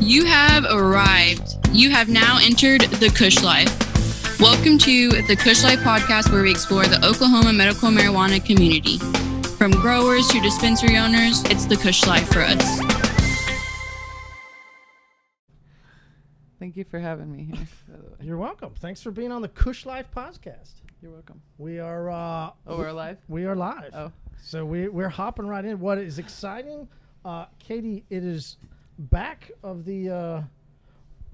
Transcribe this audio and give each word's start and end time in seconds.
You 0.00 0.24
have 0.24 0.64
arrived. 0.64 1.56
You 1.72 1.90
have 1.90 2.08
now 2.08 2.38
entered 2.42 2.80
the 2.82 3.08
Kush 3.16 3.42
Life. 3.42 3.68
Welcome 4.40 4.78
to 4.78 5.10
the 5.22 5.36
Kush 5.36 5.62
Life 5.62 5.80
podcast, 5.80 6.32
where 6.32 6.42
we 6.42 6.50
explore 6.50 6.84
the 6.84 7.04
Oklahoma 7.06 7.52
medical 7.52 7.90
marijuana 7.90 8.44
community. 8.44 8.98
From 9.56 9.70
growers 9.72 10.26
to 10.28 10.40
dispensary 10.40 10.96
owners, 10.96 11.44
it's 11.44 11.66
the 11.66 11.76
Kush 11.76 12.06
Life 12.06 12.28
for 12.32 12.40
us. 12.40 12.80
Thank 16.58 16.76
you 16.76 16.84
for 16.84 16.98
having 16.98 17.30
me 17.32 17.44
here. 17.44 17.66
by 17.88 17.96
the 17.96 18.02
way. 18.04 18.12
You're 18.22 18.36
welcome. 18.38 18.72
Thanks 18.78 19.02
for 19.02 19.10
being 19.10 19.32
on 19.32 19.42
the 19.42 19.48
Kush 19.48 19.86
Life 19.86 20.06
podcast. 20.14 20.72
You're 21.02 21.12
welcome. 21.12 21.40
We 21.58 21.78
are 21.78 22.10
uh, 22.10 22.50
Oh, 22.66 22.78
we're 22.78 22.88
alive? 22.88 23.18
we 23.28 23.44
are 23.46 23.56
live. 23.56 23.90
Oh. 23.94 24.12
So 24.42 24.64
we 24.64 24.88
we're 24.88 25.08
hopping 25.08 25.46
right 25.46 25.64
in. 25.64 25.78
What 25.80 25.98
is 25.98 26.18
exciting, 26.18 26.88
uh, 27.24 27.46
Katie? 27.58 28.04
It 28.10 28.24
is 28.24 28.56
back 29.00 29.50
of 29.62 29.84
the 29.84 30.10
uh, 30.10 30.42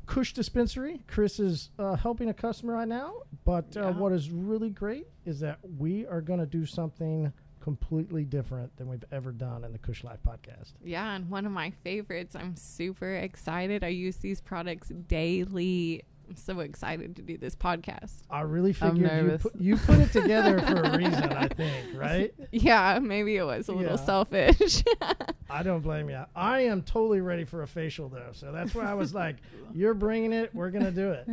Kush 0.06 0.32
dispensary. 0.32 1.02
Chris 1.08 1.40
is 1.40 1.70
uh, 1.78 1.96
helping 1.96 2.28
a 2.28 2.34
customer 2.34 2.74
right 2.74 2.88
now. 2.88 3.14
But 3.44 3.76
uh, 3.76 3.80
Yeah. 3.80 3.90
what 3.90 4.12
is 4.12 4.30
really 4.30 4.70
great 4.70 5.06
is 5.24 5.40
that 5.40 5.58
we 5.78 6.06
are 6.06 6.20
going 6.20 6.40
to 6.40 6.46
do 6.46 6.64
something 6.64 7.32
completely 7.60 8.24
different 8.24 8.76
than 8.76 8.86
we've 8.88 9.02
ever 9.10 9.32
done 9.32 9.64
in 9.64 9.72
the 9.72 9.78
Kush 9.78 10.04
Life 10.04 10.20
podcast. 10.24 10.74
Yeah, 10.84 11.16
and 11.16 11.28
one 11.28 11.44
of 11.46 11.50
my 11.52 11.72
favorites. 11.82 12.36
I'm 12.36 12.54
super 12.54 13.16
excited. 13.16 13.82
I 13.82 13.88
use 13.88 14.18
these 14.18 14.40
products 14.40 14.88
daily. 15.08 16.04
I'm 16.28 16.36
so 16.36 16.60
excited 16.60 17.16
to 17.16 17.22
do 17.22 17.38
this 17.38 17.54
podcast. 17.54 18.14
I 18.30 18.40
really 18.40 18.72
figured 18.72 19.00
you 19.32 19.38
put, 19.38 19.56
you 19.60 19.76
put 19.76 19.98
it 20.00 20.12
together 20.12 20.60
for 20.60 20.82
a 20.82 20.96
reason. 20.98 21.32
I 21.32 21.48
think, 21.48 21.86
right? 21.94 22.34
Yeah, 22.52 22.98
maybe 23.00 23.36
it 23.36 23.44
was 23.44 23.68
a 23.68 23.72
little 23.72 23.98
selfish. 23.98 24.82
I 25.50 25.62
don't 25.62 25.80
blame 25.80 26.08
you. 26.10 26.24
I 26.34 26.60
am 26.62 26.82
totally 26.82 27.20
ready 27.20 27.44
for 27.44 27.62
a 27.62 27.66
facial 27.68 28.08
though, 28.08 28.30
so 28.32 28.50
that's 28.52 28.74
why 28.74 28.84
I 28.84 28.94
was 28.94 29.14
like, 29.14 29.36
"You're 29.74 29.94
bringing 29.94 30.32
it. 30.32 30.54
We're 30.54 30.70
gonna 30.70 30.90
do 30.90 31.10
it." 31.12 31.28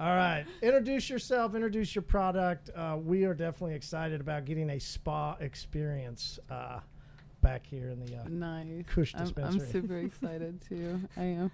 All 0.00 0.14
right, 0.16 0.44
introduce 0.62 1.08
yourself. 1.08 1.54
Introduce 1.54 1.94
your 1.94 2.02
product. 2.02 2.70
Uh, 2.74 2.96
we 3.02 3.24
are 3.24 3.34
definitely 3.34 3.74
excited 3.76 4.20
about 4.20 4.44
getting 4.44 4.70
a 4.70 4.80
spa 4.80 5.36
experience 5.40 6.38
uh, 6.50 6.80
back 7.40 7.64
here 7.66 7.90
in 7.90 8.04
the. 8.04 8.16
Uh, 8.16 8.24
Nice. 8.28 8.84
Kush 8.88 9.14
I'm, 9.16 9.32
I'm 9.42 9.60
super 9.60 9.98
excited 9.98 10.60
too. 10.68 11.00
I 11.16 11.22
am. 11.24 11.50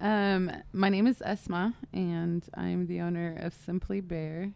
Um, 0.00 0.52
my 0.72 0.90
name 0.90 1.06
is 1.06 1.18
Esma, 1.20 1.72
and 1.92 2.44
I'm 2.54 2.86
the 2.86 3.00
owner 3.00 3.36
of 3.40 3.54
Simply 3.54 4.00
Bare. 4.00 4.52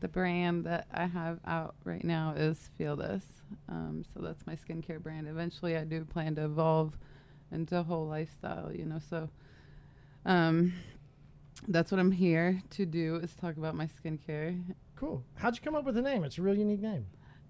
The 0.00 0.08
brand 0.08 0.64
that 0.64 0.86
I 0.92 1.06
have 1.06 1.40
out 1.44 1.74
right 1.84 2.04
now 2.04 2.34
is 2.36 2.70
Feel 2.78 2.94
This. 2.94 3.24
Um, 3.68 4.04
so 4.14 4.20
that's 4.20 4.46
my 4.46 4.54
skincare 4.54 5.02
brand. 5.02 5.26
Eventually, 5.26 5.76
I 5.76 5.84
do 5.84 6.04
plan 6.04 6.36
to 6.36 6.44
evolve 6.44 6.96
into 7.50 7.78
a 7.78 7.82
whole 7.82 8.06
lifestyle, 8.06 8.70
you 8.72 8.84
know. 8.84 9.00
So, 9.10 9.28
um, 10.24 10.72
that's 11.66 11.90
what 11.90 11.98
I'm 11.98 12.12
here 12.12 12.62
to 12.70 12.86
do 12.86 13.16
is 13.16 13.34
talk 13.34 13.56
about 13.56 13.74
my 13.74 13.88
skincare. 13.88 14.62
cool. 14.94 15.24
How'd 15.34 15.56
you 15.56 15.62
come 15.62 15.74
up 15.74 15.84
with 15.84 15.96
the 15.96 16.02
name? 16.02 16.22
It's 16.22 16.38
a 16.38 16.42
real 16.42 16.56
unique 16.56 16.82
name. 16.82 17.06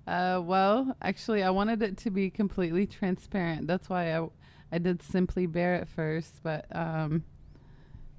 Uh, 0.06 0.40
well, 0.42 0.96
actually, 1.02 1.42
I 1.42 1.50
wanted 1.50 1.82
it 1.82 1.98
to 1.98 2.10
be 2.10 2.30
completely 2.30 2.86
transparent. 2.86 3.66
That's 3.66 3.90
why 3.90 4.16
I, 4.16 4.26
I 4.70 4.78
did 4.78 5.02
simply 5.02 5.46
bare 5.46 5.74
at 5.74 5.88
first. 5.88 6.42
But 6.42 6.66
um, 6.74 7.24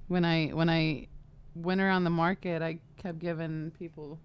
when 0.08 0.24
I 0.24 0.48
when 0.48 0.68
I 0.70 1.08
went 1.54 1.80
around 1.80 2.04
the 2.04 2.10
market, 2.10 2.62
I 2.62 2.78
kept 2.96 3.18
giving 3.18 3.72
people, 3.78 4.18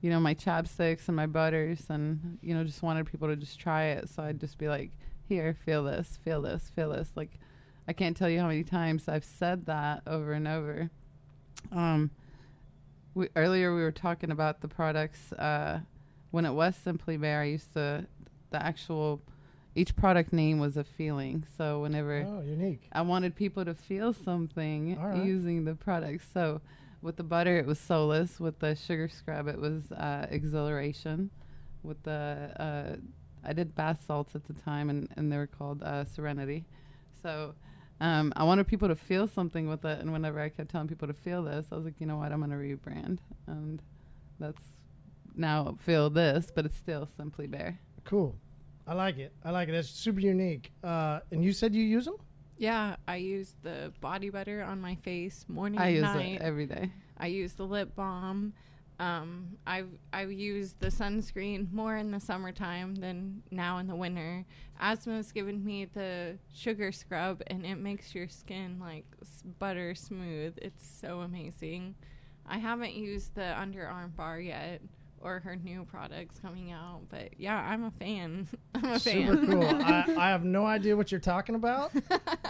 you 0.00 0.10
know, 0.10 0.20
my 0.20 0.34
chapsticks 0.34 1.08
and 1.08 1.16
my 1.16 1.26
butters, 1.26 1.86
and 1.88 2.38
you 2.42 2.54
know, 2.54 2.64
just 2.64 2.82
wanted 2.82 3.06
people 3.06 3.28
to 3.28 3.36
just 3.36 3.58
try 3.58 3.84
it. 3.84 4.08
So 4.08 4.22
I'd 4.22 4.40
just 4.40 4.58
be 4.58 4.68
like, 4.68 4.90
"Here, 5.28 5.56
feel 5.64 5.84
this, 5.84 6.18
feel 6.24 6.42
this, 6.42 6.70
feel 6.74 6.90
this." 6.90 7.12
Like, 7.14 7.38
I 7.86 7.92
can't 7.92 8.16
tell 8.16 8.28
you 8.28 8.40
how 8.40 8.48
many 8.48 8.64
times 8.64 9.08
I've 9.08 9.24
said 9.24 9.66
that 9.66 10.02
over 10.06 10.32
and 10.32 10.48
over. 10.48 10.90
Um, 11.72 12.10
we, 13.14 13.28
earlier 13.36 13.74
we 13.74 13.82
were 13.82 13.92
talking 13.92 14.30
about 14.30 14.60
the 14.60 14.68
products. 14.68 15.32
Uh, 15.32 15.80
when 16.30 16.44
it 16.44 16.52
was 16.52 16.74
Simply 16.74 17.16
Bare, 17.16 17.42
I 17.42 17.44
used 17.44 17.72
to 17.74 18.06
the 18.50 18.60
actual 18.62 19.22
each 19.74 19.96
product 19.96 20.32
name 20.32 20.58
was 20.58 20.76
a 20.76 20.84
feeling. 20.84 21.44
So 21.56 21.80
whenever 21.80 22.24
Oh, 22.26 22.42
unique. 22.42 22.88
I 22.92 23.02
wanted 23.02 23.34
people 23.34 23.64
to 23.64 23.74
feel 23.74 24.12
something 24.12 24.96
right. 24.98 25.24
using 25.24 25.64
the 25.64 25.74
product. 25.74 26.24
So 26.32 26.60
with 27.02 27.16
the 27.16 27.22
butter, 27.24 27.58
it 27.58 27.66
was 27.66 27.78
solace. 27.78 28.38
With 28.40 28.60
the 28.60 28.74
sugar 28.74 29.08
scrub, 29.08 29.48
it 29.48 29.58
was 29.60 29.90
uh, 29.92 30.26
exhilaration. 30.30 31.30
With 31.82 32.02
the 32.04 32.50
uh, 32.58 32.96
I 33.46 33.52
did 33.52 33.74
bath 33.74 34.02
salts 34.06 34.34
at 34.34 34.44
the 34.46 34.54
time, 34.54 34.88
and, 34.88 35.08
and 35.16 35.30
they 35.30 35.36
were 35.36 35.46
called 35.46 35.82
uh, 35.82 36.04
Serenity. 36.06 36.64
So 37.22 37.54
um, 38.00 38.32
I 38.36 38.44
wanted 38.44 38.66
people 38.66 38.88
to 38.88 38.96
feel 38.96 39.26
something 39.28 39.68
with 39.68 39.84
it. 39.84 40.00
And 40.00 40.12
whenever 40.12 40.40
I 40.40 40.48
kept 40.48 40.70
telling 40.70 40.88
people 40.88 41.08
to 41.08 41.14
feel 41.14 41.42
this, 41.42 41.66
I 41.70 41.74
was 41.74 41.84
like, 41.84 42.00
you 42.00 42.06
know 42.06 42.16
what, 42.16 42.32
I'm 42.32 42.40
gonna 42.40 42.56
rebrand, 42.56 43.18
and 43.46 43.82
that's 44.40 44.62
now 45.36 45.76
feel 45.80 46.08
this, 46.10 46.50
but 46.54 46.64
it's 46.64 46.76
still 46.76 47.08
Simply 47.16 47.46
Bare. 47.46 47.80
Cool. 48.04 48.36
I 48.86 48.94
like 48.94 49.18
it. 49.18 49.32
I 49.44 49.50
like 49.50 49.68
it. 49.68 49.72
That's 49.72 49.88
super 49.88 50.20
unique. 50.20 50.70
Uh, 50.82 51.20
and 51.30 51.42
you 51.44 51.52
said 51.52 51.74
you 51.74 51.82
use 51.82 52.04
them? 52.04 52.16
yeah, 52.56 52.96
I 53.08 53.16
use 53.16 53.54
the 53.62 53.92
body 54.00 54.30
butter 54.30 54.62
on 54.62 54.80
my 54.80 54.94
face 54.96 55.44
morning 55.48 55.80
I 55.80 55.86
and 55.88 55.94
use 55.96 56.02
night. 56.04 56.34
it 56.36 56.42
every 56.42 56.66
day. 56.66 56.92
I 57.18 57.26
use 57.26 57.54
the 57.54 57.64
lip 57.66 57.96
balm. 57.96 58.52
Um, 59.00 59.56
I've 59.66 59.88
I've 60.12 60.30
used 60.30 60.78
the 60.78 60.86
sunscreen 60.86 61.72
more 61.72 61.96
in 61.96 62.12
the 62.12 62.20
summertime 62.20 62.94
than 62.94 63.42
now 63.50 63.78
in 63.78 63.88
the 63.88 63.96
winter. 63.96 64.44
Asma's 64.80 65.32
given 65.32 65.64
me 65.64 65.86
the 65.86 66.38
sugar 66.52 66.92
scrub, 66.92 67.42
and 67.48 67.66
it 67.66 67.74
makes 67.76 68.14
your 68.14 68.28
skin 68.28 68.78
like 68.80 69.04
s- 69.20 69.42
butter 69.58 69.96
smooth. 69.96 70.54
It's 70.62 70.86
so 71.00 71.20
amazing. 71.22 71.96
I 72.46 72.58
haven't 72.58 72.94
used 72.94 73.34
the 73.34 73.40
underarm 73.58 74.14
bar 74.14 74.38
yet, 74.38 74.80
or 75.24 75.40
her 75.40 75.56
new 75.56 75.84
products 75.86 76.38
coming 76.38 76.70
out, 76.70 77.00
but 77.08 77.30
yeah, 77.38 77.56
I'm 77.58 77.84
a 77.84 77.90
fan. 77.90 78.46
I'm 78.74 78.84
a 78.84 78.98
Super 79.00 79.36
fan. 79.38 79.46
cool. 79.50 79.64
I, 79.84 80.04
I 80.18 80.28
have 80.28 80.44
no 80.44 80.66
idea 80.66 80.96
what 80.96 81.10
you're 81.10 81.20
talking 81.20 81.54
about. 81.54 81.92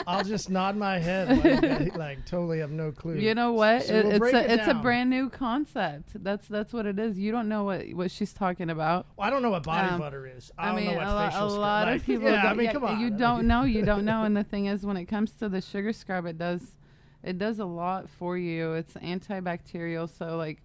I'll 0.07 0.25
just 0.25 0.51
nod 0.51 0.77
my 0.77 0.99
head 0.99 1.29
like, 1.45 1.65
I- 1.95 1.97
like 1.97 2.27
totally 2.27 2.59
have 2.59 2.73
no 2.73 2.91
clue. 2.91 3.15
You 3.15 3.35
know 3.35 3.53
what? 3.53 3.85
So 3.85 3.95
It- 3.95 4.05
we'll 4.07 4.15
it's 4.25 4.35
a 4.35 4.53
it 4.53 4.59
it's 4.61 4.69
a 4.69 4.75
brand 4.75 5.09
new 5.09 5.31
concept. 5.31 6.23
That's 6.23 6.49
that's 6.49 6.73
what 6.73 6.85
it 6.85 6.99
is. 6.99 7.17
You 7.19 7.31
don't 7.31 7.49
know 7.49 7.62
what 7.65 7.89
what 7.95 8.11
she's 8.11 8.33
talking 8.33 8.69
about. 8.71 9.06
Well, 9.17 9.27
I 9.27 9.31
don't 9.31 9.43
know 9.43 9.51
what 9.51 9.62
body 9.62 9.89
Um, 9.89 10.01
butter 10.01 10.27
is. 10.27 10.51
I, 10.59 10.65
I, 10.65 10.67
don't 10.67 10.77
mean, 10.77 10.87
know 10.87 10.95
what 10.97 11.06
a, 11.06 11.15
lo- 11.15 11.27
facial 11.31 11.47
a 11.47 11.51
scrub- 11.51 11.61
lot 11.61 11.87
like, 11.87 12.01
of 12.01 12.06
people. 12.06 12.25
Yeah, 12.29 12.43
don't, 12.43 12.51
I 12.51 12.55
mean, 12.55 12.65
yeah, 12.67 12.73
come 12.73 12.85
on. 12.85 13.01
You 13.01 13.11
don't 13.11 13.47
know. 13.47 13.62
You 13.62 13.85
don't 13.85 14.05
know. 14.05 14.25
And 14.25 14.37
the 14.37 14.45
thing 14.45 14.67
is, 14.67 14.85
when 14.85 14.97
it 14.97 15.05
comes 15.06 15.31
to 15.35 15.49
the 15.49 15.61
sugar 15.61 15.93
scrub, 15.93 16.27
it 16.27 16.39
does 16.39 16.75
it 17.23 17.39
does 17.39 17.61
a 17.61 17.65
lot 17.65 18.11
for 18.11 18.37
you. 18.37 18.73
It's 18.75 18.95
antibacterial, 18.95 20.09
so 20.09 20.37
like 20.37 20.62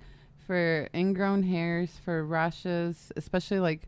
for 0.49 0.89
ingrown 0.95 1.43
hairs, 1.43 1.91
for 2.03 2.25
rashes, 2.25 3.11
especially 3.15 3.59
like 3.59 3.83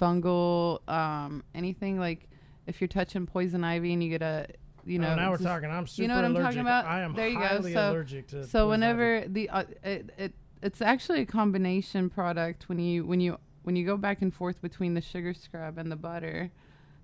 fungal, 0.00 0.88
um, 0.88 1.42
anything 1.56 1.98
like 1.98 2.28
if 2.68 2.80
you're 2.80 2.86
touching 2.86 3.26
poison 3.26 3.64
ivy 3.64 3.92
and 3.94 4.04
you 4.04 4.08
get 4.08 4.22
a 4.22 4.46
you 4.84 5.00
know 5.00 5.08
oh, 5.08 5.16
now 5.16 5.30
we're 5.32 5.38
talking. 5.38 5.68
I'm 5.68 5.88
super 5.88 6.02
you 6.02 6.06
know 6.08 6.14
what 6.14 6.24
I'm 6.24 6.30
allergic. 6.36 6.50
talking 6.50 6.60
about? 6.60 6.84
I 6.84 7.00
am 7.02 7.14
There 7.14 7.26
you 7.26 7.34
go. 7.40 7.44
highly 7.44 7.72
So- 7.72 7.90
allergic 7.90 8.28
to. 8.28 8.44
so 8.44 8.44
poison 8.44 8.60
ivy. 8.60 8.68
whenever 8.70 9.24
the 9.28 9.50
uh, 9.50 9.64
it, 9.82 10.10
it 10.16 10.34
it's 10.62 10.80
actually 10.80 11.22
a 11.22 11.26
combination 11.26 12.08
product 12.08 12.68
when 12.68 12.78
you 12.78 13.04
when 13.04 13.18
you 13.18 13.36
when 13.64 13.74
you 13.74 13.84
go 13.84 13.96
back 13.96 14.22
and 14.22 14.32
forth 14.32 14.62
between 14.62 14.94
the 14.94 15.00
sugar 15.00 15.34
scrub 15.34 15.78
and 15.78 15.90
the 15.90 15.96
butter 15.96 16.52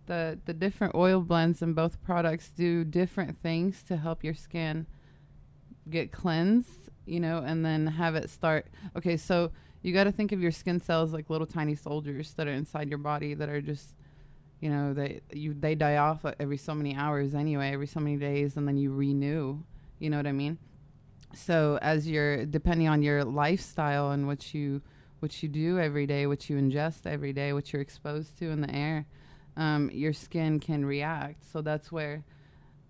the 0.07 0.39
the 0.45 0.55
different 0.55 0.95
oil 0.95 1.21
blends 1.21 1.63
in 1.63 1.73
both 1.75 2.01
products 2.05 2.49
do 2.51 2.85
different 2.85 3.43
things 3.43 3.83
to 3.83 3.97
help 3.97 4.23
your 4.23 4.35
skin 4.35 4.87
get 5.91 6.13
cleansed 6.13 6.84
you 7.07 7.21
know 7.21 7.39
and 7.39 7.65
then 7.65 7.87
have 7.87 8.15
it 8.15 8.31
start 8.31 8.67
okay 8.97 9.17
so 9.17 9.51
you 9.83 9.93
got 9.93 10.05
to 10.05 10.13
think 10.13 10.33
of 10.33 10.41
your 10.41 10.51
skin 10.51 10.81
cells 10.81 11.13
like 11.13 11.29
little 11.29 11.47
tiny 11.47 11.75
soldiers 11.75 12.33
that 12.35 12.47
are 12.47 12.53
inside 12.53 12.89
your 12.89 12.99
body 12.99 13.35
that 13.35 13.49
are 13.49 13.61
just 13.61 13.95
you 14.61 14.71
know 14.71 14.95
they 14.95 15.21
you 15.33 15.55
they 15.55 15.75
die 15.75 15.97
off 15.97 16.25
every 16.41 16.57
so 16.57 16.75
many 16.75 16.95
hours 16.95 17.35
anyway 17.35 17.71
every 17.71 17.87
so 17.87 18.01
many 18.01 18.17
days 18.17 18.57
and 18.57 18.67
then 18.67 18.77
you 18.77 18.93
renew 18.93 19.59
you 19.99 20.11
know 20.11 20.17
what 20.17 20.27
i 20.27 20.33
mean? 20.33 20.59
So 21.35 21.79
as 21.83 22.09
you're 22.09 22.47
depending 22.47 22.89
on 22.89 23.03
your 23.03 23.25
lifestyle 23.25 24.13
and 24.13 24.27
what 24.27 24.55
you 24.55 24.83
what 25.21 25.43
you 25.43 25.49
do 25.49 25.79
every 25.79 26.07
day 26.07 26.27
what 26.27 26.49
you 26.49 26.57
ingest 26.57 27.07
every 27.07 27.33
day 27.33 27.53
what 27.53 27.73
you're 27.73 27.83
exposed 27.83 28.39
to 28.39 28.51
in 28.51 28.61
the 28.61 28.75
air 28.75 29.07
um, 29.57 29.91
your 29.93 30.13
skin 30.13 30.59
can 30.61 30.85
react. 30.85 31.45
So 31.51 31.63
that's 31.63 31.93
where 31.93 32.25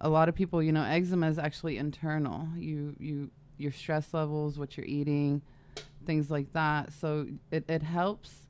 a 0.01 0.09
lot 0.09 0.29
of 0.29 0.35
people 0.35 0.63
you 0.63 0.73
know 0.73 0.85
eczema 0.85 1.29
is 1.29 1.39
actually 1.39 1.79
internal. 1.79 2.49
You 2.57 2.97
you 2.99 3.31
your 3.59 3.73
stress 3.73 4.13
levels 4.15 4.59
what 4.59 4.77
you're 4.77 4.87
eating 4.87 5.43
things 6.07 6.31
like 6.31 6.53
that 6.53 6.93
so 6.93 7.27
it, 7.51 7.65
it 7.69 7.83
helps 7.83 8.47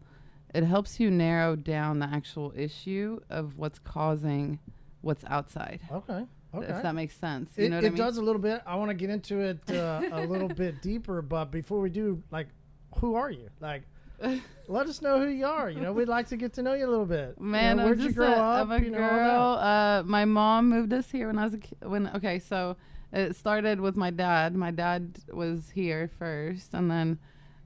it 0.54 0.64
helps 0.64 0.98
you 1.00 1.10
narrow 1.10 1.56
down 1.56 1.98
the 1.98 2.06
actual 2.06 2.52
issue 2.56 3.18
of 3.30 3.58
what's 3.58 3.78
causing 3.78 4.58
what's 5.02 5.24
outside 5.26 5.80
Okay. 5.90 6.24
Okay. 6.54 6.66
if 6.72 6.82
that 6.82 6.94
makes 6.94 7.16
sense 7.16 7.50
you 7.56 7.64
it 7.66 7.70
know 7.70 7.76
what 7.76 7.84
it 7.84 7.88
i 7.88 7.90
mean 7.90 7.98
does 7.98 8.16
a 8.16 8.22
little 8.22 8.40
bit. 8.40 8.62
I 8.64 8.76
want 8.76 8.90
to 8.90 8.94
get 8.94 9.10
into 9.10 9.40
it 9.40 9.58
uh, 9.70 10.02
a 10.12 10.20
little 10.20 10.48
bit 10.48 10.80
deeper, 10.82 11.20
but 11.20 11.46
before 11.46 11.80
we 11.80 11.90
do, 11.90 12.22
like, 12.30 12.46
who 12.98 13.16
are 13.16 13.28
you? 13.28 13.50
Like, 13.58 13.82
Let 14.68 14.86
us 14.86 15.02
know 15.02 15.18
who 15.18 15.26
you 15.26 15.46
are. 15.46 15.68
You 15.68 15.80
know, 15.80 15.92
we'd 15.92 16.08
like 16.08 16.28
to 16.28 16.36
get 16.36 16.52
to 16.54 16.62
know 16.62 16.72
you 16.74 16.86
a 16.86 16.88
little 16.88 17.04
bit. 17.06 17.34
You 17.38 17.44
Man, 17.44 17.76
know, 17.76 17.82
I'm 17.82 17.88
where'd 17.88 18.00
you 18.00 18.12
grow 18.12 18.28
a, 18.32 18.36
up? 18.36 18.62
I'm 18.62 18.70
a 18.72 18.78
You 18.80 18.90
know, 18.90 18.98
girl. 18.98 19.58
Uh, 19.60 20.02
my 20.04 20.24
mom 20.24 20.70
moved 20.70 20.92
us 20.92 21.10
here 21.10 21.26
when 21.26 21.38
I 21.38 21.44
was 21.44 21.54
a 21.54 21.58
kid. 21.58 21.78
When 21.82 22.08
okay, 22.14 22.38
so 22.38 22.76
it 23.14 23.36
started 23.36 23.80
with 23.80 23.96
my 23.96 24.10
dad. 24.10 24.54
My 24.54 24.70
dad 24.70 25.20
was 25.32 25.70
here 25.70 26.10
first, 26.18 26.74
and 26.74 26.90
then 26.90 27.18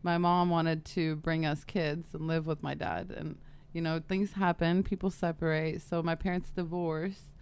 my 0.02 0.18
mom 0.18 0.50
wanted 0.50 0.84
to 0.84 1.16
bring 1.16 1.46
us 1.46 1.64
kids 1.64 2.08
and 2.12 2.26
live 2.26 2.46
with 2.46 2.62
my 2.62 2.74
dad. 2.74 3.12
And 3.16 3.38
you 3.72 3.80
know, 3.80 4.00
things 4.06 4.32
happen. 4.32 4.82
People 4.82 5.10
separate. 5.10 5.80
So 5.82 6.02
my 6.02 6.14
parents 6.14 6.50
divorced, 6.50 7.32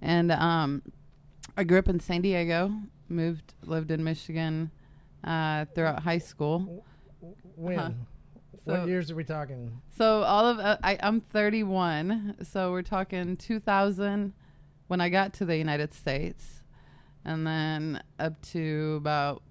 and 0.00 0.30
um, 0.30 0.82
I 1.56 1.64
grew 1.64 1.78
up 1.78 1.88
in 1.88 2.00
San 2.00 2.22
Diego. 2.22 2.72
Moved, 3.08 3.54
lived 3.62 3.90
in 3.90 4.02
Michigan 4.02 4.70
uh, 5.24 5.66
throughout 5.74 6.02
high 6.02 6.18
school. 6.18 6.84
When? 7.56 7.78
Uh-huh. 7.78 7.90
what 8.64 8.88
years 8.88 9.10
are 9.10 9.14
we 9.14 9.24
talking? 9.24 9.80
So 9.96 10.22
all 10.22 10.46
of 10.46 10.58
uh, 10.58 10.78
I, 10.82 10.98
I'm 11.02 11.20
31. 11.20 12.36
So 12.42 12.72
we're 12.72 12.82
talking 12.82 13.36
2000 13.36 14.32
when 14.86 15.00
I 15.00 15.08
got 15.08 15.32
to 15.34 15.44
the 15.44 15.56
United 15.56 15.94
States, 15.94 16.62
and 17.24 17.46
then 17.46 18.02
up 18.18 18.40
to 18.52 18.94
about 18.98 19.42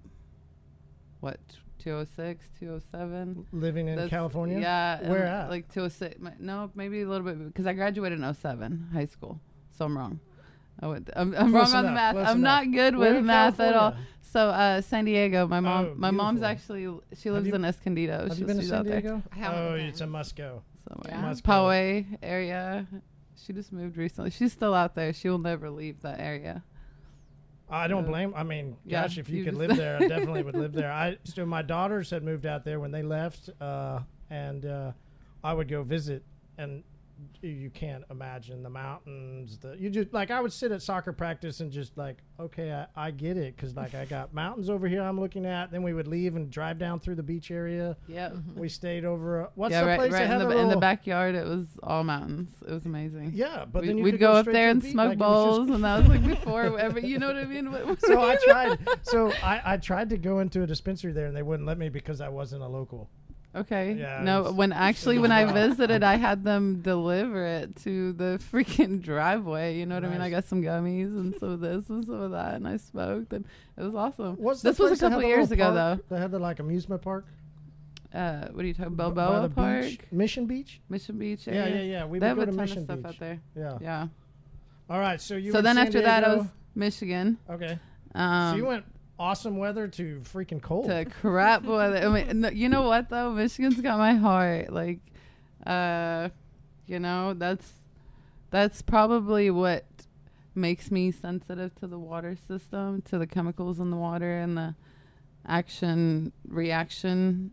what 1.20 1.38
206, 1.78 2.46
207. 2.58 3.46
Living 3.52 3.88
in 3.88 3.96
That's- 3.96 4.10
California? 4.10 4.58
Yeah. 4.60 5.08
Where 5.08 5.20
and, 5.24 5.28
at? 5.28 5.50
Like 5.50 5.68
206. 5.72 6.20
my- 6.20 6.32
No, 6.38 6.70
maybe 6.74 7.02
a 7.02 7.08
little 7.08 7.26
bit 7.26 7.44
because 7.46 7.66
I 7.66 7.72
graduated 7.72 8.18
in 8.20 8.24
07 8.34 8.88
high 8.92 9.06
school. 9.06 9.40
So 9.76 9.84
I'm 9.84 9.96
wrong. 9.96 10.20
I 10.80 10.88
went, 10.88 11.10
I'm, 11.14 11.34
I'm 11.36 11.50
Close 11.50 11.72
wrong 11.72 11.76
on 11.76 11.84
the 11.84 11.90
enough, 11.92 12.14
math. 12.16 12.26
I'm 12.28 12.38
enough. 12.38 12.64
not 12.66 12.72
good 12.72 12.96
Where 12.96 13.10
with 13.10 13.18
in 13.18 13.26
math 13.26 13.60
at 13.60 13.74
all. 13.74 13.90
California? 13.92 14.08
So 14.22 14.48
uh, 14.48 14.80
San 14.80 15.04
Diego. 15.04 15.46
My 15.46 15.60
mom. 15.60 15.86
Oh, 15.86 15.94
my 15.96 16.10
mom's 16.10 16.40
beautiful. 16.40 16.50
actually 16.86 17.00
she 17.20 17.30
lives 17.30 17.46
you- 17.46 17.54
in 17.54 17.64
Escondido. 17.64 18.20
Have 18.22 18.28
She's, 18.30 18.40
you 18.40 18.46
been 18.46 18.56
to 18.56 18.62
she's 18.62 18.70
San 18.70 18.78
out 18.80 18.86
there 18.86 19.00
Diego? 19.00 19.22
I 19.32 19.36
haven't 19.36 19.58
Oh, 19.60 19.72
been. 19.76 19.86
it's 19.86 20.00
a 20.00 20.06
must 20.06 20.34
go. 20.36 20.62
somewhere. 20.88 21.12
Yeah. 21.14 21.20
Must 21.22 21.44
go. 21.44 21.52
Poway 21.52 22.06
area. 22.22 22.86
She 23.36 23.52
just 23.52 23.72
moved 23.72 23.96
recently. 23.96 24.30
She's 24.30 24.52
still 24.52 24.74
out 24.74 24.94
there. 24.94 25.12
She'll 25.12 25.38
never 25.38 25.70
leave 25.70 26.00
that 26.02 26.18
area. 26.18 26.62
I 27.70 27.88
don't 27.88 28.04
blame. 28.06 28.34
I 28.36 28.42
mean, 28.42 28.76
yeah, 28.84 29.02
gosh, 29.02 29.18
if 29.18 29.28
you, 29.28 29.38
you 29.38 29.44
could 29.44 29.54
just- 29.54 29.68
live 29.68 29.76
there, 29.76 29.96
I 29.96 30.00
definitely 30.08 30.42
would 30.42 30.54
live 30.56 30.72
there. 30.72 30.92
I 30.92 31.16
so 31.24 31.44
my 31.46 31.62
daughters 31.62 32.10
had 32.10 32.22
moved 32.22 32.46
out 32.46 32.64
there 32.64 32.78
when 32.80 32.90
they 32.90 33.02
left, 33.02 33.50
uh, 33.60 34.00
and 34.30 34.66
uh, 34.66 34.92
I 35.42 35.52
would 35.54 35.68
go 35.68 35.82
visit, 35.82 36.22
and 36.58 36.84
you 37.42 37.70
can't 37.70 38.04
imagine 38.10 38.62
the 38.62 38.70
mountains. 38.70 39.58
The 39.58 39.76
you 39.78 39.90
just 39.90 40.12
like 40.12 40.30
I 40.30 40.40
would 40.40 40.52
sit 40.52 40.72
at 40.72 40.82
soccer 40.82 41.12
practice 41.12 41.60
and 41.60 41.70
just 41.70 41.96
like, 41.96 42.18
okay, 42.38 42.72
I, 42.72 43.06
I 43.06 43.10
get 43.10 43.36
it 43.36 43.56
because 43.56 43.74
like 43.74 43.94
I 43.94 44.04
got 44.04 44.34
mountains 44.34 44.70
over 44.70 44.88
here 44.88 45.02
I'm 45.02 45.18
looking 45.20 45.46
at. 45.46 45.70
Then 45.70 45.82
we 45.82 45.92
would 45.92 46.06
leave 46.08 46.36
and 46.36 46.50
drive 46.50 46.78
down 46.78 47.00
through 47.00 47.16
the 47.16 47.22
beach 47.22 47.50
area. 47.50 47.96
Yep. 48.08 48.36
We 48.56 48.68
stayed 48.68 49.04
over. 49.04 49.44
Uh, 49.44 49.48
what's 49.54 49.72
yeah, 49.72 49.80
the 49.82 49.86
right, 49.86 49.98
place 49.98 50.12
right 50.12 50.18
that 50.20 50.24
in 50.24 50.30
had 50.30 50.40
the, 50.40 50.54
the 50.54 50.58
in 50.58 50.68
the 50.68 50.76
backyard. 50.76 51.34
It 51.34 51.46
was 51.46 51.66
all 51.82 52.04
mountains. 52.04 52.54
It 52.66 52.72
was 52.72 52.86
amazing. 52.86 53.32
Yeah, 53.34 53.64
but 53.70 53.82
we, 53.82 53.88
then 53.88 53.98
you 53.98 54.04
would 54.04 54.14
could 54.14 54.20
go, 54.20 54.32
up 54.32 54.46
there 54.46 54.70
and 54.70 54.80
the 54.80 54.86
beach, 54.86 54.92
smoke 54.92 55.08
like, 55.08 55.16
it 55.16 55.20
just 55.20 55.28
bowls, 55.28 55.70
and 55.70 55.84
that 55.84 55.98
was 56.00 56.08
like 56.08 56.26
before 56.26 56.78
ever. 56.78 57.00
You 57.00 57.18
know 57.18 57.28
what 57.28 57.36
I 57.36 57.44
mean? 57.44 57.70
What- 57.70 58.00
so 58.00 58.20
I 58.20 58.36
tried. 58.36 58.78
So 59.02 59.32
I, 59.42 59.62
I 59.64 59.76
tried 59.76 60.10
to 60.10 60.16
go 60.16 60.40
into 60.40 60.62
a 60.62 60.66
dispensary 60.66 61.12
there, 61.12 61.26
and 61.26 61.36
they 61.36 61.42
wouldn't 61.42 61.66
let 61.66 61.78
me 61.78 61.88
because 61.88 62.20
I 62.20 62.28
wasn't 62.28 62.62
a 62.62 62.68
local. 62.68 63.10
Okay. 63.54 63.92
Yeah, 63.98 64.22
no, 64.22 64.50
when 64.52 64.72
actually 64.90 65.18
when 65.18 65.30
I 65.32 65.50
visited, 65.52 66.02
I 66.02 66.16
had 66.16 66.42
them 66.44 66.80
deliver 66.82 67.44
it 67.44 67.76
to 67.84 68.12
the 68.14 68.40
freaking 68.52 69.00
driveway. 69.00 69.76
You 69.78 69.86
know 69.86 69.94
what 69.94 70.04
I 70.04 70.08
mean? 70.08 70.20
I 70.20 70.30
got 70.30 70.44
some 70.44 70.62
gummies 70.62 71.06
and 71.16 71.34
some 71.36 71.50
of 71.50 71.60
this 71.60 71.88
and 71.88 72.04
some 72.04 72.20
of 72.20 72.30
that, 72.32 72.54
and 72.54 72.66
I 72.66 72.76
smoked, 72.78 73.32
and 73.32 73.44
it 73.76 73.82
was 73.82 73.94
awesome. 73.94 74.36
What's 74.36 74.62
this 74.62 74.78
was 74.78 74.92
a 74.92 75.08
couple 75.08 75.22
years 75.22 75.50
ago, 75.50 75.72
park? 75.72 76.08
They 76.08 76.18
had 76.18 76.30
the 76.30 76.38
like 76.38 76.58
amusement 76.58 77.02
park. 77.02 77.26
Uh, 78.12 78.46
what 78.52 78.64
are 78.64 78.68
you 78.68 78.74
talking? 78.74 78.94
Balboa 78.94 79.48
the 79.48 79.54
Park, 79.54 79.82
beach, 79.82 79.98
Mission 80.12 80.46
Beach. 80.46 80.80
Mission 80.88 81.18
Beach. 81.18 81.46
Yeah, 81.48 81.54
area. 81.54 81.76
yeah, 81.76 81.82
yeah. 81.82 82.04
We 82.04 82.20
they 82.20 82.28
have 82.28 82.36
would 82.36 82.48
a 82.48 82.52
go 82.52 82.52
to 82.52 82.56
ton 82.58 82.64
Mission 82.66 82.78
of 82.78 82.84
stuff 82.84 82.96
Beach. 82.98 83.06
out 83.06 83.18
there. 83.18 83.40
Yeah. 83.56 83.78
Yeah. 83.80 84.06
All 84.88 85.00
right. 85.00 85.20
So 85.20 85.34
you. 85.34 85.50
so 85.50 85.60
then 85.60 85.74
San 85.76 85.86
after 85.86 86.00
that, 86.02 86.22
I 86.22 86.36
was 86.36 86.46
Michigan. 86.76 87.38
okay. 87.50 87.78
Um, 88.14 88.52
so 88.52 88.56
you 88.56 88.66
went 88.66 88.84
awesome 89.24 89.56
weather 89.56 89.88
to 89.88 90.20
freaking 90.20 90.60
cold. 90.60 90.86
to 90.86 91.06
crap 91.06 91.64
weather. 91.64 92.06
I 92.06 92.22
mean, 92.22 92.50
you 92.54 92.68
know 92.68 92.82
what 92.82 93.08
though? 93.08 93.30
Michigan's 93.30 93.80
got 93.80 93.98
my 93.98 94.14
heart. 94.14 94.70
Like, 94.70 95.00
uh, 95.66 96.28
you 96.86 96.98
know, 96.98 97.32
that's 97.32 97.72
that's 98.50 98.82
probably 98.82 99.50
what 99.50 99.86
makes 100.54 100.90
me 100.90 101.10
sensitive 101.10 101.74
to 101.76 101.86
the 101.86 101.98
water 101.98 102.36
system, 102.36 103.02
to 103.02 103.18
the 103.18 103.26
chemicals 103.26 103.80
in 103.80 103.90
the 103.90 103.96
water, 103.96 104.38
and 104.38 104.58
the 104.58 104.74
action 105.46 106.32
reaction 106.46 107.50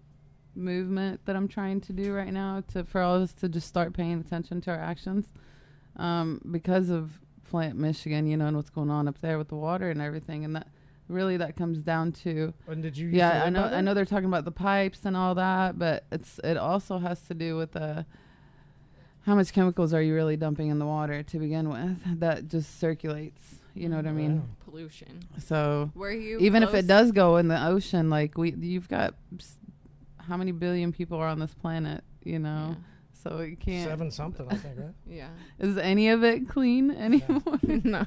movement 0.53 1.21
that 1.25 1.37
I'm 1.37 1.47
trying 1.47 1.79
to 1.81 1.93
do 1.93 2.13
right 2.13 2.33
now. 2.33 2.63
To 2.73 2.83
for 2.83 2.99
all 3.01 3.15
of 3.15 3.21
us 3.21 3.33
to 3.35 3.47
just 3.47 3.67
start 3.67 3.93
paying 3.93 4.19
attention 4.19 4.59
to 4.61 4.71
our 4.71 4.79
actions, 4.79 5.27
um, 5.95 6.41
because 6.51 6.89
of 6.89 7.11
Flint, 7.45 7.77
Michigan, 7.77 8.27
you 8.27 8.35
know, 8.35 8.47
and 8.47 8.57
what's 8.57 8.69
going 8.69 8.89
on 8.89 9.07
up 9.07 9.21
there 9.21 9.37
with 9.37 9.47
the 9.47 9.55
water 9.55 9.89
and 9.89 10.01
everything, 10.01 10.43
and 10.43 10.57
that 10.57 10.67
really 11.11 11.37
that 11.37 11.55
comes 11.55 11.79
down 11.79 12.11
to 12.11 12.53
and 12.67 12.81
did 12.81 12.97
you? 12.97 13.09
yeah, 13.09 13.43
I 13.43 13.49
know. 13.49 13.63
I 13.63 13.81
know 13.81 13.93
they're 13.93 14.05
talking 14.05 14.25
about 14.25 14.45
the 14.45 14.51
pipes 14.51 15.05
and 15.05 15.15
all 15.15 15.35
that, 15.35 15.77
but 15.77 16.05
it's 16.11 16.39
it 16.43 16.57
also 16.57 16.97
has 16.97 17.21
to 17.23 17.33
do 17.33 17.57
with 17.57 17.73
the 17.73 18.05
how 19.25 19.35
much 19.35 19.53
chemicals 19.53 19.93
are 19.93 20.01
you 20.01 20.15
really 20.15 20.35
dumping 20.37 20.69
in 20.69 20.79
the 20.79 20.85
water 20.85 21.21
to 21.23 21.39
begin 21.39 21.69
with? 21.69 22.19
That 22.19 22.47
just 22.47 22.79
circulates. 22.79 23.55
You 23.73 23.87
know 23.87 23.95
what 23.95 24.07
I 24.07 24.11
mean? 24.11 24.37
Wow. 24.37 24.45
pollution. 24.65 25.23
So 25.39 25.91
Were 25.95 26.11
you 26.11 26.39
even 26.39 26.63
if 26.63 26.73
it 26.73 26.87
does 26.87 27.11
go 27.11 27.37
in 27.37 27.47
the 27.47 27.67
ocean, 27.67 28.09
like 28.09 28.37
we, 28.37 28.53
you've 28.53 28.89
got 28.89 29.15
how 30.17 30.37
many 30.37 30.51
billion 30.51 30.91
people 30.91 31.17
are 31.19 31.27
on 31.27 31.39
this 31.39 31.53
planet? 31.53 32.03
You 32.23 32.39
know, 32.39 32.75
so 33.21 33.37
it 33.37 33.59
can't. 33.59 33.87
Seven 33.89 34.11
something, 34.11 34.47
I 34.49 34.55
think, 34.55 34.77
right? 34.77 34.93
Yeah. 35.09 35.29
Is 35.59 35.77
any 35.77 36.09
of 36.09 36.23
it 36.23 36.47
clean 36.47 36.91
anymore? 36.91 37.41
no, 37.63 38.05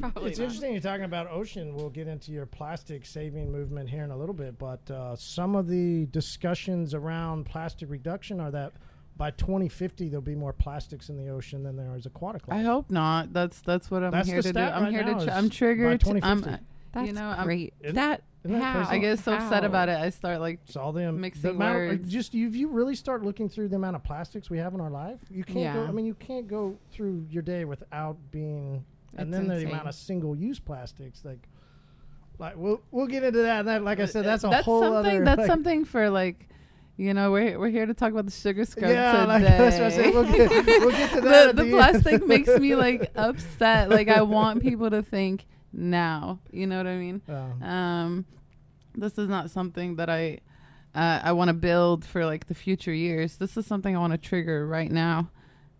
probably 0.00 0.30
it's 0.30 0.38
not. 0.38 0.44
interesting 0.44 0.72
you're 0.72 0.80
talking 0.80 1.04
about 1.04 1.30
ocean. 1.30 1.74
We'll 1.74 1.90
get 1.90 2.08
into 2.08 2.32
your 2.32 2.46
plastic 2.46 3.04
saving 3.06 3.50
movement 3.50 3.88
here 3.88 4.04
in 4.04 4.10
a 4.10 4.16
little 4.16 4.34
bit, 4.34 4.58
but 4.58 4.88
uh, 4.90 5.16
some 5.16 5.54
of 5.56 5.68
the 5.68 6.06
discussions 6.06 6.94
around 6.94 7.44
plastic 7.46 7.90
reduction 7.90 8.40
are 8.40 8.50
that 8.52 8.72
by 9.16 9.30
2050 9.32 10.08
there'll 10.08 10.22
be 10.22 10.34
more 10.34 10.52
plastics 10.52 11.08
in 11.08 11.16
the 11.16 11.28
ocean 11.28 11.62
than 11.62 11.76
there 11.76 11.94
is 11.96 12.06
aquatic 12.06 12.48
life. 12.48 12.58
I 12.58 12.62
hope 12.62 12.90
not. 12.90 13.32
That's 13.32 13.60
that's 13.60 13.90
what 13.90 14.02
I'm 14.02 14.10
That's 14.10 14.28
here 14.28 14.42
to 14.42 14.52
do. 14.52 14.58
I'm 14.60 14.84
right 14.84 14.92
here 14.92 15.04
now 15.04 15.18
to. 15.18 15.24
Tr- 15.26 15.30
I'm 15.30 15.48
by 15.48 15.54
triggered. 15.54 16.08
I'm. 16.22 16.58
2050. 16.94 17.00
That's 17.00 17.06
you 17.08 17.12
know, 17.14 17.28
I'm- 17.36 17.44
great. 17.44 17.74
Isn't- 17.80 17.94
that 17.96 18.22
isn't 18.44 18.58
that 18.58 18.86
how? 18.86 18.90
I 18.90 18.98
get 18.98 19.18
so 19.20 19.32
upset 19.32 19.64
about 19.64 19.88
it. 19.88 19.98
I 19.98 20.10
start 20.10 20.38
like 20.40 20.60
It's 20.66 20.76
all 20.76 20.92
the 20.92 21.10
Mixing 21.12 21.42
the 21.42 21.50
amount, 21.50 21.74
words. 21.76 22.12
Just 22.12 22.34
if 22.34 22.54
you 22.54 22.68
really 22.68 22.94
start 22.94 23.24
looking 23.24 23.48
through 23.48 23.68
the 23.68 23.76
amount 23.76 23.96
of 23.96 24.04
plastics 24.04 24.50
we 24.50 24.58
have 24.58 24.74
in 24.74 24.80
our 24.80 24.90
life, 24.90 25.18
you 25.30 25.44
can't. 25.44 25.74
Go, 25.74 25.86
I 25.86 25.90
mean, 25.92 26.04
you 26.06 26.14
can't 26.14 26.46
go 26.46 26.76
through 26.92 27.26
your 27.30 27.42
day 27.42 27.64
without 27.64 28.16
being. 28.30 28.84
And 29.16 29.28
It's 29.32 29.38
then 29.38 29.48
the 29.48 29.64
amount 29.66 29.86
of 29.88 29.94
single-use 29.94 30.58
plastics, 30.58 31.24
like, 31.24 31.48
like 32.38 32.56
we'll 32.56 32.82
we'll 32.90 33.06
get 33.06 33.22
into 33.22 33.42
that. 33.42 33.64
That, 33.66 33.82
like 33.84 34.00
I 34.00 34.02
uh, 34.02 34.06
said, 34.06 34.24
that's 34.24 34.44
a 34.44 34.48
that's 34.48 34.64
whole 34.64 34.82
something. 34.82 34.96
other. 35.16 35.24
that's 35.24 35.38
like, 35.38 35.46
something 35.46 35.84
for 35.84 36.10
like, 36.10 36.48
you 36.96 37.14
know, 37.14 37.30
we're 37.30 37.58
we're 37.58 37.68
here 37.70 37.86
to 37.86 37.94
talk 37.94 38.10
about 38.12 38.24
the 38.26 38.32
sugar 38.32 38.64
scrub 38.64 38.90
Yeah, 38.90 39.12
today. 39.12 39.26
like, 39.26 39.42
that's 39.44 39.76
what 39.76 39.84
I 39.84 39.88
said. 39.90 40.12
We'll 40.14 40.24
get, 40.32 40.50
we'll 40.80 40.90
get 40.90 41.10
to 41.12 41.20
that. 41.22 41.22
the 41.22 41.48
at 41.50 41.56
the 41.56 41.70
plastic 41.70 42.26
makes 42.26 42.48
me 42.58 42.74
like 42.74 43.10
upset. 43.16 43.88
Like 43.88 44.08
I 44.08 44.22
want 44.22 44.60
people 44.62 44.90
to 44.90 45.02
think 45.02 45.46
now. 45.76 46.38
You 46.50 46.66
know 46.66 46.76
what 46.78 46.86
I 46.86 46.96
mean? 46.96 47.22
Um, 47.62 48.24
this 48.94 49.18
is 49.18 49.28
not 49.28 49.50
something 49.50 49.96
that 49.96 50.08
I 50.08 50.40
uh, 50.94 51.20
I 51.24 51.32
want 51.32 51.48
to 51.48 51.54
build 51.54 52.04
for 52.04 52.24
like 52.24 52.46
the 52.46 52.54
future 52.54 52.92
years. 52.92 53.36
This 53.36 53.56
is 53.56 53.66
something 53.66 53.96
I 53.96 53.98
want 53.98 54.12
to 54.12 54.18
trigger 54.18 54.66
right 54.66 54.90
now, 54.90 55.30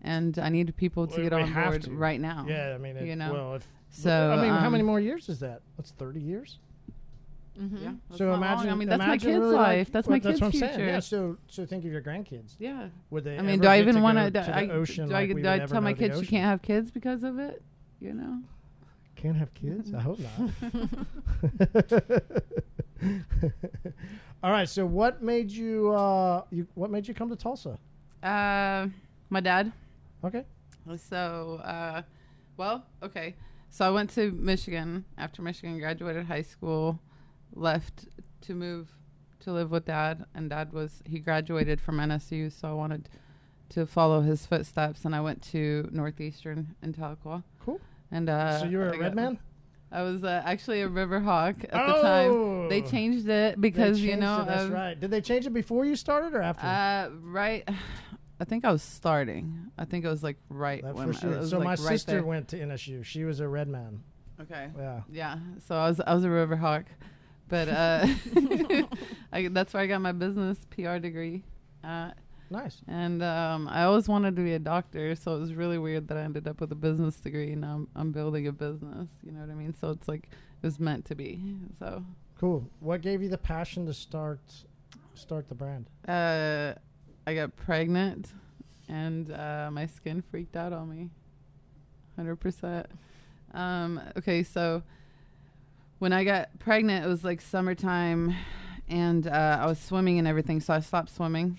and 0.01 0.37
I 0.37 0.49
need 0.49 0.75
people 0.75 1.07
to 1.07 1.17
We- 1.17 1.23
get 1.23 1.33
on 1.33 1.53
board 1.53 1.83
to. 1.83 1.91
right 1.91 2.19
now. 2.19 2.45
yeah, 2.47 2.73
I 2.75 2.77
mean, 2.77 2.97
it, 2.97 3.05
you 3.05 3.15
know. 3.15 3.31
well, 3.33 3.55
if, 3.55 3.67
So 3.91 4.31
I 4.31 4.41
mean, 4.41 4.51
how 4.51 4.65
um, 4.67 4.71
many 4.73 4.83
more 4.83 4.99
years 4.99 5.29
is 5.29 5.39
that? 5.39 5.61
That's 5.77 5.91
thirty 5.91 6.19
years. 6.19 6.59
Mhm. 7.57 7.81
Yeah. 7.81 7.93
that's 8.09 8.17
so 8.17 8.25
not 8.25 8.31
long. 8.33 8.41
imagine. 8.41 8.69
I 8.69 8.75
mean, 8.75 8.89
that's 8.89 8.99
my 8.99 9.05
imagine 9.05 9.29
kid's 9.31 9.39
really 9.39 9.55
life. 9.55 9.77
Like, 9.87 9.91
that's 9.93 10.07
well, 10.09 10.15
my 10.15 10.19
That's 10.19 10.27
kid's 10.33 10.41
what 10.41 10.45
I'm 10.47 10.51
future. 10.51 10.73
saying. 10.73 10.89
Yeah. 10.89 10.99
So, 10.99 11.37
so 11.47 11.65
think 11.65 11.85
of 11.85 11.91
your 11.93 12.01
grandkids. 12.01 12.55
Yeah. 12.59 12.89
Would 13.11 13.23
they? 13.23 13.37
I 13.37 13.41
mean, 13.41 13.51
ever 13.51 13.61
do 13.63 13.67
I 13.69 13.77
get 13.77 13.81
even 13.83 13.95
to 13.95 14.01
want 14.01 14.17
go 14.17 14.25
to? 14.25 14.31
to 14.31 14.57
I, 14.57 14.65
the 14.65 14.73
ocean 14.73 15.07
do 15.07 15.15
I, 15.15 15.19
like 15.21 15.33
we 15.35 15.41
do 15.41 15.49
I 15.49 15.59
tell 15.59 15.79
my 15.79 15.93
kids 15.93 16.19
you 16.19 16.27
can't 16.27 16.43
have 16.43 16.61
kids 16.61 16.91
because 16.91 17.23
of 17.23 17.39
it? 17.39 17.63
You 18.01 18.13
know. 18.13 18.39
Can't 19.25 19.37
have 19.37 19.53
kids? 19.55 19.91
I 19.91 20.01
hope 20.01 20.19
not. 20.19 20.51
All 24.43 24.51
right. 24.51 24.69
So, 24.69 24.85
what 24.85 25.23
made 25.23 25.49
you? 25.49 25.91
Uh, 25.93 26.43
you 26.51 26.67
what 26.75 26.91
made 26.91 27.07
you 27.07 27.15
come 27.15 27.29
to 27.29 27.35
Tulsa? 27.35 27.79
Uh, 28.21 28.85
my 29.31 29.39
dad. 29.39 29.71
Okay. 30.23 30.45
So, 30.97 31.59
uh, 31.63 32.03
well, 32.55 32.85
okay. 33.01 33.33
So 33.71 33.87
I 33.87 33.89
went 33.89 34.11
to 34.11 34.31
Michigan 34.31 35.05
after 35.17 35.41
Michigan 35.41 35.79
graduated 35.79 36.27
high 36.27 36.43
school, 36.43 36.99
left 37.55 38.05
to 38.41 38.53
move 38.53 38.91
to 39.39 39.51
live 39.51 39.71
with 39.71 39.85
dad, 39.85 40.25
and 40.35 40.51
dad 40.51 40.71
was 40.71 41.01
he 41.03 41.17
graduated 41.17 41.81
from 41.81 41.97
NSU, 41.97 42.51
so 42.51 42.67
I 42.69 42.73
wanted 42.73 43.09
to 43.69 43.87
follow 43.87 44.21
his 44.21 44.45
footsteps, 44.45 45.03
and 45.03 45.15
I 45.15 45.21
went 45.21 45.41
to 45.51 45.89
Northeastern 45.91 46.75
in 46.83 46.93
Tahlequah. 46.93 47.41
And 48.11 48.29
uh, 48.29 48.59
so 48.59 48.65
you 48.65 48.77
were 48.77 48.91
I 48.93 48.95
a 48.95 48.99
red 48.99 49.15
man. 49.15 49.39
I 49.91 50.01
was 50.01 50.23
uh, 50.23 50.41
actually 50.45 50.81
a 50.81 50.87
river 50.89 51.19
hawk 51.19 51.55
at 51.63 51.71
the 51.71 52.01
time. 52.01 52.69
They 52.69 52.81
Oh. 52.81 52.85
changed 52.89 53.29
it 53.29 53.61
because 53.61 54.01
you 54.01 54.17
know 54.17 54.41
it, 54.41 54.47
that's 54.47 54.69
right. 54.69 54.99
Did 54.99 55.11
they 55.11 55.21
change 55.21 55.45
it 55.45 55.53
before 55.53 55.85
you 55.85 55.95
started 55.95 56.33
or 56.33 56.41
after? 56.41 56.65
Uh, 56.65 57.09
right. 57.21 57.67
I 58.39 58.43
think 58.43 58.65
I 58.65 58.71
was 58.71 58.81
starting. 58.83 59.71
I 59.77 59.85
think 59.85 60.03
it 60.03 60.09
was 60.09 60.21
like 60.21 60.35
right 60.49 60.83
That's 60.83 60.97
when 60.97 61.13
sure. 61.13 61.41
So 61.45 61.57
like 61.59 61.65
my 61.65 61.69
right 61.71 61.79
sister 61.79 62.11
there. 62.13 62.23
went 62.25 62.49
to 62.49 62.57
NSU. 62.59 63.05
She 63.05 63.23
was 63.23 63.39
a 63.39 63.47
red 63.47 63.69
man. 63.69 64.03
Okay. 64.41 64.67
Yeah. 64.77 65.01
Yeah. 65.09 65.37
So 65.65 65.75
I 65.77 65.87
was 65.87 66.01
I 66.01 66.13
was 66.13 66.25
a 66.25 66.27
Riverhawk, 66.27 66.83
but 67.47 67.69
uh, 67.69 68.07
I, 69.31 69.47
that's 69.47 69.73
where 69.73 69.83
I 69.83 69.87
got 69.87 70.01
my 70.01 70.11
business 70.11 70.57
PR 70.69 70.97
degree. 70.97 71.43
Uh, 71.81 72.11
Nice. 72.49 72.81
and 72.87 73.23
um, 73.23 73.67
I 73.67 73.83
always 73.83 74.07
wanted 74.07 74.35
to 74.35 74.41
be 74.43 74.53
a 74.53 74.59
doctor, 74.59 75.15
so 75.15 75.35
it 75.35 75.39
was 75.39 75.53
really 75.55 75.77
weird 75.79 76.07
that 76.09 76.17
I 76.17 76.21
ended 76.21 76.47
up 76.47 76.61
with 76.61 76.71
a 76.71 76.75
business 76.75 77.15
degree. 77.15 77.53
and 77.53 77.61
Now 77.61 77.73
I'm, 77.75 77.87
I'm 77.95 78.11
building 78.11 78.47
a 78.47 78.51
business. 78.51 79.09
You 79.23 79.31
know 79.31 79.39
what 79.39 79.49
I 79.49 79.55
mean? 79.55 79.73
So 79.79 79.89
it's 79.89 80.07
like 80.07 80.29
it 80.31 80.65
was 80.65 80.79
meant 80.79 81.05
to 81.05 81.15
be. 81.15 81.39
So 81.79 82.03
Cool. 82.39 82.69
What 82.81 83.01
gave 83.01 83.21
you 83.21 83.29
the 83.29 83.37
passion 83.37 83.85
to 83.87 83.93
start 83.93 84.39
start 85.15 85.47
the 85.49 85.55
brand? 85.55 85.89
uh, 86.07 86.73
I 87.27 87.33
got 87.33 87.55
pregnant, 87.55 88.31
and 88.87 89.31
uh, 89.31 89.69
my 89.71 89.87
skin 89.87 90.21
freaked 90.29 90.55
out 90.55 90.73
on 90.73 90.89
me. 90.89 91.09
Hundred 92.15 92.35
percent. 92.35 92.85
Um, 93.53 93.99
okay, 94.17 94.43
so 94.43 94.83
when 95.99 96.13
I 96.13 96.23
got 96.23 96.49
pregnant, 96.59 97.05
it 97.05 97.07
was 97.07 97.23
like 97.23 97.41
summertime, 97.41 98.35
and 98.87 99.25
uh, 99.27 99.57
I 99.61 99.65
was 99.65 99.79
swimming 99.79 100.19
and 100.19 100.27
everything. 100.27 100.59
So 100.59 100.73
I 100.73 100.81
stopped 100.81 101.09
swimming 101.09 101.57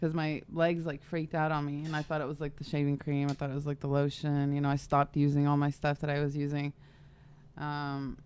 because 0.00 0.14
my 0.14 0.40
legs 0.52 0.86
like 0.86 1.02
freaked 1.02 1.34
out 1.34 1.52
on 1.52 1.66
me, 1.66 1.84
and 1.84 1.94
I 1.94 2.02
thought 2.02 2.22
it 2.22 2.26
was 2.26 2.40
like 2.40 2.56
the 2.56 2.64
shaving 2.64 2.96
cream. 2.96 3.28
I 3.28 3.34
thought 3.34 3.50
it 3.50 3.54
was 3.54 3.66
like 3.66 3.80
the 3.80 3.86
lotion. 3.86 4.52
You 4.52 4.60
know, 4.60 4.70
I 4.70 4.76
stopped 4.76 5.16
using 5.16 5.46
all 5.46 5.58
my 5.58 5.70
stuff 5.70 6.00
that 6.00 6.08
I 6.08 6.20
was 6.20 6.36
using. 6.36 6.72
Um, 7.58 8.16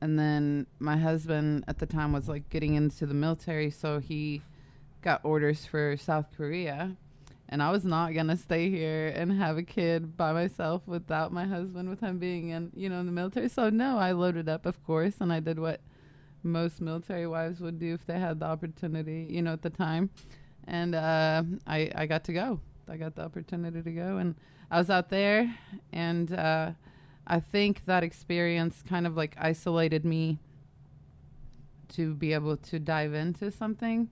and 0.00 0.18
then 0.18 0.66
my 0.80 0.96
husband 0.96 1.64
at 1.68 1.78
the 1.78 1.86
time 1.86 2.12
was 2.12 2.28
like 2.28 2.50
getting 2.50 2.74
into 2.74 3.06
the 3.06 3.14
military, 3.14 3.70
so 3.70 4.00
he 4.00 4.42
got 5.02 5.20
orders 5.24 5.64
for 5.66 5.96
South 5.96 6.26
Korea. 6.36 6.96
And 7.48 7.62
I 7.62 7.70
was 7.70 7.84
not 7.84 8.14
gonna 8.14 8.36
stay 8.36 8.70
here 8.70 9.08
and 9.08 9.32
have 9.32 9.56
a 9.56 9.62
kid 9.62 10.16
by 10.16 10.32
myself 10.32 10.82
without 10.86 11.32
my 11.32 11.44
husband, 11.44 11.90
with 11.90 12.00
him 12.00 12.18
being 12.18 12.48
in, 12.48 12.70
you 12.74 12.88
know, 12.88 13.00
in 13.00 13.06
the 13.06 13.12
military. 13.12 13.48
So 13.48 13.70
no, 13.70 13.98
I 13.98 14.12
loaded 14.12 14.48
up, 14.48 14.66
of 14.66 14.84
course, 14.84 15.14
and 15.20 15.32
I 15.32 15.40
did 15.40 15.58
what 15.58 15.80
most 16.42 16.80
military 16.80 17.26
wives 17.26 17.60
would 17.60 17.78
do 17.78 17.94
if 17.94 18.06
they 18.06 18.18
had 18.18 18.40
the 18.40 18.46
opportunity, 18.46 19.26
you 19.30 19.42
know, 19.42 19.52
at 19.52 19.62
the 19.62 19.70
time. 19.70 20.10
And 20.70 20.94
uh, 20.94 21.42
I, 21.66 21.90
I 21.96 22.06
got 22.06 22.22
to 22.24 22.32
go. 22.32 22.60
I 22.88 22.96
got 22.96 23.16
the 23.16 23.22
opportunity 23.22 23.82
to 23.82 23.90
go, 23.90 24.18
and 24.18 24.36
I 24.70 24.78
was 24.78 24.88
out 24.88 25.10
there, 25.10 25.52
and 25.92 26.32
uh, 26.32 26.70
I 27.26 27.40
think 27.40 27.84
that 27.86 28.04
experience 28.04 28.82
kind 28.88 29.06
of 29.06 29.16
like 29.16 29.34
isolated 29.36 30.04
me 30.04 30.38
to 31.90 32.14
be 32.14 32.32
able 32.32 32.56
to 32.56 32.78
dive 32.78 33.14
into 33.14 33.50
something 33.50 34.08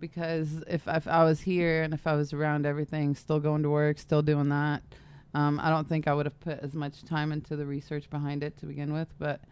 because 0.00 0.64
if, 0.66 0.88
if 0.88 1.06
I 1.06 1.24
was 1.24 1.42
here 1.42 1.82
and 1.82 1.94
if 1.94 2.06
I 2.06 2.14
was 2.14 2.32
around 2.32 2.66
everything, 2.66 3.14
still 3.14 3.38
going 3.38 3.62
to 3.62 3.70
work, 3.70 3.98
still 3.98 4.22
doing 4.22 4.48
that, 4.48 4.82
um, 5.34 5.60
I 5.62 5.70
don't 5.70 5.88
think 5.88 6.08
I 6.08 6.14
would 6.14 6.26
have 6.26 6.40
put 6.40 6.58
as 6.60 6.74
much 6.74 7.04
time 7.04 7.30
into 7.30 7.54
the 7.54 7.66
research 7.66 8.10
behind 8.10 8.42
it 8.42 8.56
to 8.58 8.66
begin 8.66 8.92
with. 8.92 9.08
But 9.18 9.42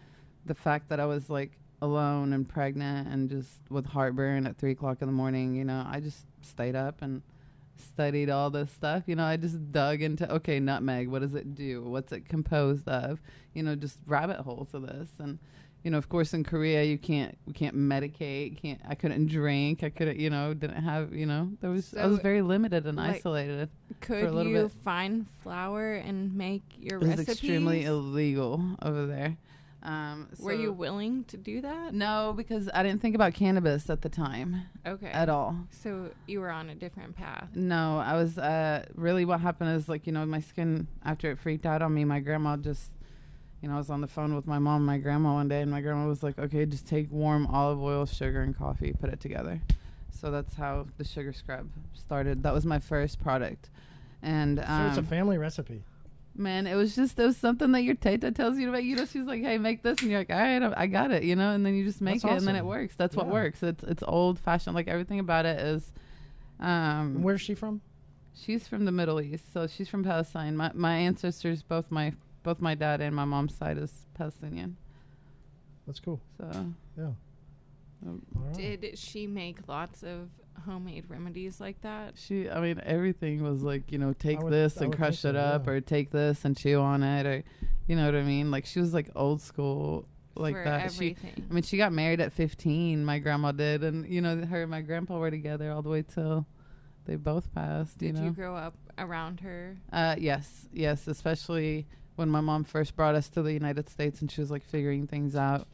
the 0.44 0.54
fact 0.54 0.88
that 0.88 0.98
I 0.98 1.06
was 1.06 1.30
like 1.30 1.52
alone 1.80 2.32
and 2.32 2.48
pregnant 2.48 3.08
and 3.08 3.30
just 3.30 3.60
with 3.70 3.86
heartburn 3.86 4.46
at 4.46 4.56
three 4.56 4.72
o'clock 4.72 5.02
in 5.02 5.06
the 5.06 5.12
morning, 5.12 5.54
you 5.54 5.64
know, 5.64 5.86
I 5.88 6.00
just 6.00 6.26
stayed 6.42 6.76
up 6.76 7.02
and 7.02 7.22
studied 7.76 8.30
all 8.30 8.50
this 8.50 8.70
stuff. 8.70 9.04
You 9.06 9.16
know, 9.16 9.24
I 9.24 9.36
just 9.36 9.72
dug 9.72 10.02
into 10.02 10.30
okay, 10.34 10.60
nutmeg, 10.60 11.08
what 11.08 11.22
does 11.22 11.34
it 11.34 11.54
do? 11.54 11.82
What's 11.82 12.12
it 12.12 12.28
composed 12.28 12.88
of? 12.88 13.20
You 13.54 13.62
know, 13.62 13.74
just 13.74 13.98
rabbit 14.06 14.38
holes 14.38 14.74
of 14.74 14.86
this 14.86 15.08
and 15.18 15.38
you 15.84 15.92
know, 15.92 15.98
of 15.98 16.08
course, 16.08 16.34
in 16.34 16.42
Korea, 16.42 16.82
you 16.82 16.98
can't 16.98 17.38
we 17.46 17.52
can't 17.52 17.76
medicate. 17.76 18.60
Can't 18.60 18.80
I 18.88 18.94
couldn't 18.94 19.26
drink. 19.26 19.82
I 19.82 19.90
couldn't, 19.90 20.18
you 20.18 20.28
know, 20.28 20.52
didn't 20.52 20.82
have, 20.82 21.14
you 21.14 21.26
know, 21.26 21.50
there 21.60 21.70
was 21.70 21.94
I 21.94 22.06
was 22.06 22.18
very 22.18 22.42
limited 22.42 22.86
and 22.86 22.96
like, 22.96 23.16
isolated. 23.16 23.68
Could 24.00 24.24
a 24.24 24.32
little 24.32 24.52
you 24.52 24.62
bit. 24.64 24.72
find 24.82 25.26
flour 25.42 25.94
and 25.94 26.34
make 26.34 26.62
your 26.78 27.00
It 27.00 27.06
was 27.06 27.28
extremely 27.28 27.84
illegal 27.84 28.62
over 28.82 29.06
there. 29.06 29.36
Um, 29.82 30.28
Were 30.40 30.52
you 30.52 30.72
willing 30.72 31.24
to 31.24 31.36
do 31.36 31.60
that? 31.60 31.94
No, 31.94 32.34
because 32.36 32.68
I 32.74 32.82
didn't 32.82 33.00
think 33.00 33.14
about 33.14 33.34
cannabis 33.34 33.88
at 33.88 34.02
the 34.02 34.08
time 34.08 34.62
Okay. 34.84 35.06
at 35.10 35.28
all. 35.28 35.56
So 35.70 36.10
you 36.26 36.40
were 36.40 36.50
on 36.50 36.68
a 36.70 36.74
different 36.74 37.14
path. 37.16 37.50
No, 37.54 37.98
I 38.04 38.14
was 38.14 38.38
uh, 38.38 38.84
really 38.94 39.24
what 39.24 39.40
happened 39.40 39.70
is 39.76 39.88
like 39.88 40.06
you 40.06 40.12
know 40.12 40.26
my 40.26 40.40
skin 40.40 40.88
after 41.04 41.30
it 41.30 41.38
freaked 41.38 41.64
out 41.64 41.80
on 41.80 41.94
me. 41.94 42.04
My 42.04 42.18
grandma 42.18 42.56
just, 42.56 42.90
you 43.62 43.68
know, 43.68 43.74
I 43.76 43.78
was 43.78 43.88
on 43.88 44.00
the 44.00 44.08
phone 44.08 44.34
with 44.34 44.46
my 44.48 44.58
mom, 44.58 44.76
and 44.78 44.86
my 44.86 44.98
grandma 44.98 45.34
one 45.34 45.48
day, 45.48 45.60
and 45.62 45.70
my 45.70 45.80
grandma 45.80 46.06
was 46.08 46.22
like, 46.24 46.38
"Okay, 46.38 46.66
just 46.66 46.86
take 46.86 47.10
warm 47.12 47.46
olive 47.46 47.80
oil, 47.80 48.04
sugar, 48.04 48.42
and 48.42 48.56
coffee, 48.56 48.92
put 48.98 49.10
it 49.10 49.20
together." 49.20 49.60
So 50.10 50.32
that's 50.32 50.54
how 50.56 50.86
the 50.96 51.04
sugar 51.04 51.32
scrub 51.32 51.70
started. 51.94 52.42
That 52.42 52.52
was 52.52 52.66
my 52.66 52.80
first 52.80 53.20
product, 53.20 53.70
and 54.22 54.58
so 54.58 54.64
um, 54.66 54.88
it's 54.88 54.98
a 54.98 55.02
family 55.04 55.38
recipe. 55.38 55.84
Man, 56.38 56.66
it 56.66 56.74
was 56.74 56.94
just 56.94 57.18
it 57.18 57.24
was 57.24 57.36
something 57.36 57.72
that 57.72 57.82
your 57.82 57.94
tata 57.94 58.30
tells 58.30 58.58
you 58.58 58.66
to 58.66 58.72
make. 58.72 58.84
You 58.84 58.96
know, 58.96 59.04
she's 59.04 59.24
like, 59.26 59.42
"Hey, 59.42 59.58
make 59.58 59.82
this," 59.82 60.00
and 60.00 60.10
you're 60.10 60.20
like, 60.20 60.30
"All 60.30 60.38
right, 60.38 60.62
I 60.62 60.82
I 60.82 60.86
got 60.86 61.10
it," 61.10 61.22
you 61.24 61.36
know, 61.36 61.50
and 61.50 61.64
then 61.64 61.74
you 61.74 61.84
just 61.84 62.00
make 62.00 62.22
That's 62.22 62.32
it, 62.32 62.38
and 62.38 62.46
then 62.48 62.56
it 62.56 62.64
works. 62.64 62.94
That's 62.96 63.16
what 63.16 63.26
works. 63.26 63.62
It's 63.62 63.84
it's 63.84 64.02
old 64.06 64.38
fashioned. 64.38 64.74
Like 64.74 64.88
everything 64.88 65.18
about 65.18 65.46
it 65.46 65.58
is. 65.60 65.92
Um, 66.60 67.22
Where's 67.22 67.40
she 67.40 67.54
from? 67.54 67.80
She's 68.34 68.68
from 68.68 68.84
the 68.84 68.92
Middle 68.92 69.20
East, 69.20 69.52
so 69.52 69.66
she's 69.66 69.88
from 69.88 70.04
Palestine. 70.04 70.56
My 70.56 70.70
my 70.74 70.96
ancestors, 70.96 71.62
both 71.62 71.90
my 71.90 72.12
both 72.42 72.60
my 72.60 72.74
dad 72.74 73.00
and 73.00 73.14
my 73.14 73.24
mom's 73.24 73.54
side 73.54 73.78
is 73.78 73.92
Palestinian. 74.14 74.76
That's 75.86 76.00
cool. 76.00 76.20
So 76.36 76.72
Yeah. 76.96 77.12
um, 78.06 78.22
All 78.36 78.42
right. 78.42 78.80
Did 78.80 78.98
she 78.98 79.26
make 79.26 79.66
lots 79.68 80.02
of 80.02 80.28
homemade 80.58 81.04
remedies 81.08 81.60
like 81.60 81.80
that? 81.82 82.14
she, 82.16 82.48
I 82.50 82.60
mean, 82.60 82.80
everything 82.84 83.42
was 83.42 83.62
like, 83.62 83.90
you 83.92 83.98
know, 83.98 84.12
take 84.12 84.40
would- 84.42 84.52
this 84.52 84.76
and 84.78 84.94
crush 84.94 85.24
it 85.24 85.34
so, 85.34 85.38
up, 85.38 85.66
yeah. 85.66 85.72
or 85.72 85.80
take 85.80 86.10
this 86.10 86.44
and 86.44 86.56
chew 86.56 86.80
on 86.80 87.02
it, 87.02 87.26
or 87.26 87.44
you 87.86 87.96
know 87.96 88.04
what 88.06 88.14
I 88.14 88.22
mean. 88.22 88.50
Like 88.50 88.66
she 88.66 88.80
was 88.80 88.92
like 88.94 89.10
old 89.16 89.40
school, 89.40 90.06
like 90.34 90.54
for 90.54 90.64
that. 90.64 90.92
She. 90.92 91.16
I 91.50 91.52
mean, 91.52 91.62
she 91.62 91.76
got 91.76 91.92
married 91.92 92.20
at 92.20 92.32
15. 92.32 93.04
My 93.04 93.18
grandma 93.18 93.52
did, 93.52 93.82
and 93.84 94.06
you 94.08 94.20
know, 94.20 94.44
her 94.44 94.62
and 94.62 94.70
my 94.70 94.80
grandpa 94.82 95.18
were 95.18 95.30
together 95.30 95.72
all 95.72 95.82
the 95.82 95.88
way 95.90 96.02
till 96.02 96.46
they 97.06 97.16
both 97.16 97.52
passed. 97.54 97.98
Did 97.98 98.06
you 98.06 98.12
know, 98.12 98.24
you 98.24 98.30
grow 98.32 98.54
up 98.54 98.74
around 98.98 99.40
her? 99.40 99.76
Uh, 99.92 100.16
yes, 100.18 100.68
yes, 100.72 101.06
especially 101.08 101.86
when 102.16 102.28
my 102.28 102.40
mom 102.40 102.64
first 102.64 102.96
brought 102.96 103.14
us 103.14 103.28
to 103.30 103.42
the 103.42 103.52
United 103.52 103.88
States 103.88 104.20
and 104.20 104.30
she 104.30 104.40
was 104.40 104.50
like 104.50 104.64
figuring 104.64 105.06
things 105.06 105.34
out. 105.36 105.66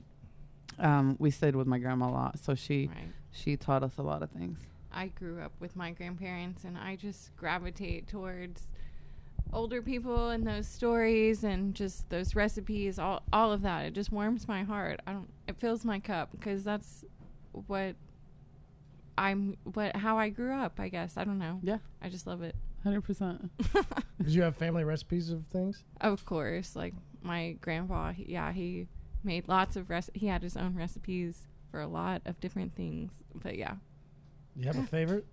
Um, 0.78 1.16
we 1.18 1.30
stayed 1.30 1.56
with 1.56 1.66
my 1.66 1.78
grandma 1.78 2.08
a 2.08 2.10
lot, 2.10 2.38
so 2.38 2.54
she 2.54 2.88
Right. 2.88 3.08
she 3.30 3.56
taught 3.56 3.82
us 3.82 3.96
a 3.98 4.02
lot 4.02 4.22
of 4.22 4.30
things. 4.30 4.58
I 4.94 5.08
grew 5.08 5.40
up 5.40 5.52
with 5.60 5.76
my 5.76 5.90
grandparents, 5.90 6.64
and 6.64 6.78
I 6.78 6.96
just 6.96 7.34
gravitate 7.36 8.08
towards 8.08 8.68
older 9.52 9.82
people 9.82 10.30
and 10.30 10.46
those 10.46 10.66
stories 10.66 11.44
and 11.44 11.74
just 11.74 12.08
those 12.10 12.34
recipes. 12.34 12.98
All 12.98 13.22
all 13.32 13.52
of 13.52 13.62
that. 13.62 13.86
It 13.86 13.92
just 13.92 14.12
warms 14.12 14.48
my 14.48 14.62
heart. 14.62 15.00
I 15.06 15.12
don't. 15.12 15.28
It 15.48 15.56
fills 15.58 15.84
my 15.84 15.98
cup 15.98 16.30
because 16.30 16.64
that's 16.64 17.04
what 17.52 17.96
I'm. 19.18 19.56
What 19.64 19.96
how 19.96 20.18
I 20.18 20.28
grew 20.28 20.54
up. 20.54 20.78
I 20.78 20.88
guess 20.88 21.16
I 21.16 21.24
don't 21.24 21.38
know. 21.38 21.60
Yeah. 21.62 21.78
I 22.02 22.08
just 22.08 22.26
love 22.26 22.42
it. 22.42 22.54
Hundred 22.82 23.02
percent. 23.02 23.50
Did 24.22 24.34
you 24.34 24.42
have 24.42 24.56
family 24.56 24.84
recipes 24.84 25.30
of 25.30 25.46
things? 25.46 25.82
Of 26.00 26.24
course, 26.26 26.76
like 26.76 26.94
my 27.22 27.56
grandpa. 27.60 28.12
He, 28.12 28.26
yeah, 28.28 28.52
he 28.52 28.88
made 29.22 29.48
lots 29.48 29.76
of 29.76 29.88
rec. 29.88 30.04
He 30.14 30.26
had 30.26 30.42
his 30.42 30.56
own 30.56 30.74
recipes 30.74 31.46
for 31.70 31.80
a 31.80 31.86
lot 31.86 32.22
of 32.26 32.38
different 32.40 32.76
things. 32.76 33.12
But 33.34 33.56
yeah. 33.56 33.76
Do 34.56 34.60
you 34.60 34.66
have 34.66 34.78
a 34.78 34.86
favorite? 34.86 35.26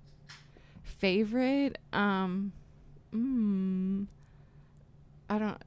favorite 0.84 1.78
um 1.94 2.52
mm, 3.14 4.06
i 5.30 5.40
don't 5.40 5.58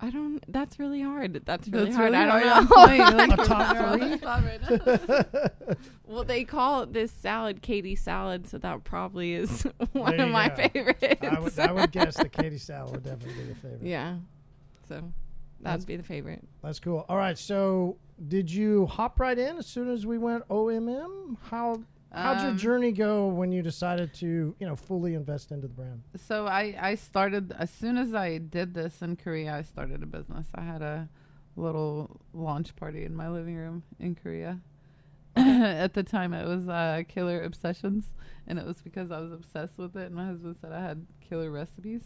i 0.00 0.10
don't 0.10 0.44
that's 0.52 0.78
really 0.78 1.00
hard 1.00 1.40
that's 1.46 1.66
really 1.68 1.86
That's 1.86 1.96
hard 1.96 2.12
really 2.12 2.24
i 2.24 2.26
don't 2.26 2.44
Yeah, 2.44 3.06
know 3.16 3.16
like, 3.26 3.38
A 3.40 3.44
top 3.46 3.74
you're 3.74 3.86
on 3.86 4.00
the 4.00 4.06
three? 4.08 4.18
spot 4.18 4.44
right 4.44 5.58
now. 5.68 5.74
well 6.06 6.24
they 6.24 6.44
call 6.44 6.84
this 6.84 7.10
salad 7.10 7.62
katie 7.62 7.96
salad 7.96 8.46
so 8.46 8.58
that 8.58 8.84
probably 8.84 9.32
is 9.32 9.62
one 9.92 10.16
There 10.16 10.20
of 10.22 10.26
you 10.28 10.32
my 10.34 10.48
go. 10.50 10.56
favorites 10.56 11.22
I 11.22 11.38
would, 11.40 11.58
I 11.58 11.72
would 11.72 11.92
guess 11.92 12.16
the 12.18 12.28
Katie 12.28 12.58
salad 12.58 12.92
would 12.92 13.02
definitely 13.04 13.42
be 13.44 13.48
the 13.48 13.54
favorite. 13.54 13.82
yeah 13.82 14.16
so 14.88 14.94
That's- 14.96 15.12
that'd 15.62 15.86
be 15.86 15.96
the 15.96 16.02
favorite 16.02 16.42
That's 16.62 16.80
cool. 16.80 17.06
All 17.08 17.16
right. 17.16 17.38
So, 17.38 17.96
did 18.28 18.50
you 18.50 18.84
hop 18.86 19.18
right 19.18 19.38
in 19.38 19.56
as 19.56 19.66
soon 19.66 19.88
as 19.90 20.04
we 20.06 20.18
went 20.18 20.46
OMM? 20.48 21.36
How 21.50 21.80
how'd 22.14 22.40
your 22.42 22.50
Um, 22.52 22.56
journey 22.58 22.92
go 22.92 23.26
when 23.28 23.52
you 23.52 23.62
decided 23.62 24.14
to, 24.14 24.54
you 24.58 24.66
know, 24.66 24.76
fully 24.76 25.14
invest 25.14 25.50
into 25.52 25.66
the 25.68 25.74
brand? 25.74 26.02
So 26.16 26.46
I 26.46 26.76
I 26.80 26.94
started 26.94 27.52
as 27.58 27.70
soon 27.70 27.98
as 27.98 28.14
I 28.14 28.38
did 28.38 28.74
this 28.74 29.02
in 29.02 29.16
Korea. 29.16 29.54
I 29.54 29.62
started 29.62 30.02
a 30.02 30.06
business. 30.06 30.48
I 30.54 30.62
had 30.62 30.82
a 30.82 31.08
little 31.56 32.20
launch 32.32 32.74
party 32.76 33.04
in 33.04 33.14
my 33.14 33.28
living 33.28 33.56
room 33.56 33.82
in 33.98 34.14
Korea. 34.14 34.60
At 35.36 35.94
the 35.94 36.02
time, 36.04 36.32
it 36.32 36.46
was 36.46 36.68
uh, 36.68 37.02
Killer 37.08 37.42
Obsessions, 37.42 38.14
and 38.46 38.58
it 38.58 38.64
was 38.66 38.80
because 38.82 39.10
I 39.10 39.18
was 39.20 39.32
obsessed 39.32 39.78
with 39.78 39.96
it. 39.96 40.06
And 40.06 40.14
my 40.14 40.26
husband 40.26 40.56
said 40.60 40.72
I 40.72 40.80
had 40.80 41.06
killer 41.20 41.50
recipes. 41.50 42.02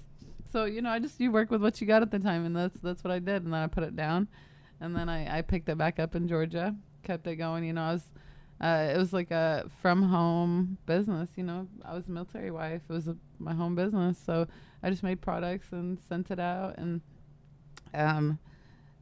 So 0.50 0.64
you 0.64 0.80
know, 0.80 0.90
I 0.90 0.98
just 0.98 1.20
you 1.20 1.30
work 1.30 1.50
with 1.50 1.60
what 1.62 1.80
you 1.80 1.86
got 1.86 2.00
at 2.02 2.10
the 2.10 2.18
time, 2.18 2.46
and 2.46 2.56
that's 2.56 2.80
that's 2.80 3.04
what 3.04 3.10
I 3.10 3.18
did. 3.18 3.44
And 3.44 3.52
then 3.52 3.60
I 3.62 3.66
put 3.66 3.84
it 3.84 3.94
down. 3.96 4.28
and 4.80 4.96
then 4.96 5.08
I 5.08 5.38
I 5.38 5.42
picked 5.42 5.68
it 5.68 5.76
back 5.76 5.98
up 5.98 6.14
in 6.14 6.26
Georgia, 6.28 6.74
kept 7.02 7.26
it 7.26 7.36
going. 7.36 7.64
You 7.64 7.74
know, 7.74 7.82
I 7.82 7.92
was. 7.92 8.10
Uh, 8.60 8.90
it 8.92 8.98
was 8.98 9.12
like 9.12 9.30
a 9.30 9.70
from 9.80 10.02
home 10.02 10.78
business, 10.86 11.30
you 11.36 11.44
know. 11.44 11.68
I 11.84 11.94
was 11.94 12.08
a 12.08 12.10
military 12.10 12.50
wife. 12.50 12.82
It 12.88 12.92
was 12.92 13.06
a, 13.06 13.16
my 13.38 13.54
home 13.54 13.74
business, 13.76 14.18
so 14.18 14.46
I 14.82 14.90
just 14.90 15.02
made 15.02 15.20
products 15.20 15.68
and 15.72 15.98
sent 16.08 16.30
it 16.30 16.40
out, 16.40 16.76
and 16.78 17.00
um, 17.94 18.38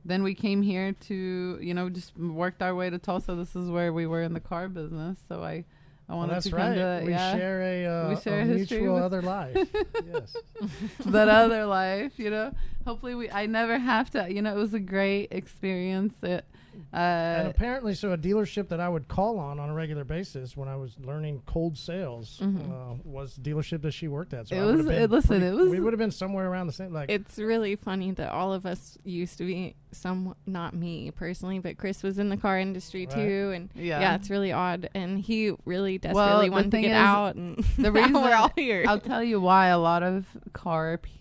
then 0.04 0.22
we 0.22 0.34
came 0.34 0.62
here 0.62 0.92
to, 0.92 1.58
you 1.60 1.74
know, 1.74 1.88
just 1.88 2.16
worked 2.18 2.62
our 2.62 2.74
way 2.74 2.90
to 2.90 2.98
Tulsa. 2.98 3.34
This 3.34 3.56
is 3.56 3.70
where 3.70 3.92
we 3.92 4.06
were 4.06 4.22
in 4.22 4.34
the 4.34 4.40
car 4.40 4.68
business, 4.68 5.18
so 5.28 5.42
I, 5.42 5.52
I 5.52 5.64
Well, 6.08 6.18
wanted 6.18 6.34
that's 6.34 6.44
to 6.46 6.50
come 6.52 6.60
right. 6.60 6.74
to 6.74 7.02
we 7.06 7.10
yeah, 7.12 7.32
share 7.36 7.62
a, 7.62 7.86
uh, 7.86 8.08
We 8.10 8.16
share 8.20 8.38
a 8.40 8.42
a 8.42 8.44
history 8.44 8.78
mutual 8.80 8.96
other 8.98 9.22
life. 9.22 9.56
yes. 10.12 10.36
that 11.06 11.28
other 11.28 11.64
life, 11.66 12.18
you 12.18 12.30
know. 12.30 12.52
Hopefully, 12.84 13.14
we 13.14 13.30
I 13.30 13.46
never 13.46 13.78
have 13.78 14.10
to. 14.10 14.30
You 14.32 14.42
know, 14.42 14.54
it 14.54 14.58
was 14.58 14.74
a 14.74 14.80
great 14.80 15.28
experience. 15.32 16.14
It, 16.22 16.44
and 16.92 17.46
uh, 17.46 17.50
apparently, 17.50 17.94
so 17.94 18.12
a 18.12 18.18
dealership 18.18 18.68
that 18.68 18.80
I 18.80 18.88
would 18.88 19.08
call 19.08 19.38
on 19.38 19.58
on 19.60 19.68
a 19.70 19.74
regular 19.74 20.04
basis 20.04 20.56
when 20.56 20.68
I 20.68 20.76
was 20.76 20.96
learning 20.98 21.42
cold 21.46 21.76
sales 21.78 22.40
Mhm. 22.42 22.70
uh, 22.70 22.94
was 23.04 23.36
the 23.36 23.50
dealership 23.50 23.82
that 23.82 23.92
she 23.92 24.08
worked 24.08 24.34
at. 24.34 24.48
So 24.48 24.56
It 24.56 24.60
I 24.60 24.64
would've 24.64 24.78
was- 24.78 24.86
been 24.86 25.02
it- 25.02 25.10
listen, 25.10 25.28
pretty- 25.40 25.46
it 25.46 25.54
was- 25.54 25.70
we 25.70 25.80
would 25.80 25.92
have 25.92 25.98
been 25.98 26.10
somewhere 26.10 26.48
around 26.50 26.66
the 26.66 26.72
same. 26.72 26.92
Like 26.92 27.10
It's 27.10 27.38
really 27.38 27.76
funny 27.76 28.10
that 28.12 28.30
all 28.32 28.52
of 28.52 28.66
us 28.66 28.98
used 29.04 29.38
to 29.38 29.44
be 29.44 29.74
some 29.92 30.34
not 30.46 30.74
me 30.74 31.10
personally, 31.10 31.58
but 31.58 31.78
Chris 31.78 32.02
was 32.02 32.18
in 32.18 32.28
the 32.28 32.36
car 32.36 32.58
industry 32.58 33.06
Right. 33.06 33.14
too, 33.14 33.52
and 33.54 33.70
yeah, 33.74 34.00
yeah. 34.00 34.14
it's 34.16 34.28
really 34.30 34.52
odd. 34.52 34.90
And 34.94 35.18
he 35.18 35.52
really 35.64 35.98
Well, 36.02 36.12
desperately 36.14 36.46
the 36.48 36.52
wanted 36.52 36.70
to 36.72 36.80
get 36.82 36.90
is, 36.90 36.96
out, 36.96 37.34
and 37.36 37.56
the 37.78 37.90
reason- 37.92 38.12
we're 38.14 38.34
all 38.34 38.52
here. 38.54 38.84
I'll 38.86 39.00
tell 39.00 39.22
you 39.22 39.40
why 39.40 39.68
a 39.68 39.78
lot 39.78 40.02
of 40.02 40.26
car 40.52 40.98
p- 40.98 41.12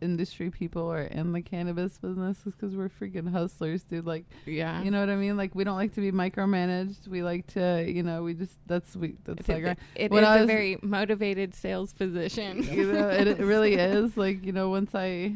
industry 0.00 0.50
people 0.50 0.90
are 0.90 1.02
in 1.02 1.32
the 1.32 1.42
cannabis 1.42 1.98
business 1.98 2.38
is 2.46 2.54
because 2.54 2.74
we're 2.74 2.88
freaking 2.88 3.30
hustlers, 3.30 3.82
dude. 3.84 4.06
Like, 4.06 4.24
yeah, 4.46 4.82
you 4.82 4.90
know 4.90 5.00
what 5.00 5.10
I 5.10 5.16
mean? 5.16 5.36
Like, 5.36 5.54
we 5.54 5.64
don't 5.64 5.76
like 5.76 5.94
to 5.94 6.00
be 6.00 6.12
micromanaged. 6.12 7.08
We 7.08 7.22
like 7.22 7.46
to, 7.54 7.84
you 7.86 8.02
know, 8.02 8.22
we 8.22 8.34
just 8.34 8.54
that's 8.66 8.96
we 8.96 9.16
that's 9.24 9.48
it, 9.48 9.52
like 9.52 9.64
our, 9.64 9.70
it, 9.70 9.78
it 9.96 10.10
when 10.10 10.22
is 10.24 10.28
I 10.28 10.36
a 10.36 10.40
was- 10.40 10.46
very 10.46 10.78
motivated 10.82 11.54
sales 11.54 11.92
position. 11.92 12.62
you 12.72 12.92
know, 12.92 13.08
it, 13.08 13.26
it 13.28 13.38
really 13.38 13.74
is. 13.74 14.16
Like, 14.16 14.44
you 14.44 14.52
know, 14.52 14.70
once 14.70 14.94
I 14.94 15.28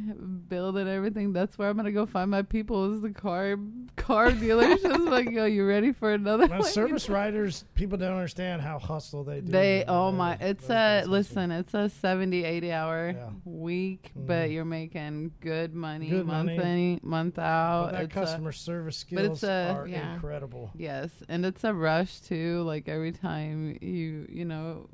build 0.48 0.76
and 0.76 0.88
everything, 0.88 1.32
that's 1.32 1.58
where 1.58 1.68
I'm 1.68 1.76
gonna 1.76 1.92
go 1.92 2.06
find 2.06 2.30
my 2.30 2.42
people 2.42 2.92
is 2.94 3.00
the 3.02 3.10
car 3.10 3.56
car 3.96 4.30
dealerships. 4.30 5.08
like, 5.08 5.30
yo, 5.30 5.44
you 5.44 5.66
ready 5.66 5.92
for 5.92 6.12
another? 6.12 6.46
Well, 6.46 6.62
service 6.62 7.08
riders, 7.08 7.64
people 7.74 7.98
don't 7.98 8.12
understand 8.14 8.62
how 8.62 8.78
hustle 8.78 9.24
they 9.24 9.40
do. 9.40 9.52
They 9.52 9.84
oh 9.86 10.10
my 10.12 10.34
it's 10.40 10.64
a 10.66 10.68
guys 11.04 11.06
listen 11.08 11.50
it's 11.50 11.74
a 11.74 11.88
70 11.88 12.44
80 12.44 12.72
hour 12.72 13.12
Yeah. 13.14 13.28
week 13.44 14.12
Mhm. 14.16 14.26
but 14.26 14.50
you're 14.54 14.64
making 14.64 15.32
good 15.40 15.74
money 15.74 16.08
Good 16.10 16.26
month 16.26 16.56
money. 16.56 16.94
in 16.94 17.00
month 17.02 17.34
But 17.36 17.42
out 17.42 17.92
that 17.92 18.02
it's 18.04 18.12
a- 18.16 18.20
customer 18.20 18.52
service 18.52 19.04
but 19.10 19.24
it's 19.24 19.40
skills 19.40 19.44
a- 19.44 19.74
are 19.74 19.86
Yeah. 19.88 20.14
incredible. 20.14 20.70
yes 20.74 21.10
and 21.28 21.44
it's 21.44 21.64
a 21.64 21.74
rush 21.74 22.20
too 22.20 22.62
like 22.62 22.88
every 22.88 23.12
time 23.12 23.76
you 23.82 24.26
you 24.30 24.44
know 24.44 24.88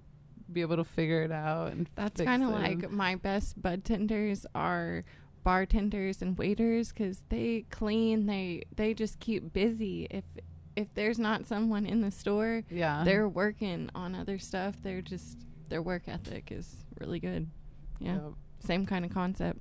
be 0.53 0.63
able 0.63 0.77
to 0.77 0.85
figure 0.85 1.23
it 1.23 1.31
out 1.31 1.71
and 1.73 1.89
That's 1.95 2.21
kind 2.21 2.43
of 2.43 2.51
like 2.51 2.91
my 2.91 3.15
best 3.15 3.61
bud 3.63 3.85
tenders 3.85 4.47
are 4.55 5.05
bartenders 5.45 6.21
and 6.23 6.37
waiters 6.37 6.93
because 6.93 7.23
they 7.29 7.65
clean. 7.71 8.27
They 8.27 8.65
they 8.75 8.93
just 8.95 9.21
keep 9.21 9.53
busy. 9.53 10.07
If 10.11 10.25
if 10.77 10.93
there's 10.95 11.19
not 11.19 11.47
someone 11.47 11.87
in 11.87 12.01
the 12.01 12.11
store, 12.11 12.63
yeah 12.71 13.05
they're 13.05 13.29
working 13.29 13.91
on 13.95 14.15
other 14.15 14.39
stuff. 14.39 14.77
They're 14.83 15.03
just 15.03 15.39
their 15.69 15.83
work 15.83 16.09
ethic 16.09 16.51
is 16.51 16.85
really 16.99 17.21
good. 17.21 17.49
Yeah, 18.01 18.15
Yep. 18.15 18.33
Same 18.61 18.87
kind 18.87 19.05
of 19.05 19.13
concept. 19.13 19.59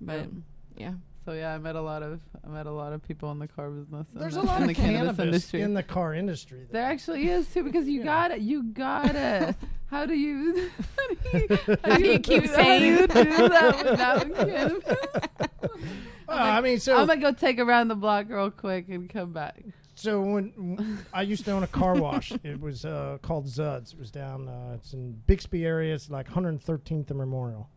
But 0.00 0.18
Yep. 0.20 0.28
yeah, 0.76 0.92
so 1.24 1.32
yeah 1.32 1.54
I 1.54 1.58
met 1.58 1.74
a 1.76 1.80
lot 1.80 2.02
of 2.02 2.20
I 2.44 2.48
met 2.48 2.66
a 2.66 2.70
lot 2.70 2.92
of 2.92 3.02
people 3.02 3.30
in 3.32 3.38
the 3.38 3.48
car 3.48 3.70
business 3.70 4.06
There's 4.14 4.34
the, 4.34 4.40
a 4.40 4.42
lot 4.42 4.58
in 4.58 4.62
of 4.62 4.68
the 4.68 4.74
cannabis 4.74 5.00
cannabis 5.16 5.18
industry 5.24 5.62
in 5.62 5.74
the 5.74 5.82
car 5.82 6.14
industry. 6.14 6.60
though. 6.66 6.78
There 6.78 6.84
actually 6.86 7.28
is 7.28 7.48
too 7.52 7.64
because 7.64 7.88
you 7.88 7.98
Yeah. 8.00 8.04
gotta 8.04 8.40
you 8.40 8.62
gotta 8.64 9.54
how 9.86 10.06
do 10.06 10.14
you 10.14 10.70
how 10.96 11.06
do 11.08 11.38
you, 11.38 11.76
How 11.84 11.96
do 11.96 12.04
you 12.06 12.18
keep 12.20 12.46
saying- 12.46 12.84
you 12.84 13.06
do 13.06 13.48
that 13.48 13.84
without 13.84 14.34
cannabis? 14.34 14.84
Well, 16.28 16.36
I 16.38 16.60
mean, 16.60 16.78
so 16.78 16.94
I'm 16.96 17.06
gonna 17.06 17.20
go 17.20 17.32
take 17.32 17.58
around 17.58 17.88
the 17.88 17.94
block 17.94 18.26
real 18.28 18.50
quick 18.50 18.88
and 18.90 19.08
come 19.08 19.32
back. 19.32 19.62
So 19.94 20.20
when 20.20 20.98
I 21.12 21.22
used 21.22 21.44
to 21.46 21.50
own 21.52 21.62
a 21.62 21.66
car 21.68 21.94
wash, 21.94 22.32
it 22.44 22.60
was 22.60 22.84
uh, 22.84 23.18
called 23.22 23.46
Zuds. 23.46 23.94
It 23.94 23.98
was 23.98 24.10
down. 24.10 24.46
Uh, 24.46 24.74
it's 24.76 24.92
in 24.92 25.12
Bixby 25.26 25.64
area. 25.64 25.94
It's 25.94 26.08
like 26.10 26.28
113th 26.30 27.08
and 27.10 27.18
Memorial. 27.18 27.68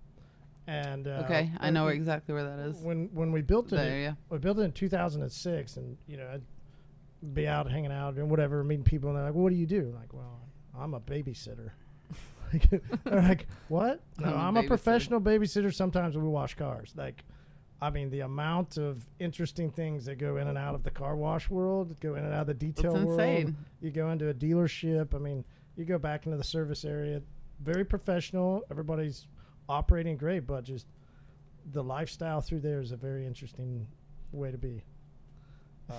And 0.72 1.06
uh, 1.08 1.24
okay, 1.26 1.52
I 1.60 1.70
know 1.70 1.86
when- 1.86 1.96
exactly 1.96 2.34
where 2.34 2.44
that 2.46 2.60
is. 2.60 2.78
When 2.78 3.10
when 3.14 3.32
we 3.34 3.42
built 3.42 3.68
it, 3.74 3.76
There, 3.76 4.00
yeah. 4.00 4.14
we 4.30 4.38
built 4.38 4.58
it 4.60 4.62
in 4.62 4.72
2006, 4.72 5.76
and 5.78 5.98
you 6.08 6.16
know, 6.18 6.28
I'd 6.34 7.34
be 7.34 7.48
out 7.48 7.70
hanging 7.70 7.92
out 7.92 8.16
and 8.16 8.30
whatever, 8.30 8.64
meeting 8.64 8.84
people, 8.86 9.10
and 9.10 9.18
they're 9.18 9.26
like, 9.26 9.34
"What 9.36 9.50
do 9.50 9.56
you 9.58 9.66
do?" 9.66 9.90
I'm 9.94 9.96
like, 9.96 10.14
well, 10.14 10.40
I'm 10.78 10.94
a 10.94 11.00
babysitter. 11.00 11.72
Like, 12.54 12.70
they're 13.06 13.22
like, 13.22 13.48
"What?" 13.70 14.02
No, 14.20 14.28
I'm 14.28 14.34
a 14.34 14.36
I'm 14.38 14.58
a 14.58 14.62
babysitter. 14.64 14.68
professional 14.68 15.22
babysitter. 15.22 15.74
Sometimes 15.74 16.18
we 16.18 16.28
wash 16.28 16.56
cars. 16.56 16.94
Like, 16.98 17.24
I 17.82 17.90
mean, 17.90 18.10
the 18.10 18.20
amount 18.22 18.78
of 18.78 19.08
interesting 19.20 19.72
things 19.72 20.04
that 20.06 20.18
go 20.18 20.36
in 20.36 20.48
and 20.50 20.58
out 20.58 20.76
of 20.76 20.84
the 20.84 20.92
car 20.92 21.16
wash 21.16 21.50
world, 21.50 21.98
go 22.02 22.16
in 22.16 22.26
and 22.26 22.34
out 22.34 22.42
of 22.42 22.48
the 22.48 22.54
detail 22.54 22.94
It's 22.96 23.06
world. 23.06 23.20
insane. 23.22 23.56
You 23.82 23.92
go 23.92 24.12
into 24.12 24.28
a 24.28 24.34
dealership. 24.34 25.16
I 25.16 25.18
mean, 25.20 25.46
you 25.78 25.86
go 25.86 25.98
back 25.98 26.26
into 26.26 26.38
the 26.38 26.44
service 26.44 26.84
area. 26.84 27.22
Very 27.62 27.86
professional. 27.86 28.64
Everybody's 28.70 29.28
operating 29.76 30.18
great, 30.18 30.46
but 30.46 30.64
just 30.64 30.86
the 31.72 31.84
lifestyle 31.84 32.42
through 32.42 32.60
there 32.60 32.82
is 32.82 32.92
a 32.92 32.98
very 32.98 33.26
interesting 33.26 33.88
way 34.32 34.52
to 34.52 34.58
be. 34.58 34.84
Uh, 35.90 35.94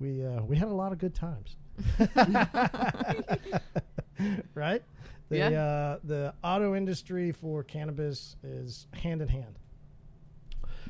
we 0.00 0.24
uh, 0.24 0.42
we 0.42 0.56
had 0.56 0.68
a 0.68 0.74
lot 0.74 0.92
of 0.92 0.98
good 0.98 1.14
times, 1.14 1.56
right? 4.54 4.82
The 5.28 5.38
Yeah. 5.38 5.62
uh, 5.62 5.98
the 6.04 6.34
auto 6.42 6.74
industry 6.74 7.32
for 7.32 7.62
cannabis 7.62 8.36
is 8.42 8.86
hand 8.92 9.22
in 9.22 9.28
hand. 9.28 9.58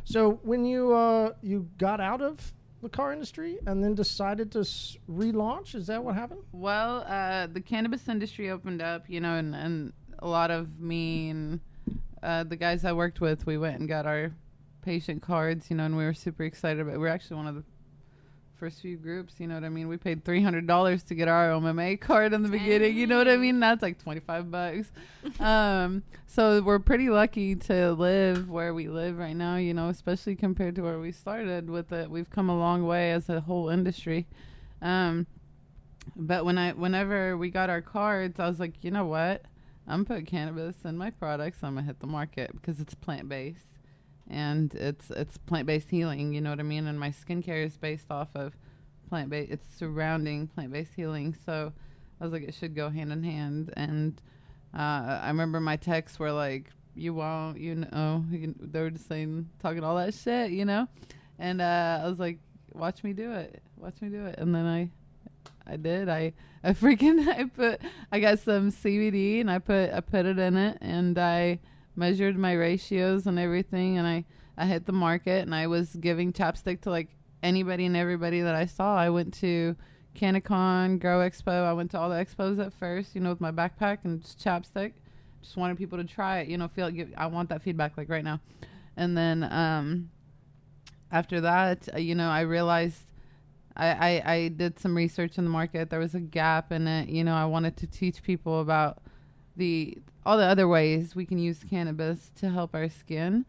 So 0.05 0.33
when 0.43 0.65
you 0.65 0.93
uh, 0.93 1.33
you 1.43 1.69
got 1.79 2.01
out 2.01 2.21
of 2.23 2.53
the 2.83 2.89
car 2.91 3.13
industry 3.13 3.59
and 3.67 3.83
then 3.83 3.95
decided 3.95 4.51
to 4.53 4.61
s- 4.61 4.97
relaunch, 5.11 5.75
is 5.75 5.87
that 5.87 6.05
what 6.05 6.15
happened? 6.17 6.41
Well, 6.53 7.05
uh, 7.09 7.47
the 7.47 7.61
cannabis 7.61 8.09
industry 8.09 8.51
opened 8.51 8.83
up, 8.83 9.09
you 9.09 9.21
know, 9.21 9.35
and, 9.37 9.55
and 9.55 9.93
a 10.25 10.29
lot 10.29 10.51
of 10.51 10.81
me 10.81 11.29
and 11.29 11.61
uh, 12.23 12.43
the 12.43 12.57
guys 12.57 12.85
I 12.85 12.93
worked 12.95 13.21
with, 13.21 13.47
we 13.47 13.59
went 13.59 13.79
and 13.79 13.89
got 13.89 14.07
our 14.07 14.33
patient 14.81 15.23
cards, 15.23 15.67
you 15.69 15.77
know, 15.77 15.85
and 15.85 15.97
we 15.97 16.05
were 16.05 16.15
super 16.15 16.45
excited 16.45 16.85
But 16.87 16.99
We're 16.99 17.09
actually 17.09 17.37
one 17.37 17.47
of 17.47 17.55
the 17.55 17.65
first 18.59 18.81
few 18.81 18.97
groups, 18.97 19.35
you 19.39 19.47
know 19.47 19.55
what 19.55 19.65
I 19.65 19.69
mean? 19.69 19.89
We 19.89 19.99
paid 19.99 20.25
three 20.25 20.43
hundred 20.43 20.67
dollars 20.67 21.03
to 21.05 21.15
get 21.15 21.29
our 21.29 21.51
MMA 21.51 22.01
card 22.01 22.33
in 22.33 22.43
the 22.43 22.49
beginning, 22.49 22.97
you 22.97 23.07
know 23.07 23.19
what 23.19 23.29
I 23.29 23.37
mean? 23.37 23.61
That's 23.61 23.83
like 23.83 24.03
twenty 24.03 24.21
five 24.21 24.51
bucks. 24.51 24.91
um, 25.41 26.03
so 26.27 26.63
we're 26.63 26.79
pretty 26.79 27.11
lucky 27.11 27.55
to 27.57 27.93
live 27.93 28.49
where 28.49 28.73
we 28.73 28.89
live 28.89 29.19
right 29.19 29.37
now, 29.37 29.57
you 29.57 29.75
know, 29.75 29.91
especially 29.91 30.37
compared 30.37 30.75
to 30.77 30.83
where 30.83 30.99
we 30.99 31.13
started 31.13 31.69
with 31.69 31.93
it. 31.93 32.09
We've 32.09 32.31
come 32.31 32.49
a 32.49 32.59
long 32.59 32.87
way 32.87 33.13
as 33.13 33.29
a 33.29 33.43
whole 33.43 33.69
industry. 33.69 34.27
Um, 34.81 35.27
but 36.17 36.47
when 36.47 36.57
I 36.57 36.73
whenever 36.73 37.37
we 37.37 37.51
got 37.51 37.69
our 37.69 37.83
cards, 37.83 38.41
I 38.41 38.49
was 38.49 38.59
like, 38.59 38.83
you 38.83 38.91
know 38.91 39.05
what? 39.05 39.43
I'm 39.87 40.05
put 40.05 40.27
cannabis 40.27 40.77
in 40.85 40.97
my 40.97 41.11
products. 41.11 41.59
I'm 41.63 41.75
gonna 41.75 41.87
hit 41.87 42.01
the 42.01 42.07
market 42.07 42.53
because 42.53 42.81
it's 42.81 42.95
plant 42.95 43.29
based, 43.29 43.79
and 44.29 44.75
it's 44.75 45.11
it's 45.11 45.37
plant 45.37 45.67
based 45.67 45.91
healing. 45.91 46.33
You 46.33 46.41
know 46.41 46.51
what 46.51 46.61
I 46.61 46.65
mean? 46.65 46.87
And 46.87 46.99
my 46.99 47.11
skincare 47.11 47.65
is 47.65 47.77
based 47.77 48.11
off 48.11 48.29
of 48.35 48.57
plant 49.09 49.31
based. 49.31 49.53
It's 49.53 49.67
surrounding 49.77 50.49
plant 50.49 50.73
based 50.73 50.95
healing. 50.95 51.37
So 51.45 51.73
I 52.21 52.25
was 52.25 52.33
like, 52.33 52.43
it 52.43 52.55
should 52.55 52.75
go 52.75 52.89
hand 52.89 53.13
in 53.13 53.23
hand. 53.23 53.73
And 53.77 54.21
uh, 54.75 55.21
I 55.23 55.29
remember 55.29 55.61
my 55.61 55.77
texts 55.77 56.19
were 56.19 56.33
like, 56.33 56.71
"You 56.95 57.15
won't," 57.15 57.59
you 57.59 57.75
know. 57.75 58.25
You 58.31 58.55
they 58.59 58.81
were 58.81 58.91
just 58.91 59.09
saying, 59.09 59.51
talking 59.61 59.85
all 59.85 59.97
that 59.97 60.15
shit, 60.15 60.51
you 60.51 60.65
know. 60.65 60.89
And 61.39 61.61
uh, 61.61 62.01
I 62.03 62.09
was 62.09 62.19
like, 62.19 62.39
"Watch 62.73 63.05
me 63.05 63.13
do 63.13 63.33
it. 63.33 63.63
Watch 63.77 64.01
me 64.01 64.09
do 64.09 64.25
it." 64.27 64.39
And 64.39 64.55
then 64.55 64.65
I 64.67 64.91
I 65.67 65.77
did. 65.77 66.09
I 66.09 66.33
I 66.63 66.73
freaking 66.73 67.27
I 67.39 67.45
put 67.45 67.81
I 68.11 68.21
got 68.21 68.39
some 68.39 68.71
CBD 68.71 69.41
and 69.41 69.51
I 69.51 69.59
put 69.59 69.93
I 69.93 70.01
put 70.01 70.27
it 70.27 70.39
in 70.39 70.57
it 70.57 70.79
and 70.81 71.19
I 71.19 71.61
measured 71.97 72.37
my 72.37 72.53
ratios 72.53 73.27
and 73.27 73.39
everything 73.39 73.99
and 73.99 74.07
I 74.07 74.25
I 74.57 74.67
hit 74.67 74.87
the 74.87 74.93
market 74.93 75.43
and 75.43 75.55
I 75.55 75.67
was 75.67 75.97
giving 75.97 76.33
chapstick 76.33 76.81
to 76.83 76.91
like 76.91 77.09
anybody 77.43 77.87
and 77.87 77.97
everybody 77.97 78.41
that 78.41 78.55
I 78.55 78.67
saw. 78.67 78.97
I 78.97 79.11
went 79.11 79.35
to 79.35 79.77
CannaCon, 80.15 81.01
Grow 81.01 81.19
Expo. 81.19 81.65
I 81.65 81.73
went 81.73 81.91
to 81.91 81.99
all 81.99 82.09
the 82.09 82.17
expos 82.17 82.65
at 82.65 82.73
first, 82.73 83.15
you 83.15 83.21
know, 83.21 83.31
with 83.31 83.41
my 83.41 83.51
backpack 83.51 83.99
and 84.05 84.23
just 84.23 84.39
chapstick. 84.39 84.93
Just 85.43 85.57
wanted 85.57 85.77
people 85.77 85.99
to 85.99 86.05
try 86.05 86.39
it, 86.39 86.49
you 86.49 86.57
know, 86.57 86.69
feel 86.69 86.91
give 86.91 87.13
I 87.17 87.27
want 87.27 87.49
that 87.51 87.63
feedback 87.63 87.97
like 87.97 88.09
right 88.09 88.25
now. 88.25 88.41
And 88.97 89.17
then 89.17 89.45
um 89.45 90.11
after 91.11 91.41
that, 91.43 91.89
uh, 91.95 91.99
you 91.99 92.15
know, 92.15 92.29
I 92.29 92.41
realized 92.41 93.03
I, 93.77 93.89
I, 93.89 94.33
I 94.35 94.49
did 94.49 94.79
some 94.79 94.97
research 94.97 95.39
in 95.39 95.45
the 95.45 95.51
market. 95.51 95.91
There 95.91 95.99
was 95.99 96.15
a 96.15 96.21
gap 96.21 96.71
in 96.71 96.87
it. 96.87 97.09
You 97.09 97.25
know, 97.25 97.35
I 97.35 97.45
wanted 97.45 97.77
to 97.79 97.87
teach 97.87 98.23
people 98.23 98.61
about 98.61 99.03
the 99.57 99.99
all 100.27 100.39
the 100.39 100.45
other 100.45 100.67
ways 100.67 101.15
we 101.15 101.27
can 101.27 101.39
use 101.39 101.65
cannabis 101.69 102.31
to 102.37 102.51
help 102.51 102.75
our 102.75 102.89
skin. 102.89 103.45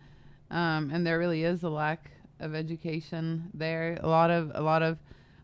Um, 0.52 0.92
and 0.94 1.06
there 1.06 1.18
really 1.18 1.44
is 1.44 1.64
a 1.64 1.70
lack 1.70 2.12
of 2.40 2.54
education 2.54 3.50
there. 3.54 3.98
A 4.02 4.08
lot 4.08 4.32
of 4.32 4.52
a 4.56 4.62
lot 4.62 4.82
of 4.82 4.98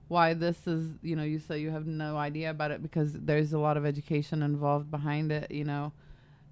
why 0.07 0.33
this 0.33 0.67
is, 0.67 0.95
you 1.01 1.15
know, 1.15 1.23
you 1.23 1.39
say 1.39 1.59
you 1.59 1.69
have 1.71 1.87
no 1.87 2.17
idea 2.17 2.49
about 2.49 2.71
it 2.71 2.81
because 2.81 3.13
there's 3.13 3.53
a 3.53 3.59
lot 3.59 3.77
of 3.77 3.85
education 3.85 4.43
involved 4.43 4.91
behind 4.91 5.31
it, 5.31 5.49
you 5.51 5.63
know. 5.63 5.93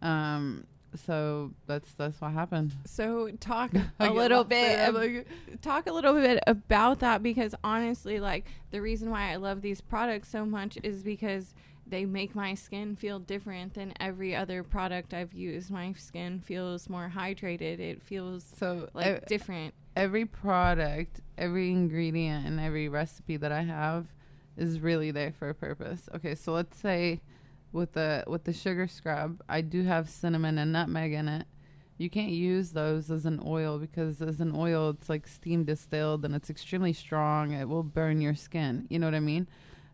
Um, 0.01 0.65
so 0.95 1.51
that's 1.67 1.93
that's 1.93 2.19
what 2.21 2.31
happened. 2.31 2.73
So 2.85 3.29
talk 3.39 3.71
a 3.99 4.09
little 4.11 4.43
bit. 4.43 4.77
there. 4.77 4.87
Ab- 4.89 4.93
like- 4.95 5.27
talk 5.61 5.87
a 5.87 5.93
little 5.93 6.13
bit 6.13 6.41
about 6.47 6.99
that 6.99 7.21
because 7.23 7.53
honestly, 7.63 8.19
like 8.19 8.45
the 8.71 8.81
reason 8.81 9.09
why 9.11 9.31
I 9.31 9.35
love 9.37 9.61
these 9.61 9.81
products 9.81 10.29
so 10.29 10.45
much 10.45 10.77
is 10.83 11.03
because 11.03 11.53
they 11.87 12.05
make 12.05 12.35
my 12.35 12.53
skin 12.53 12.95
feel 12.95 13.17
different 13.19 13.73
than 13.73 13.93
every 13.99 14.35
other 14.35 14.63
product 14.63 15.13
I've 15.13 15.33
used. 15.33 15.71
My 15.71 15.93
skin 15.93 16.39
feels 16.39 16.87
more 16.87 17.11
hydrated. 17.15 17.79
It 17.79 18.01
feels 18.03 18.45
so 18.57 18.89
like 18.93 19.23
e- 19.23 19.25
different. 19.27 19.73
every 19.95 20.25
product, 20.25 21.21
every 21.37 21.71
ingredient, 21.71 22.45
and 22.45 22.59
every 22.59 22.89
recipe 22.89 23.37
that 23.37 23.51
I 23.51 23.61
have 23.63 24.05
is 24.55 24.79
really 24.79 25.09
there 25.11 25.31
for 25.31 25.49
a 25.49 25.55
purpose. 25.55 26.09
Okay, 26.15 26.35
so 26.35 26.51
let's 26.53 26.77
say 26.77 27.21
with 27.71 27.93
the 27.93 28.23
with 28.27 28.43
the 28.43 28.53
sugar 28.53 28.87
scrub, 28.87 29.41
I 29.47 29.61
do 29.61 29.83
have 29.83 30.09
cinnamon 30.09 30.57
and 30.57 30.71
nutmeg 30.71 31.13
in 31.13 31.27
it. 31.27 31.47
You 31.97 32.09
can't 32.09 32.31
use 32.31 32.71
those 32.71 33.11
as 33.11 33.25
an 33.25 33.41
oil 33.45 33.77
because 33.77 34.21
as 34.21 34.39
an 34.39 34.53
oil, 34.55 34.91
it's 34.91 35.09
like 35.09 35.27
steam 35.27 35.65
distilled 35.65 36.23
and 36.23 36.33
it's 36.33 36.49
extremely 36.49 36.93
strong. 36.93 37.51
It 37.51 37.67
will 37.67 37.83
burn 37.83 38.21
your 38.21 38.35
skin. 38.35 38.87
You 38.89 38.99
know 38.99 39.07
what 39.07 39.15
I 39.15 39.19
mean? 39.19 39.47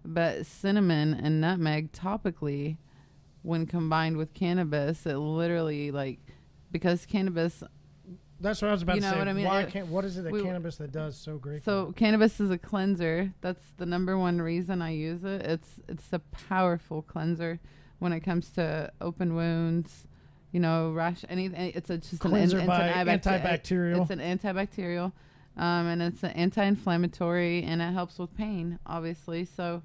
But 0.04 0.46
cinnamon 0.46 1.16
and 1.16 1.42
nutmeg 1.42 1.92
topically, 1.92 2.78
when 3.42 3.66
combined 3.66 4.18
with 4.18 4.36
cannabis, 4.36 5.06
it 5.08 5.18
literally 5.18 5.90
like 5.92 6.20
because 6.72 7.06
cannabis 7.06 7.64
That's 8.46 8.62
what 8.62 8.68
I 8.70 8.72
was 8.74 8.84
about 8.84 8.96
You 8.98 9.02
to 9.02 9.08
know 9.08 9.14
say. 9.14 9.20
what 9.20 9.28
I 9.28 9.34
mean? 9.34 9.46
Why 9.46 9.62
It- 9.62 9.70
can't? 9.70 9.88
What 9.88 10.06
is 10.06 10.18
it 10.18 10.24
that 10.24 10.32
we- 10.32 10.44
cannabis 10.44 10.78
that 10.78 10.92
does 10.92 11.18
so 11.18 11.38
great? 11.40 11.64
So 11.64 11.92
cannabis 11.94 12.40
is 12.40 12.52
a 12.52 12.58
cleanser. 12.60 13.34
That's 13.42 13.72
the 13.78 13.88
number 13.88 14.18
one 14.20 14.40
reason 14.40 14.82
I 14.84 14.92
use 14.92 15.24
it. 15.24 15.42
It's 15.42 15.82
it's 15.88 16.14
a 16.14 16.20
powerful 16.20 17.02
cleanser 17.02 17.60
when 17.98 18.14
it 18.14 18.20
comes 18.20 18.52
to 18.52 18.92
open 19.02 19.34
wounds, 19.36 20.06
you 20.52 20.60
know, 20.60 20.92
rash. 20.92 21.26
Anything. 21.28 21.72
It's 21.74 21.90
a, 21.90 21.98
just 21.98 22.20
Cleanser 22.22 22.58
an, 22.58 22.62
an, 22.62 22.68
by 22.68 22.88
it's 23.14 23.26
an 23.26 23.42
antibacterial. 23.42 24.02
It's 24.02 24.12
an 24.12 24.20
antibacterial, 24.20 25.12
um, 25.58 25.88
and 25.88 26.02
it's 26.04 26.22
an 26.24 26.32
anti-inflammatory, 26.32 27.64
and 27.64 27.82
it 27.82 27.94
helps 27.94 28.20
with 28.20 28.36
pain, 28.38 28.78
obviously. 28.86 29.46
So, 29.46 29.82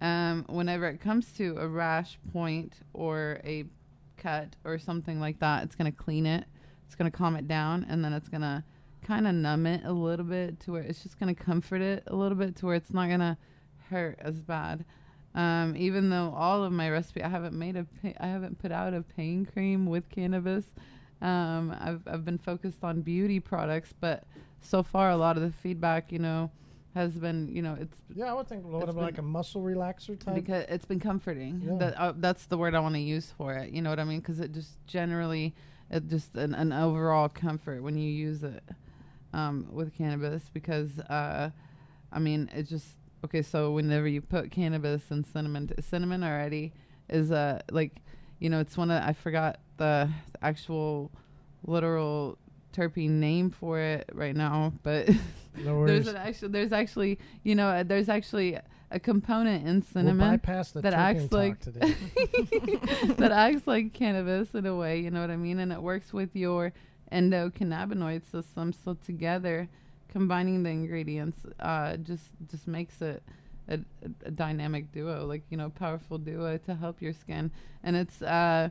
um, 0.00 0.44
whenever 0.48 0.86
it 0.86 1.00
comes 1.00 1.32
to 1.38 1.56
a 1.58 1.66
rash 1.66 2.18
point 2.32 2.74
or 2.92 3.40
a 3.44 3.64
cut 4.16 4.54
or 4.64 4.78
something 4.78 5.18
like 5.18 5.40
that, 5.40 5.64
it's 5.64 5.74
gonna 5.74 5.90
clean 5.90 6.24
it. 6.26 6.44
It's 6.86 6.94
gonna 6.94 7.10
calm 7.10 7.36
it 7.36 7.46
down, 7.48 7.84
and 7.88 8.04
then 8.04 8.12
it's 8.12 8.28
gonna 8.28 8.64
kind 9.02 9.26
of 9.28 9.34
numb 9.34 9.66
it 9.66 9.82
a 9.84 9.92
little 9.92 10.24
bit 10.24 10.58
to 10.60 10.72
where 10.72 10.82
it's 10.82 11.02
just 11.02 11.16
going 11.20 11.32
to 11.32 11.40
comfort 11.44 11.80
it 11.80 12.02
a 12.08 12.16
little 12.16 12.36
bit 12.36 12.56
to 12.56 12.66
where 12.66 12.74
it's 12.74 12.92
not 12.92 13.06
going 13.06 13.20
to 13.20 13.36
hurt 13.88 14.18
as 14.20 14.40
bad. 14.40 14.84
Um, 15.32 15.76
even 15.76 16.10
though 16.10 16.34
all 16.36 16.64
of 16.64 16.72
my 16.72 16.90
recipe, 16.90 17.22
I 17.22 17.28
haven't 17.28 17.54
made 17.56 17.76
a, 17.76 17.84
pa- 17.84 18.18
I 18.18 18.26
haven't 18.26 18.58
put 18.58 18.72
out 18.72 18.94
a 18.94 19.02
pain 19.02 19.46
cream 19.46 19.86
with 19.86 20.08
cannabis. 20.08 20.64
Um, 21.22 21.76
I've 21.78 22.02
I've 22.08 22.24
been 22.24 22.38
focused 22.38 22.82
on 22.82 23.02
beauty 23.02 23.38
products, 23.38 23.92
but 24.00 24.24
so 24.60 24.82
far 24.82 25.10
a 25.10 25.16
lot 25.16 25.36
of 25.36 25.42
the 25.44 25.52
feedback, 25.52 26.10
you 26.10 26.18
know, 26.18 26.50
has 26.94 27.12
been, 27.12 27.48
you 27.48 27.62
know, 27.62 27.76
it's 27.80 27.98
yeah, 28.14 28.24
I 28.30 28.32
would 28.32 28.48
think 28.48 28.64
what 28.64 28.82
It's 28.82 28.90
about 28.90 29.04
like 29.04 29.18
a 29.18 29.22
muscle 29.22 29.62
relaxer 29.62 30.18
type. 30.18 30.34
because 30.34 30.64
it's 30.68 30.84
been 30.86 30.98
comforting. 31.00 31.62
Yeah. 31.64 31.78
That 31.78 32.00
uh, 32.00 32.12
that's 32.16 32.46
the 32.46 32.58
word 32.58 32.74
I 32.74 32.80
want 32.80 32.94
to 32.96 33.00
use 33.00 33.32
for 33.38 33.54
it. 33.54 33.70
You 33.72 33.82
know 33.82 33.90
what 33.90 34.00
I 34.00 34.04
mean? 34.04 34.18
Because 34.18 34.40
it 34.40 34.52
just 34.52 34.84
generally, 34.86 35.54
it 35.90 36.08
just 36.08 36.34
an, 36.36 36.54
an 36.54 36.72
overall 36.72 37.28
comfort 37.28 37.82
when 37.82 37.96
you 37.96 38.10
use 38.10 38.42
it 38.42 38.62
um, 39.32 39.68
with 39.70 39.96
cannabis. 39.96 40.50
Because 40.52 40.98
uh, 41.00 41.50
I 42.12 42.18
mean, 42.18 42.50
it 42.54 42.64
just 42.64 42.96
okay. 43.24 43.42
So 43.42 43.72
whenever 43.72 44.08
you 44.08 44.20
put 44.20 44.50
cannabis 44.50 45.10
and 45.10 45.26
cinnamon, 45.26 45.70
cinnamon 45.80 46.22
already 46.22 46.72
is 47.08 47.30
uh, 47.30 47.60
like, 47.70 47.96
you 48.38 48.50
know, 48.50 48.60
it's 48.60 48.76
one 48.76 48.90
of 48.90 49.02
I 49.02 49.12
forgot 49.12 49.60
the 49.76 50.10
actual 50.42 51.10
literal 51.66 52.38
terpene 52.72 53.10
name 53.10 53.50
for 53.50 53.78
it 53.78 54.08
right 54.12 54.36
now, 54.36 54.72
but 54.82 55.08
no 55.64 55.86
there's 55.86 56.06
an 56.06 56.16
actual 56.16 56.48
there's 56.48 56.72
actually 56.72 57.18
you 57.42 57.54
know 57.54 57.68
uh, 57.68 57.82
there's 57.82 58.08
actually 58.08 58.58
a 58.90 59.00
component 59.00 59.66
in 59.66 59.74
We'll 59.76 59.82
cinnamon 59.82 60.40
the 60.44 60.80
that 60.82 60.94
acts 60.94 61.32
like- 61.32 61.60
today. 61.60 61.80
that 63.18 63.32
acts 63.32 63.66
like 63.66 63.92
cannabis 63.92 64.54
in 64.54 64.64
a 64.66 64.76
way 64.76 65.00
you 65.00 65.10
know 65.10 65.20
what 65.20 65.30
i 65.30 65.36
mean 65.36 65.58
and 65.58 65.72
it 65.72 65.82
works 65.82 66.12
with 66.12 66.36
your 66.36 66.72
endocannabinoid 67.12 68.24
system 68.30 68.72
so 68.72 68.94
together 68.94 69.68
combining 70.08 70.62
the 70.62 70.70
ingredients 70.70 71.38
uh 71.60 71.96
just 71.98 72.24
just 72.50 72.66
makes 72.66 73.02
it 73.02 73.22
a, 73.68 73.74
a, 73.74 73.78
a 74.26 74.30
dynamic 74.30 74.92
duo 74.92 75.26
like 75.26 75.42
you 75.50 75.56
know 75.56 75.68
powerful 75.70 76.18
duo 76.18 76.56
to 76.56 76.74
help 76.74 77.02
your 77.02 77.12
skin 77.12 77.50
and 77.82 77.96
it's 77.96 78.22
uh 78.22 78.68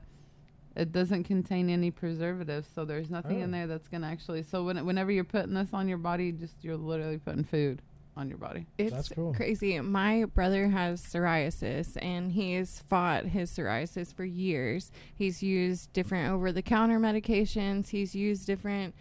it 0.76 0.92
doesn't 0.92 1.24
contain 1.24 1.70
any 1.70 1.92
preservatives 1.92 2.68
so 2.74 2.84
there's 2.86 3.10
nothing 3.10 3.40
in 3.42 3.50
Oh. 3.50 3.52
there 3.58 3.68
that's 3.68 3.88
gonna 3.88 4.08
actually 4.08 4.44
so 4.44 4.64
when, 4.64 4.86
whenever 4.86 5.12
you're 5.12 5.24
putting 5.24 5.54
this 5.54 5.70
on 5.74 5.88
your 5.88 5.98
body 5.98 6.32
just 6.32 6.56
you're 6.64 6.78
literally 6.78 7.18
putting 7.18 7.44
food 7.44 7.82
on 8.18 8.30
your 8.30 8.38
body 8.38 8.66
It's 8.78 8.94
That's 8.94 9.10
cool. 9.10 9.34
crazy. 9.34 9.80
My 9.80 10.26
brother 10.26 10.70
has 10.70 11.02
psoriasis 11.02 11.98
and 12.02 12.32
he's 12.32 12.84
fought 12.88 13.26
his 13.26 13.52
psoriasis 13.52 14.14
for 14.14 14.24
years. 14.24 14.92
He's 15.14 15.44
used 15.44 15.92
different 15.94 16.32
over 16.32 16.52
the 16.52 16.62
counter 16.62 17.00
medications, 17.00 17.90
he's 17.90 18.16
used 18.16 18.48
different 18.48 18.96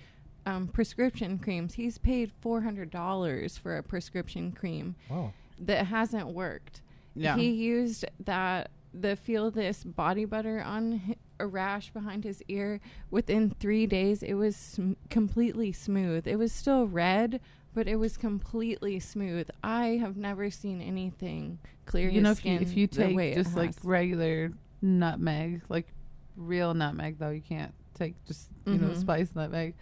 um, 0.46 0.68
prescription 0.68 1.38
creams. 1.38 1.74
He's 1.74 1.98
paid 1.98 2.33
$400 2.44 3.59
for 3.59 3.77
a 3.77 3.83
prescription 3.83 4.53
cream 4.53 4.94
wow. 5.09 5.33
that 5.59 5.87
hasn't 5.87 6.29
worked. 6.29 6.83
Yeah. 7.14 7.37
He 7.37 7.50
used 7.50 8.05
that 8.24 8.70
the 8.92 9.16
feel 9.16 9.50
this 9.50 9.83
body 9.85 10.24
butter 10.24 10.61
on 10.61 10.98
hi- 10.98 11.16
a 11.40 11.46
rash 11.46 11.90
behind 11.90 12.24
his 12.24 12.42
ear. 12.48 12.81
Within 13.11 13.50
three 13.50 13.87
days, 13.87 14.22
it 14.22 14.35
was 14.35 14.57
sm- 14.57 14.92
completely 15.11 15.72
smooth. 15.72 16.27
It 16.27 16.37
was 16.37 16.53
still 16.53 16.87
red, 16.87 17.40
but 17.75 17.87
it 17.89 17.97
was 17.97 18.17
completely 18.17 18.99
smooth. 19.01 19.49
I 19.63 19.99
have 20.01 20.17
never 20.17 20.51
seen 20.51 20.81
anything 20.81 21.59
clear 21.87 22.09
you 22.09 22.15
his 22.15 22.23
know 22.23 22.31
if 22.31 22.45
you, 22.45 22.57
skin 22.57 22.63
if 22.63 22.77
you 22.77 22.87
take 22.87 23.35
just 23.35 23.57
like 23.57 23.73
regular 23.83 24.53
nutmeg 24.81 25.63
like 25.69 25.89
real 26.37 26.73
nutmeg 26.75 27.19
though 27.19 27.31
you 27.31 27.41
can't 27.43 27.73
take 27.95 28.15
just 28.27 28.49
you 28.67 28.75
know 28.75 28.89
Mhm. 28.89 28.97
spice 29.01 29.31
nutmeg 29.35 29.75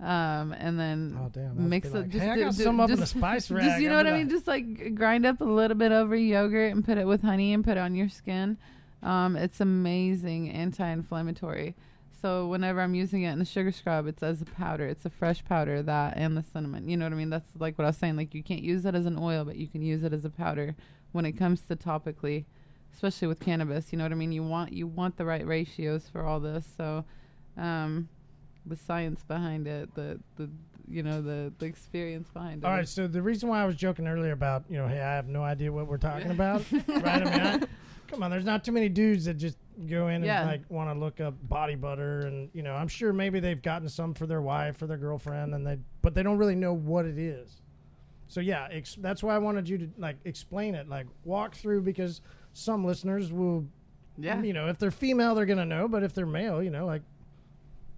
um 0.00 0.52
and 0.58 0.78
then 0.80 1.16
Oh 1.20 1.28
damn. 1.32 1.68
mix 1.68 1.86
Mix 1.86 1.88
it 1.88 1.94
like, 1.94 2.08
just 2.10 2.24
hey, 2.24 2.30
I 2.32 2.38
got 2.40 2.54
do- 2.56 2.62
some 2.64 2.80
up 2.80 2.90
in 2.90 2.98
the 3.00 3.06
spice 3.06 3.50
rack. 3.50 3.62
just 3.68 3.80
you 3.80 3.88
know 3.88 3.98
I'm 3.98 4.04
what 4.06 4.12
i 4.14 4.16
mean 4.18 4.28
just 4.28 4.46
like 4.48 4.94
grind 4.94 5.24
up 5.26 5.40
a 5.40 5.44
little 5.44 5.76
bit 5.76 5.92
over 5.92 6.16
yogurt 6.16 6.72
and 6.72 6.84
put 6.84 6.98
it 6.98 7.06
with 7.06 7.22
honey 7.22 7.52
and 7.52 7.62
put 7.64 7.76
it 7.76 7.80
on 7.80 7.94
your 7.94 8.08
skin 8.08 8.56
um 9.02 9.36
it's 9.36 9.60
amazing 9.60 10.50
anti-inflammatory 10.50 11.74
so 12.22 12.46
whenever 12.46 12.80
i'm 12.80 12.94
using 12.94 13.24
it 13.24 13.32
in 13.32 13.38
the 13.38 13.44
sugar 13.44 13.72
scrub 13.72 14.06
it's 14.06 14.22
as 14.22 14.40
a 14.40 14.44
powder. 14.44 14.86
It's 14.86 15.04
a 15.04 15.10
fresh 15.10 15.44
powder 15.44 15.82
that 15.82 16.16
and 16.16 16.36
the 16.36 16.42
cinnamon. 16.42 16.88
You 16.88 16.96
know 16.96 17.04
what 17.04 17.12
i 17.12 17.16
mean? 17.16 17.30
That's 17.30 17.50
like 17.58 17.78
what 17.78 17.84
i 17.84 17.88
was 17.88 17.96
saying. 17.96 18.16
Like 18.16 18.34
you 18.34 18.42
can't 18.42 18.62
use 18.62 18.86
it 18.86 18.94
as 18.94 19.06
an 19.06 19.18
oil 19.18 19.44
but 19.44 19.56
you 19.56 19.66
can 19.66 19.82
use 19.82 20.02
it 20.02 20.12
as 20.12 20.24
a 20.24 20.30
powder 20.30 20.76
when 21.10 21.26
it 21.26 21.32
comes 21.32 21.60
to 21.62 21.76
topically 21.76 22.44
especially 22.94 23.28
with 23.28 23.40
cannabis. 23.40 23.92
You 23.92 23.98
know 23.98 24.04
what 24.04 24.12
i 24.12 24.16
mean? 24.16 24.32
You 24.32 24.42
want 24.42 24.72
you 24.72 24.86
want 24.86 25.16
the 25.16 25.24
right 25.24 25.46
ratios 25.46 26.08
for 26.08 26.24
all 26.24 26.40
this. 26.40 26.66
So 26.76 27.04
um 27.58 28.08
the 28.64 28.76
science 28.76 29.24
behind 29.24 29.66
it 29.66 29.92
the 29.94 30.20
the 30.36 30.48
you 30.88 31.02
know 31.02 31.22
the 31.22 31.52
the 31.58 31.66
experience 31.66 32.28
behind 32.30 32.62
it. 32.62 32.66
All 32.66 32.72
right, 32.72 32.88
so 32.88 33.06
the 33.06 33.22
reason 33.22 33.48
why 33.48 33.62
I 33.62 33.64
was 33.64 33.76
joking 33.76 34.06
earlier 34.06 34.32
about, 34.32 34.64
you 34.68 34.76
know, 34.76 34.88
hey, 34.88 35.00
I 35.00 35.14
have 35.14 35.28
no 35.28 35.42
idea 35.42 35.72
what 35.72 35.86
we're 35.86 35.96
talking 35.96 36.30
about, 36.30 36.64
right? 36.88 37.06
I 37.06 37.24
mean, 37.24 37.40
I, 37.40 37.60
come 38.08 38.22
on, 38.22 38.30
there's 38.30 38.44
not 38.44 38.64
too 38.64 38.72
many 38.72 38.88
dudes 38.88 39.24
that 39.24 39.34
just 39.34 39.56
go 39.88 40.08
in 40.08 40.22
Yeah. 40.24 40.40
and 40.42 40.50
like 40.50 40.62
want 40.70 40.90
to 40.94 40.98
look 40.98 41.20
up 41.20 41.34
body 41.48 41.74
butter, 41.74 42.20
and 42.20 42.50
you 42.52 42.62
know, 42.62 42.74
I'm 42.74 42.88
sure 42.88 43.12
maybe 43.12 43.40
they've 43.40 43.60
gotten 43.62 43.88
some 43.88 44.14
for 44.14 44.26
their 44.26 44.42
wife 44.42 44.80
or 44.82 44.86
their 44.86 44.96
girlfriend, 44.98 45.54
and 45.54 45.66
they, 45.66 45.78
but 46.02 46.14
they 46.14 46.22
don't 46.22 46.38
really 46.38 46.54
know 46.56 46.72
what 46.72 47.04
it 47.06 47.18
is. 47.18 47.60
So 48.28 48.40
yeah, 48.40 48.68
ex- 48.70 48.96
that's 49.00 49.22
why 49.22 49.34
I 49.34 49.38
wanted 49.38 49.68
you 49.68 49.78
to 49.78 49.88
like 49.98 50.16
explain 50.24 50.74
it, 50.74 50.88
like 50.88 51.06
walk 51.24 51.54
through, 51.54 51.82
because 51.82 52.20
some 52.52 52.84
listeners 52.84 53.32
will, 53.32 53.66
yeah 54.18 54.40
you 54.42 54.52
know, 54.52 54.68
if 54.68 54.78
they're 54.78 54.90
female, 54.90 55.34
they're 55.34 55.46
gonna 55.46 55.64
know, 55.66 55.88
but 55.88 56.02
if 56.02 56.12
they're 56.14 56.26
male, 56.26 56.62
you 56.62 56.70
know, 56.70 56.86
like, 56.86 57.02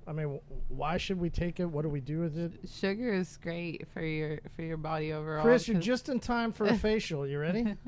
I 0.06 0.12
mean, 0.12 0.24
w- 0.24 0.40
why 0.68 0.96
should 0.98 1.18
we 1.18 1.30
take 1.30 1.60
it? 1.60 1.64
What 1.66 1.82
do 1.82 1.88
we 1.88 2.00
do 2.00 2.20
with 2.20 2.36
it? 2.36 2.52
sugar 2.68 3.12
is 3.12 3.38
great 3.42 3.86
for 3.94 4.02
your 4.02 4.38
for 4.54 4.62
your 4.62 4.76
body 4.76 5.12
overall 5.12 5.42
Chris, 5.42 5.66
you're 5.68 5.80
just 5.80 6.08
in 6.08 6.20
time 6.20 6.52
for 6.52 6.66
a 6.66 6.74
facial. 6.78 7.26
You 7.26 7.38
ready? 7.38 7.74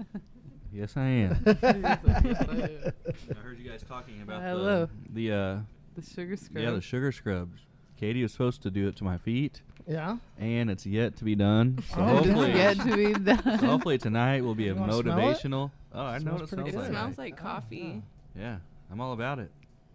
Yes, 0.77 0.97
I 0.97 1.07
am. 1.07 1.41
the 1.45 2.93
I 3.31 3.39
heard 3.41 3.59
you 3.59 3.69
guys 3.71 3.83
talking 3.89 4.21
about 4.23 4.43
Hello. 4.43 4.89
the 5.13 5.29
the 5.31 5.37
uh, 5.37 6.03
sugar 6.15 6.37
scrub 6.37 6.63
yeah 6.65 6.71
the 6.73 6.81
sugar 6.81 7.13
scrubs. 7.13 7.61
Katie 7.99 8.23
was 8.23 8.33
supposed 8.33 8.63
to 8.63 8.71
do 8.71 8.89
it 8.89 8.97
to 8.97 9.05
my 9.05 9.17
feet, 9.17 9.63
yeah. 9.89 10.19
and 10.39 10.69
it's 10.71 10.85
yet 10.85 11.17
to 11.17 11.25
be 11.25 11.35
done. 11.35 11.83
So 11.89 11.97
Oh, 11.99 12.19
It's 12.19 12.27
hopefully, 12.27 12.53
yet 12.53 12.77
to 12.81 12.95
be 12.95 13.13
done. 13.25 13.59
so 13.59 13.67
hopefully 13.67 13.97
tonight 13.97 14.45
will 14.45 14.55
be 14.55 14.69
a 14.69 14.75
You 14.75 14.81
wanna 14.81 14.93
smell 14.93 15.19
it? 15.19 15.37
motivational. 15.39 15.71
Oh, 15.95 16.03
I 16.03 16.19
know 16.19 16.37
Smells 16.37 16.41
what 16.41 16.53
it 16.53 16.55
pretty 16.57 16.71
smells 16.73 16.73
it 16.73 16.73
good. 16.73 16.79
like. 16.81 16.89
smells 16.91 17.19
like 17.19 17.37
coffee. 17.39 18.03
Yeah, 18.39 18.57
I'm 18.93 19.01
all 19.01 19.15
about 19.15 19.39
it. 19.39 19.51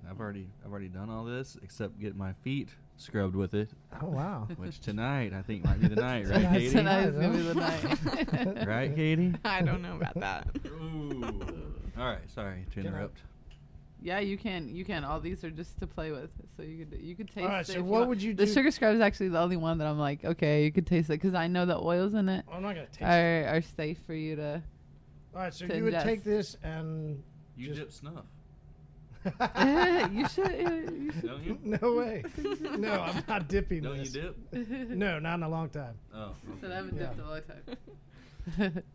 I've 0.10 0.20
already 0.20 0.48
I've 0.66 0.72
already 0.72 0.88
done 0.88 1.12
all 1.12 1.26
this 1.26 1.58
except 1.62 2.00
get 2.00 2.16
my 2.16 2.34
feet 2.44 2.70
scrubbed 3.02 3.36
with 3.36 3.54
it. 3.54 3.70
Oh 4.02 4.08
wow. 4.08 4.48
Which 4.58 4.80
tonight 4.80 5.34
I 5.34 5.42
think 5.42 5.66
might 5.66 5.82
be 5.82 5.88
the 5.88 5.96
night, 5.96 6.28
right, 6.28 6.42
Tonight's 6.42 6.54
Katie? 6.54 6.70
the 6.70 6.78
Tonight 6.78 7.04
is 7.08 7.16
gonna 7.16 7.30
be 7.30 7.42
the 7.42 7.54
night. 7.56 8.68
right, 8.68 8.96
Katie? 8.96 9.34
I 9.44 9.62
don't 9.62 9.82
know 9.82 9.96
about 9.96 10.20
that. 10.20 10.48
Ooh. 10.68 11.24
All 11.98 12.06
right, 12.06 12.30
sorry 12.34 12.66
to 12.74 12.80
interrupt. 12.80 13.20
Yeah, 14.04 14.20
you 14.20 14.38
can. 14.38 14.74
You 14.74 14.84
can. 14.84 15.04
All 15.04 15.20
these 15.20 15.44
are 15.44 15.52
just 15.52 15.78
to 15.80 15.86
play 15.88 16.12
with, 16.12 16.32
so 16.58 16.64
you 16.64 16.86
could 16.86 17.00
you 17.00 17.16
could 17.16 17.28
taste. 17.28 17.40
All 17.46 17.50
right. 17.50 17.62
it 17.62 17.68
So 17.68 17.74
if 17.74 17.78
you 17.80 17.84
what 17.84 18.08
would 18.08 18.22
you 18.22 18.34
do? 18.34 18.38
The 18.38 18.46
do? 18.48 18.54
sugar 18.54 18.72
scrub 18.72 18.96
is 18.96 19.02
actually 19.02 19.30
the 19.30 19.40
only 19.40 19.58
one 19.58 19.78
that 19.78 19.88
I'm 19.88 20.00
like, 20.00 20.26
okay, 20.26 20.64
you 20.64 20.72
could 20.72 20.88
taste 20.88 21.10
it 21.10 21.14
because 21.22 21.36
I 21.36 21.48
know 21.48 21.66
the 21.66 21.78
oils 21.78 22.14
in 22.16 22.28
it 22.28 22.44
I'm 22.52 22.64
not 22.64 22.70
gonna 22.76 22.88
taste 22.88 23.02
it. 23.02 23.06
are 23.06 23.48
are 23.58 23.62
safe 23.62 24.00
for 24.08 24.16
you 24.16 24.36
to. 24.38 24.64
All 25.36 25.42
right. 25.42 25.54
So 25.54 25.68
to 25.68 25.78
you 25.78 25.84
would 25.84 26.00
take 26.00 26.24
this 26.24 26.58
and. 26.64 27.22
You 27.58 27.68
Just- 27.68 27.80
dip 27.80 27.92
snuff, 27.92 28.26
you 29.26 30.28
should. 30.30 30.52
You 30.60 31.12
should. 31.14 31.22
don't 31.28 31.44
you? 31.44 31.58
no 31.64 31.94
way. 31.96 32.24
No, 32.78 32.92
I'm 33.02 33.24
not 33.28 33.48
dipping 33.48 33.84
Don't 33.84 33.98
you 34.04 34.10
dip? 34.10 34.90
No, 34.90 35.20
not 35.20 35.36
in 35.36 35.44
a 35.44 35.50
long 35.50 35.70
time. 35.70 35.94
Oh. 36.14 36.32
So 36.62 36.70
I 36.72 36.76
haven't 36.76 36.96
Yeah. 36.98 37.04
dipped 37.08 37.20
a 37.20 37.30
long 37.30 37.42
time. 38.68 38.84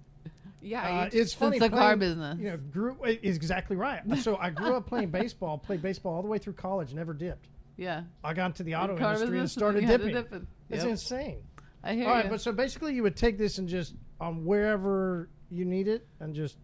Yeah, 0.62 1.02
Uh, 1.02 1.10
it's 1.12 1.32
funny. 1.32 1.58
It's 1.58 1.64
the 1.66 1.70
car 1.70 1.94
business. 1.96 2.38
You 2.40 2.50
know, 2.50 2.56
grew 2.56 2.96
is 3.04 3.36
exactly 3.36 3.76
right. 3.76 4.00
So 4.18 4.36
I 4.36 4.50
grew 4.50 4.74
up 4.74 4.86
playing 4.86 5.10
baseball, 5.10 5.58
played 5.58 5.80
baseball 5.80 6.14
all 6.14 6.22
the 6.22 6.28
way 6.28 6.38
through 6.38 6.54
college, 6.54 6.92
never 6.92 7.12
dipped. 7.14 7.46
yeah. 7.76 8.02
I 8.24 8.32
got 8.34 8.46
into 8.46 8.64
the 8.64 8.74
auto 8.74 8.96
car 8.96 9.12
industry 9.14 9.38
and 9.38 9.48
started 9.50 9.82
you 9.82 9.86
had 9.86 10.00
dipping. 10.00 10.14
dip 10.14 10.32
it. 10.32 10.42
It's 10.70 10.82
Yep. 10.82 10.90
insane. 10.90 11.42
I 11.84 11.94
hear 11.94 12.06
All 12.08 12.14
right, 12.14 12.24
you. 12.24 12.30
but 12.30 12.40
so 12.40 12.50
basically, 12.50 12.94
you 12.94 13.04
would 13.04 13.14
take 13.16 13.38
this 13.38 13.58
and 13.58 13.68
just 13.68 13.94
on 14.18 14.44
wherever 14.44 15.28
you 15.50 15.64
need 15.64 15.86
it, 15.86 16.04
and 16.18 16.34
just, 16.34 16.56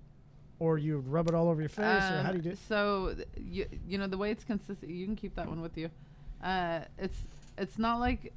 or 0.63 0.79
you 0.79 0.99
rub 0.99 1.29
it 1.29 1.35
all 1.35 1.49
over 1.49 1.61
your 1.61 1.69
face, 1.69 1.85
or 1.85 2.23
how 2.23 2.31
do 2.31 2.37
you 2.37 2.43
do 2.43 2.49
Um, 2.51 2.53
it? 2.53 2.59
So 2.69 3.15
th- 3.17 3.29
you 3.37 3.67
you 3.89 3.99
know 3.99 4.07
the 4.07 4.17
way 4.19 4.31
it's 4.31 4.45
consistent. 4.45 4.91
You 4.91 5.05
can 5.07 5.17
keep 5.17 5.35
that 5.35 5.49
one 5.49 5.61
with 5.61 5.77
you. 5.77 5.91
Uh, 6.43 6.81
it's 6.99 7.19
it's 7.59 7.79
not 7.79 7.99
like 7.99 8.33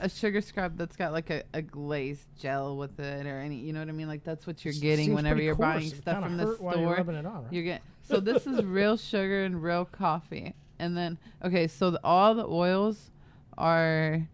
a 0.00 0.08
sugar 0.08 0.40
scrub 0.40 0.76
that's 0.76 0.94
got 0.96 1.12
like 1.12 1.28
a, 1.30 1.42
a 1.52 1.60
glazed 1.60 2.26
gel 2.38 2.76
with 2.76 3.00
it 3.00 3.26
or 3.26 3.40
any. 3.40 3.56
You 3.56 3.72
know 3.72 3.80
what 3.80 3.88
I 3.88 3.92
mean? 3.92 4.06
Like 4.06 4.22
that's 4.22 4.46
what 4.46 4.64
you're 4.64 4.74
getting 4.74 5.06
Seems 5.06 5.16
whenever 5.16 5.42
you're 5.42 5.56
coarse. 5.56 5.74
buying 5.74 5.90
stuff 5.90 6.22
from 6.22 6.36
the 6.36 6.44
you're 6.46 6.56
store. 6.56 6.96
it 7.00 7.26
on, 7.26 7.42
right? 7.44 7.52
You 7.52 7.62
get 7.64 7.82
so 8.02 8.20
this 8.20 8.46
is 8.46 8.62
real 8.80 8.96
sugar 8.96 9.44
and 9.44 9.60
real 9.62 9.84
coffee, 9.84 10.54
and 10.78 10.96
then 10.96 11.18
okay, 11.44 11.66
so 11.66 11.90
the, 11.90 12.00
all 12.04 12.34
the 12.34 12.46
oils 12.46 13.10
are 13.56 14.28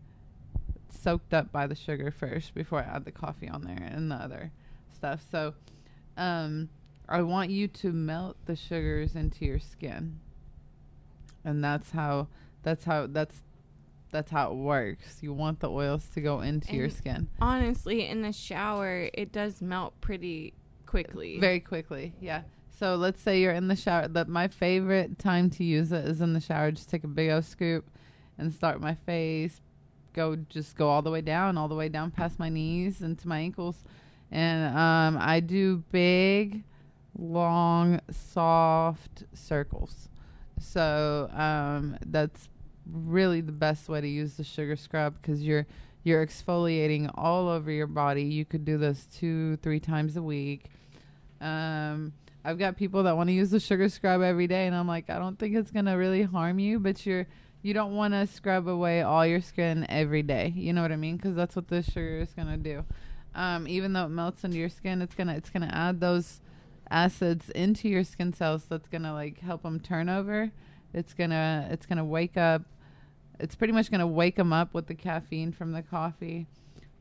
soaked 1.02 1.32
up 1.34 1.50
by 1.52 1.66
the 1.66 1.74
sugar 1.74 2.10
first 2.10 2.54
before 2.54 2.80
I 2.80 2.82
add 2.96 3.04
the 3.06 3.12
coffee 3.12 3.48
on 3.48 3.62
there 3.62 3.88
and 3.90 4.10
the 4.10 4.14
other 4.16 4.52
stuff. 4.94 5.20
So, 5.30 5.54
um, 6.16 6.68
I 7.08 7.22
want 7.22 7.50
you 7.50 7.68
to 7.68 7.92
melt 7.92 8.36
the 8.46 8.56
sugars 8.56 9.14
into 9.14 9.44
your 9.44 9.58
skin, 9.58 10.20
and 11.44 11.62
that's 11.62 11.90
how 11.90 12.28
that's 12.62 12.84
how 12.84 13.06
that's 13.06 13.42
that's 14.10 14.30
how 14.30 14.52
it 14.52 14.54
works. 14.54 15.18
You 15.20 15.32
want 15.32 15.60
the 15.60 15.70
oils 15.70 16.06
to 16.14 16.20
go 16.20 16.40
into 16.40 16.74
your 16.74 16.88
skin 16.88 17.28
honestly, 17.40 18.06
in 18.06 18.22
the 18.22 18.32
shower, 18.32 19.10
it 19.12 19.32
does 19.32 19.60
melt 19.60 20.00
pretty 20.00 20.54
quickly. 20.86 21.38
very 21.40 21.60
quickly. 21.60 22.14
Yeah. 22.20 22.42
So 22.78 22.96
let's 22.96 23.20
say 23.20 23.40
you're 23.40 23.52
in 23.52 23.68
the 23.68 23.76
shower. 23.76 24.08
That 24.08 24.28
my 24.28 24.48
favorite 24.48 25.18
time 25.18 25.50
to 25.50 25.64
use 25.64 25.92
it 25.92 26.04
is 26.06 26.20
in 26.20 26.32
the 26.32 26.40
shower. 26.40 26.70
Just 26.70 26.88
take 26.88 27.04
a 27.04 27.08
big 27.08 27.30
old 27.30 27.44
scoop 27.44 27.88
and 28.38 28.52
start 28.52 28.80
my 28.80 28.94
face. 28.94 29.60
Go 30.12 30.36
just 30.36 30.76
go 30.76 30.88
all 30.88 31.02
the 31.02 31.10
way 31.10 31.20
down, 31.20 31.58
all 31.58 31.68
the 31.68 31.74
way 31.74 31.88
down 31.88 32.10
past 32.10 32.38
my 32.38 32.48
knees 32.48 33.02
into 33.02 33.26
my 33.26 33.38
ankles, 33.40 33.82
and 34.30 34.76
um, 34.76 35.18
I 35.20 35.40
do 35.40 35.82
big, 35.90 36.62
long, 37.18 38.00
soft 38.10 39.24
circles. 39.34 40.08
So 40.60 41.28
um, 41.32 41.96
that's 42.06 42.48
really 42.90 43.40
the 43.40 43.52
best 43.52 43.88
way 43.88 44.00
to 44.00 44.08
use 44.08 44.34
the 44.34 44.44
sugar 44.44 44.76
scrub 44.76 45.14
because 45.20 45.42
you're 45.42 45.66
you're 46.02 46.24
exfoliating 46.24 47.10
all 47.14 47.48
over 47.48 47.70
your 47.70 47.86
body. 47.86 48.24
You 48.24 48.44
could 48.44 48.64
do 48.64 48.76
this 48.76 49.06
two, 49.06 49.56
three 49.56 49.80
times 49.80 50.18
a 50.18 50.22
week. 50.22 50.66
Um, 51.40 52.12
I've 52.44 52.58
got 52.58 52.76
people 52.76 53.04
that 53.04 53.16
want 53.16 53.28
to 53.30 53.32
use 53.32 53.50
the 53.50 53.58
sugar 53.58 53.88
scrub 53.88 54.20
every 54.20 54.46
day, 54.46 54.66
and 54.66 54.76
I'm 54.76 54.86
like, 54.86 55.08
I 55.08 55.18
don't 55.18 55.38
think 55.38 55.56
it's 55.56 55.70
gonna 55.70 55.96
really 55.96 56.22
harm 56.22 56.58
you, 56.58 56.78
but 56.78 57.04
you're 57.06 57.26
you 57.62 57.72
don't 57.72 57.96
want 57.96 58.12
to 58.12 58.26
scrub 58.26 58.68
away 58.68 59.00
all 59.00 59.26
your 59.26 59.40
skin 59.40 59.86
every 59.88 60.22
day. 60.22 60.52
You 60.54 60.74
know 60.74 60.82
what 60.82 60.92
I 60.92 60.96
mean? 60.96 61.16
Because 61.16 61.34
that's 61.34 61.56
what 61.56 61.68
the 61.68 61.82
sugar 61.82 62.18
is 62.18 62.34
gonna 62.34 62.58
do. 62.58 62.84
Um, 63.34 63.66
even 63.66 63.94
though 63.94 64.04
it 64.04 64.10
melts 64.10 64.44
into 64.44 64.58
your 64.58 64.68
skin, 64.68 65.00
it's 65.00 65.14
gonna 65.14 65.34
it's 65.34 65.48
gonna 65.48 65.70
add 65.72 66.00
those 66.00 66.40
acids 66.94 67.50
into 67.50 67.88
your 67.88 68.04
skin 68.04 68.32
cells. 68.32 68.64
That's 68.66 68.88
gonna 68.88 69.12
like 69.12 69.40
help 69.40 69.62
them 69.62 69.80
turn 69.80 70.08
over. 70.08 70.50
It's 70.92 71.12
gonna 71.12 71.68
it's 71.70 71.86
gonna 71.86 72.04
wake 72.04 72.36
up. 72.36 72.62
It's 73.40 73.54
pretty 73.56 73.72
much 73.72 73.90
gonna 73.90 74.06
wake 74.06 74.36
them 74.36 74.52
up 74.52 74.72
with 74.74 74.86
the 74.86 74.94
caffeine 74.94 75.52
from 75.52 75.72
the 75.72 75.82
coffee. 75.82 76.46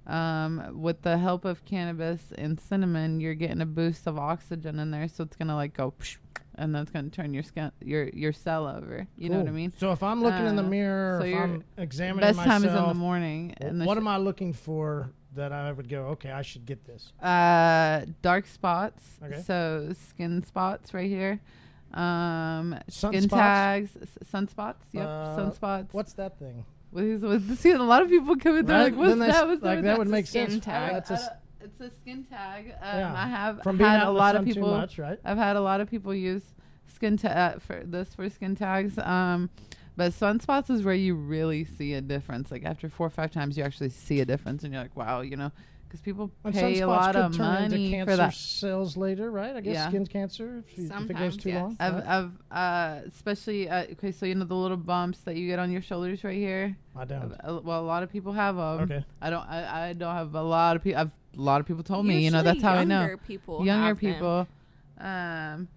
Um, 0.06 0.82
with 0.82 1.04
the 1.04 1.18
help 1.18 1.46
of 1.46 1.64
cannabis 1.64 2.34
and 2.38 2.60
cinnamon, 2.60 3.22
you're 3.22 3.36
getting 3.36 3.62
a 3.62 3.66
boost 3.66 4.06
of 4.06 4.18
oxygen 4.18 4.78
in 4.80 4.92
there, 4.92 5.08
so 5.08 5.24
it's 5.24 5.38
gonna 5.38 5.56
like 5.56 5.74
go, 5.74 5.94
psh, 5.98 6.18
and 6.56 6.76
that's 6.76 6.92
gonna 6.92 7.10
turn 7.10 7.34
your 7.34 7.44
skin 7.44 7.72
your 7.82 8.10
your 8.10 8.34
cell 8.34 8.68
over. 8.68 9.08
You 9.16 9.30
know 9.30 9.38
what 9.40 9.48
I 9.48 9.52
mean? 9.52 9.72
So 9.78 9.92
if 9.94 10.04
I'm 10.04 10.22
looking 10.22 10.46
in 10.46 10.58
the 10.58 10.64
Uh, 10.64 10.68
mirror, 10.68 11.20
so 11.22 11.26
if 11.28 11.38
I'm 11.38 11.64
examining 11.78 12.20
Best 12.28 12.38
myself, 12.38 12.64
time 12.64 12.70
is 12.70 12.76
in 12.78 12.88
the 12.90 12.94
morning. 12.96 13.54
the 13.62 13.86
what 13.86 13.96
sh- 13.96 13.98
am 14.00 14.08
I 14.10 14.18
looking 14.18 14.52
for 14.52 15.12
that 15.36 15.52
I 15.52 15.72
would 15.72 15.90
go? 15.90 16.08
Okay, 16.08 16.32
I 16.32 16.42
should 16.42 16.66
get 16.66 16.86
this. 16.86 17.12
Uh, 17.22 18.06
dark 18.22 18.46
spots. 18.48 19.04
Okay. 19.24 19.42
So 19.42 19.94
skin 20.10 20.44
spots 20.44 20.94
right 20.94 21.10
here. 21.10 21.40
Um, 21.94 22.80
skin 22.90 23.12
Sunspots? 23.24 23.30
tags, 23.30 23.98
s- 24.02 24.30
sunspots. 24.32 24.76
Yep, 24.94 25.06
Uh, 25.06 25.38
sunspots. 25.38 25.94
What's 25.94 26.14
that 26.14 26.40
thing? 26.40 26.66
What 26.92 27.04
what, 27.22 27.42
see, 27.58 27.72
a 27.72 27.78
lot 27.82 28.02
of 28.02 28.10
people 28.10 28.36
come 28.36 28.58
in 28.58 28.66
there 28.66 28.78
Right? 28.78 28.84
like, 28.86 28.96
what's 28.96 29.12
s- 29.12 29.18
that? 29.34 29.48
What's 29.48 29.62
like, 29.64 29.82
that? 29.84 29.98
would 30.00 30.08
make 30.08 30.26
skin 30.28 30.50
sense. 30.52 30.66
tag. 30.66 30.92
That's 30.94 31.12
a 31.12 31.14
s- 31.14 31.30
it's 31.62 31.80
a 31.82 31.90
skin 31.92 32.24
tag. 32.26 32.74
Um, 32.82 33.00
Yeah. 33.00 33.14
I 33.16 33.28
have 33.28 33.62
from 33.64 33.78
being 33.78 33.90
had 33.90 34.04
a 34.04 34.12
lot 34.12 34.36
of 34.36 34.40
sun 34.40 34.46
people. 34.54 34.72
much, 34.72 34.98
right? 34.98 35.20
I've 35.24 35.38
had 35.38 35.56
a 35.56 35.62
lot 35.62 35.82
of 35.82 35.90
people 35.90 36.14
use 36.16 36.44
skin 36.88 37.16
ta- 37.18 37.28
uh, 37.30 37.60
for 37.60 37.82
this 37.86 38.14
for 38.16 38.28
skin 38.30 38.56
tags. 38.56 38.98
Um, 38.98 39.50
but 39.96 40.12
sunspots 40.12 40.70
is 40.70 40.84
where 40.84 40.94
you 40.96 41.16
really 41.16 41.66
see 41.66 41.94
a 41.94 42.02
difference. 42.02 42.52
Like 42.52 42.66
after 42.66 42.90
four 42.90 43.08
or 43.08 43.12
five 43.12 43.32
times, 43.32 43.58
you 43.58 43.64
actually 43.64 43.90
see 43.90 44.20
a 44.22 44.26
difference, 44.26 44.64
and 44.64 44.74
you're 44.74 44.82
like, 44.82 44.96
wow, 44.96 45.22
you 45.22 45.36
know, 45.38 45.52
because 45.88 46.02
people 46.02 46.32
And 46.44 46.54
pay 46.56 46.80
a 46.80 46.88
lot 46.88 47.14
could 47.14 47.22
of 47.26 47.38
turn 47.38 47.64
into 47.66 47.70
money 47.78 47.92
cancer 47.92 48.12
for 48.12 48.18
that. 48.18 48.34
cells 48.34 48.98
later, 48.98 49.30
right? 49.30 49.56
I 49.56 49.62
guess 49.62 49.76
Yeah. 49.76 49.90
skin 49.90 50.08
cancer 50.08 50.64
if, 50.68 50.76
you, 50.78 50.86
if 50.92 51.10
it 51.12 51.18
goes 51.18 51.38
too 51.38 51.50
yes. 51.50 51.62
long. 51.62 51.78
I've, 51.80 51.94
right? 51.94 52.08
I've 52.08 52.32
uh, 52.52 53.08
especially 53.08 53.70
uh, 53.70 53.84
okay, 53.92 54.12
so 54.12 54.26
you 54.26 54.34
know 54.34 54.46
the 54.46 54.56
little 54.56 54.78
bumps 54.78 55.20
that 55.20 55.36
you 55.36 55.48
get 55.48 55.60
on 55.60 55.72
your 55.72 55.84
shoulders 55.84 56.24
right 56.24 56.36
here. 56.36 56.76
I 56.96 57.06
don't. 57.06 57.32
Uh, 57.44 57.60
well, 57.64 57.80
a 57.82 57.86
lot 57.86 58.02
of 58.02 58.12
people 58.12 58.34
have 58.34 58.56
them. 58.56 58.80
Okay. 58.82 59.06
I 59.22 59.30
don't. 59.30 59.48
I, 59.48 59.90
I 59.90 59.94
don't 59.94 60.16
have 60.16 60.34
a 60.34 60.42
lot 60.42 60.76
of 60.76 60.84
people. 60.84 61.00
I've 61.02 61.12
a 61.38 61.42
lot 61.42 61.62
of 61.62 61.68
people 61.68 61.84
told 61.84 62.06
me. 62.08 62.24
You 62.26 62.32
know 62.32 62.42
that's 62.42 62.62
how 62.64 62.74
I 62.74 62.84
know. 62.84 63.02
Younger 63.02 63.18
people. 63.18 63.64
Younger 63.66 63.88
have 63.88 64.00
them. 64.00 64.14
people. 64.14 64.48
Um. 65.00 65.68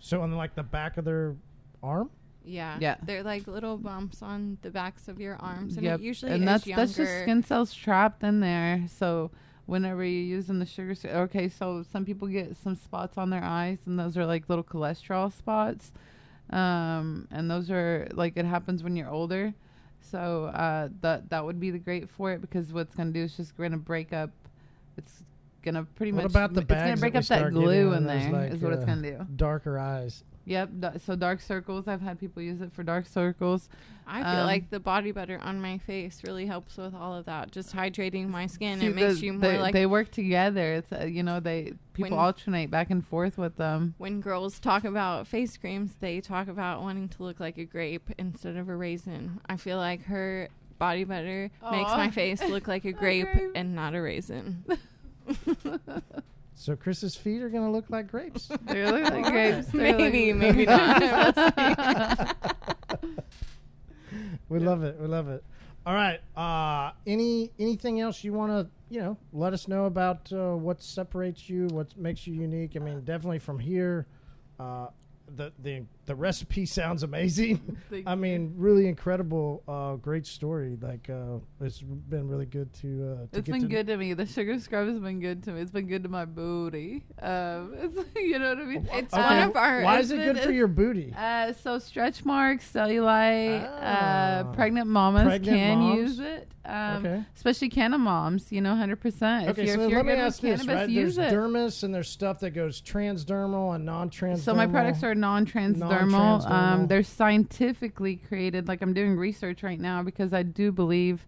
So 0.00 0.22
on 0.22 0.32
like 0.32 0.54
the 0.54 0.62
back 0.62 0.96
of 0.96 1.04
their 1.04 1.36
arm. 1.82 2.08
Yeah. 2.44 2.78
Yeah. 2.80 2.96
They're 3.02 3.22
like 3.22 3.46
little 3.46 3.76
bumps 3.76 4.22
on 4.22 4.58
the 4.62 4.70
backs 4.70 5.08
of 5.08 5.20
your 5.20 5.36
arms, 5.36 5.76
and 5.76 5.84
Yep. 5.84 6.00
it 6.00 6.02
usually 6.02 6.32
and 6.32 6.42
is 6.42 6.46
that's 6.46 6.66
younger. 6.66 6.80
that's 6.86 6.96
just 6.96 7.22
skin 7.22 7.42
cells 7.42 7.74
trapped 7.74 8.22
in 8.22 8.40
there. 8.40 8.84
So 8.88 9.30
whenever 9.66 10.04
you're 10.04 10.36
using 10.38 10.58
the 10.58 10.66
sugar, 10.66 10.94
okay, 11.08 11.48
so 11.48 11.82
some 11.90 12.04
people 12.04 12.28
get 12.28 12.56
some 12.56 12.74
spots 12.74 13.16
on 13.16 13.30
their 13.30 13.44
eyes, 13.44 13.78
and 13.86 13.98
those 13.98 14.16
are 14.16 14.26
like 14.26 14.48
little 14.48 14.64
cholesterol 14.64 15.32
spots. 15.32 15.92
Um, 16.50 17.28
and 17.30 17.50
those 17.50 17.70
are 17.70 18.08
like 18.12 18.36
it 18.36 18.44
happens 18.44 18.82
when 18.82 18.96
you're 18.96 19.08
older. 19.10 19.54
So 20.00 20.46
uh, 20.46 20.88
that 21.00 21.30
that 21.30 21.44
would 21.44 21.60
be 21.60 21.70
the 21.70 21.78
great 21.78 22.10
for 22.10 22.32
it 22.32 22.40
because 22.40 22.72
what's 22.72 22.94
gonna 22.94 23.12
do 23.12 23.22
is 23.22 23.36
just 23.36 23.56
gonna 23.56 23.78
break 23.78 24.12
up. 24.12 24.30
It's 24.96 25.22
gonna 25.62 25.84
pretty 25.84 26.12
What 26.12 26.24
much. 26.24 26.32
about 26.32 26.54
the 26.54 26.60
it's 26.62 26.68
gonna 26.68 26.82
bags 26.82 27.00
break 27.00 27.12
that 27.14 27.18
we 27.18 27.18
up 27.18 27.28
that 27.28 27.38
start 27.38 27.52
getting 27.54 27.66
glue 27.68 27.90
on 27.90 27.96
in 27.98 28.04
those, 28.06 28.30
there. 28.32 28.44
Is 28.46 28.52
like, 28.54 28.62
what 28.62 28.72
it's 28.74 28.82
uh, 28.82 28.86
gonna 28.86 29.02
do. 29.18 29.26
Darker 29.36 29.78
eyes. 29.78 30.24
Yep. 30.44 30.70
da- 30.80 30.98
so 30.98 31.14
dark 31.14 31.40
circles. 31.40 31.86
I've 31.86 32.00
had 32.00 32.18
people 32.18 32.42
use 32.42 32.60
it 32.60 32.72
for 32.72 32.82
dark 32.82 33.06
circles. 33.06 33.68
I 34.08 34.24
feel 34.24 34.40
Um, 34.40 34.46
like 34.46 34.70
the 34.70 34.80
body 34.80 35.12
butter 35.12 35.38
on 35.40 35.60
my 35.60 35.78
face 35.78 36.22
really 36.26 36.46
helps 36.46 36.76
with 36.76 36.94
all 36.94 37.14
of 37.14 37.26
that. 37.26 37.52
Just 37.52 37.72
hydrating 37.76 38.28
my 38.28 38.48
skin. 38.48 38.80
See, 38.80 38.86
it 38.86 38.94
makes 38.96 39.20
the- 39.20 39.26
you 39.26 39.32
more 39.34 39.40
they, 39.42 39.58
like 39.60 39.72
they 39.72 39.86
work 39.86 40.10
together. 40.10 40.72
It's 40.74 40.92
uh, 40.92 41.04
you 41.04 41.22
know 41.22 41.38
they 41.38 41.74
people 41.92 42.16
When- 42.16 42.26
alternate 42.26 42.72
back 42.72 42.90
and 42.90 43.06
forth 43.06 43.38
with 43.38 43.56
them. 43.56 43.94
when 43.98 44.20
girls 44.20 44.58
talk 44.58 44.82
about 44.84 45.28
face 45.28 45.56
creams, 45.56 45.94
they 46.00 46.20
talk 46.20 46.48
about 46.48 46.82
wanting 46.82 47.08
to 47.10 47.22
look 47.22 47.38
like 47.38 47.56
a 47.56 47.64
grape 47.64 48.10
instead 48.18 48.56
of 48.56 48.68
a 48.68 48.74
raisin. 48.74 49.38
I 49.46 49.56
feel 49.56 49.76
like 49.76 50.02
her 50.06 50.48
body 50.76 51.04
butter 51.04 51.52
makes 51.70 51.90
Aw. 51.92 51.96
my 51.96 52.10
face 52.10 52.42
look 52.48 52.66
like 52.66 52.84
a 52.84 52.88
A 52.88 52.92
grape, 52.92 53.28
grape. 53.32 53.52
and 53.54 53.76
not 53.76 53.94
a 53.94 54.02
raisin. 54.02 54.64
So 56.54 56.76
Chris's 56.76 57.16
feet 57.16 57.42
are 57.42 57.48
gonna 57.48 57.72
look 57.72 57.90
like 57.90 58.08
grapes. 58.08 58.48
They 58.66 58.84
look 58.84 59.10
like 59.10 59.24
grapes. 59.24 59.66
They're 59.68 59.96
Maybe, 59.98 60.32
like- 60.32 60.40
maybe 60.40 60.64
not. 60.66 62.36
we 64.48 64.58
love 64.60 64.82
it. 64.84 64.96
We 65.00 65.06
love 65.08 65.28
it. 65.28 65.42
All 65.84 65.94
right. 65.94 66.20
Uh, 66.36 66.92
any 67.06 67.50
anything 67.58 68.00
else 68.00 68.22
you 68.22 68.32
want 68.32 68.52
to 68.52 68.68
you 68.94 69.00
know 69.00 69.16
let 69.32 69.52
us 69.52 69.66
know 69.66 69.86
about 69.86 70.30
uh, 70.32 70.54
what 70.54 70.80
separates 70.82 71.48
you, 71.48 71.66
what 71.68 71.96
makes 71.96 72.26
you 72.26 72.34
unique? 72.34 72.76
I 72.76 72.78
mean, 72.78 73.00
definitely 73.00 73.40
from 73.40 73.58
here, 73.58 74.06
uh, 74.60 74.88
the 75.34 75.52
the 75.62 75.82
the 76.06 76.14
recipe 76.14 76.66
sounds 76.78 77.02
amazing. 77.02 77.76
I 78.06 78.14
mean, 78.14 78.54
really 78.56 78.88
incredible, 78.88 79.62
uh, 79.68 79.94
great 79.96 80.26
story. 80.26 80.76
Like 80.80 81.08
uh, 81.10 81.38
it's 81.60 81.80
been 81.80 82.28
really 82.28 82.46
good 82.46 82.72
to. 82.80 82.88
Uh, 82.88 83.16
to 83.32 83.38
It's 83.38 83.46
get 83.46 83.52
been 83.52 83.62
to 83.62 83.68
good 83.68 83.86
to 83.88 83.96
me. 83.96 84.14
The 84.14 84.26
sugar 84.26 84.58
scrub 84.58 84.88
has 84.88 84.98
been 84.98 85.20
good 85.20 85.42
to 85.44 85.52
me. 85.52 85.60
It's 85.60 85.70
been 85.70 85.86
good 85.86 86.02
to 86.02 86.08
my 86.08 86.24
booty. 86.24 87.04
Um, 87.20 87.74
it's, 87.78 87.98
you 88.16 88.38
know 88.38 88.50
what 88.50 88.58
I 88.58 88.64
mean? 88.64 88.88
It's 88.92 89.14
Okay, 89.14 89.22
one 89.22 89.48
of 89.50 89.56
our. 89.56 89.82
Why 89.82 89.98
is 90.00 90.10
it 90.10 90.16
good 90.18 90.40
for 90.40 90.50
your 90.52 90.66
booty? 90.68 91.14
Uh, 91.16 91.52
so 91.52 91.78
stretch 91.78 92.24
marks, 92.24 92.70
cellulite, 92.72 93.62
uh, 93.64 93.68
Ah. 94.44 94.52
pregnant 94.54 94.88
mamas 94.88 95.24
Pregnant 95.24 95.56
can 95.58 95.78
moms. 95.78 95.96
use 95.98 96.18
it. 96.20 96.48
Um, 96.64 97.04
Okay. 97.04 97.24
Especially 97.34 97.68
canna 97.68 97.98
moms, 97.98 98.52
you 98.52 98.60
know, 98.60 98.76
hundred 98.76 99.00
percent. 99.00 99.48
Okay, 99.48 99.66
you're, 99.66 99.74
so 99.76 99.82
if 99.82 99.90
you're 99.90 99.98
let 100.04 100.06
me 100.06 100.12
ask 100.12 100.40
this: 100.40 100.60
cannabis, 100.62 100.74
right? 100.82 100.88
use 100.88 101.16
There's 101.16 101.32
it. 101.32 101.36
dermis 101.36 101.82
and 101.82 101.92
there's 101.92 102.08
stuff 102.08 102.38
that 102.40 102.50
goes 102.50 102.80
transdermal 102.80 103.74
and 103.74 103.84
non-transdermal. 103.84 104.38
So 104.38 104.54
my 104.54 104.66
products 104.68 105.02
are 105.02 105.14
non-transdermal. 105.22 106.50
Um, 106.50 106.88
they're 106.88 107.02
scientifically 107.02 108.16
created. 108.16 108.68
Like 108.68 108.82
I'm 108.82 108.92
doing 108.92 109.16
research 109.16 109.62
right 109.62 109.80
now 109.80 110.02
because 110.02 110.32
I 110.32 110.42
do 110.42 110.72
believe, 110.72 111.26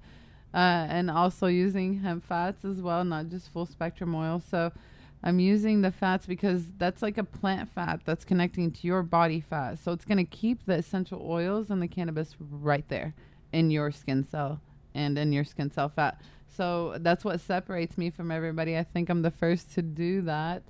uh, 0.52 0.96
and 0.96 1.10
also 1.10 1.46
using 1.46 2.00
hemp 2.00 2.26
fats 2.26 2.64
as 2.64 2.82
well, 2.82 3.04
not 3.04 3.28
just 3.28 3.52
full 3.52 3.66
spectrum 3.66 4.14
oil. 4.14 4.42
So 4.50 4.72
I'm 5.22 5.38
using 5.38 5.80
the 5.80 5.90
fats 5.90 6.26
because 6.26 6.62
that's 6.76 7.00
like 7.00 7.16
a 7.16 7.24
plant 7.24 7.70
fat 7.70 8.00
that's 8.04 8.24
connecting 8.24 8.72
to 8.72 8.86
your 8.86 9.02
body 9.02 9.40
fat. 9.40 9.78
So 9.78 9.92
it's 9.92 10.04
going 10.04 10.18
to 10.18 10.24
keep 10.24 10.66
the 10.66 10.74
essential 10.74 11.22
oils 11.24 11.70
and 11.70 11.80
the 11.80 11.88
cannabis 11.88 12.34
right 12.38 12.86
there 12.88 13.14
in 13.52 13.70
your 13.70 13.90
skin 13.90 14.24
cell 14.24 14.60
and 14.94 15.16
in 15.16 15.32
your 15.32 15.44
skin 15.44 15.70
cell 15.70 15.88
fat. 15.88 16.20
So 16.56 16.98
that's 17.00 17.24
what 17.24 17.40
separates 17.40 17.96
me 17.96 18.10
from 18.10 18.30
everybody. 18.30 18.76
I 18.76 18.84
think 18.84 19.08
I'm 19.08 19.22
the 19.22 19.30
first 19.30 19.72
to 19.74 19.82
do 19.82 20.22
that. 20.22 20.62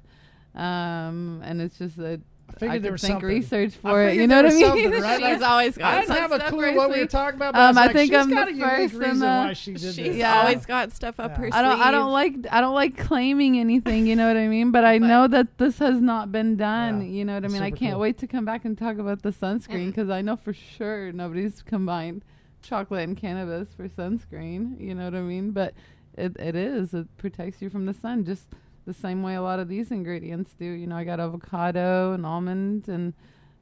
Um, 0.54 1.42
and 1.44 1.60
it's 1.60 1.78
just 1.78 1.96
that 1.96 2.20
I 2.62 2.66
I, 2.66 2.78
figured 2.78 2.82
there 2.82 2.88
could 2.88 2.92
was 2.92 3.00
think 3.02 3.12
something. 3.14 3.28
research 3.28 3.74
I 3.84 3.90
for 3.90 4.02
it. 4.08 4.14
You 4.16 4.26
know 4.26 4.42
what 4.42 4.52
I 4.52 4.54
mean? 4.54 4.90
right? 5.00 5.20
She's 5.34 5.42
always 5.42 5.76
I 5.78 5.80
got. 5.80 6.00
didn't 6.02 6.16
have 6.18 6.32
a 6.32 6.38
clue 6.50 6.76
what 6.76 6.90
we 6.90 7.00
were 7.00 7.06
talking 7.06 7.36
about. 7.36 7.54
But 7.54 7.58
I, 7.60 7.68
Um, 7.68 7.68
was 7.70 7.76
I 7.78 7.86
like, 7.86 7.92
think 7.96 8.12
she's 8.12 8.20
I'm 8.20 8.28
the 8.30 8.34
got 8.36 8.48
a 8.48 8.52
unique 8.52 8.64
first 8.66 8.94
in 8.94 9.00
reason 9.00 9.18
the- 9.18 9.26
why 9.26 9.52
she 9.52 9.72
did 9.72 9.80
She's 9.80 9.96
this. 10.16 10.24
Always 10.24 10.66
got 10.66 10.92
stuff 10.92 11.18
up 11.18 11.32
Yeah. 11.32 11.36
her 11.38 11.48
I 11.52 11.62
don't. 11.62 11.80
I 11.80 11.90
don't 11.90 12.12
like. 12.12 12.34
I 12.50 12.60
don't 12.60 12.74
like 12.74 12.96
claiming 12.96 13.58
anything. 13.58 14.06
You 14.06 14.16
know 14.16 14.28
what 14.28 14.36
I 14.36 14.46
mean? 14.48 14.70
But 14.70 14.84
I 14.84 14.98
But- 14.98 15.06
know 15.08 15.26
that 15.28 15.58
this 15.58 15.78
has 15.80 16.00
not 16.00 16.30
been 16.32 16.56
done. 16.56 17.00
Yeah. 17.02 17.08
You 17.08 17.24
know 17.24 17.34
what 17.34 17.44
I 17.44 17.48
mean? 17.48 17.62
I 17.62 17.70
can't 17.70 17.92
cool. 17.94 18.00
wait 18.00 18.18
to 18.18 18.26
come 18.26 18.44
back 18.44 18.64
and 18.64 18.78
talk 18.78 18.98
about 18.98 19.22
the 19.22 19.30
sunscreen 19.30 19.86
because 19.86 20.08
I 20.10 20.22
know 20.22 20.36
for 20.36 20.52
sure 20.52 21.12
nobody's 21.12 21.62
combined 21.62 22.22
chocolate 22.62 23.06
and 23.08 23.16
cannabis 23.16 23.68
for 23.74 23.88
sunscreen. 23.88 24.80
You 24.80 24.94
know 24.94 25.04
what 25.04 25.14
I 25.14 25.20
mean? 25.20 25.50
But 25.50 25.74
it 26.16 26.36
it 26.38 26.54
is. 26.54 26.94
It 26.94 27.08
protects 27.18 27.60
you 27.60 27.68
from 27.68 27.86
the 27.86 27.94
sun 27.94 28.24
just 28.24 28.46
the 28.86 28.94
same 28.94 29.22
way 29.22 29.34
a 29.34 29.42
lot 29.42 29.58
of 29.58 29.68
these 29.68 29.90
ingredients 29.90 30.54
do. 30.58 30.64
You 30.64 30.86
know, 30.86 30.96
I 30.96 31.04
got 31.04 31.20
avocado 31.20 32.12
and 32.12 32.24
almond 32.26 32.88
and 32.88 33.14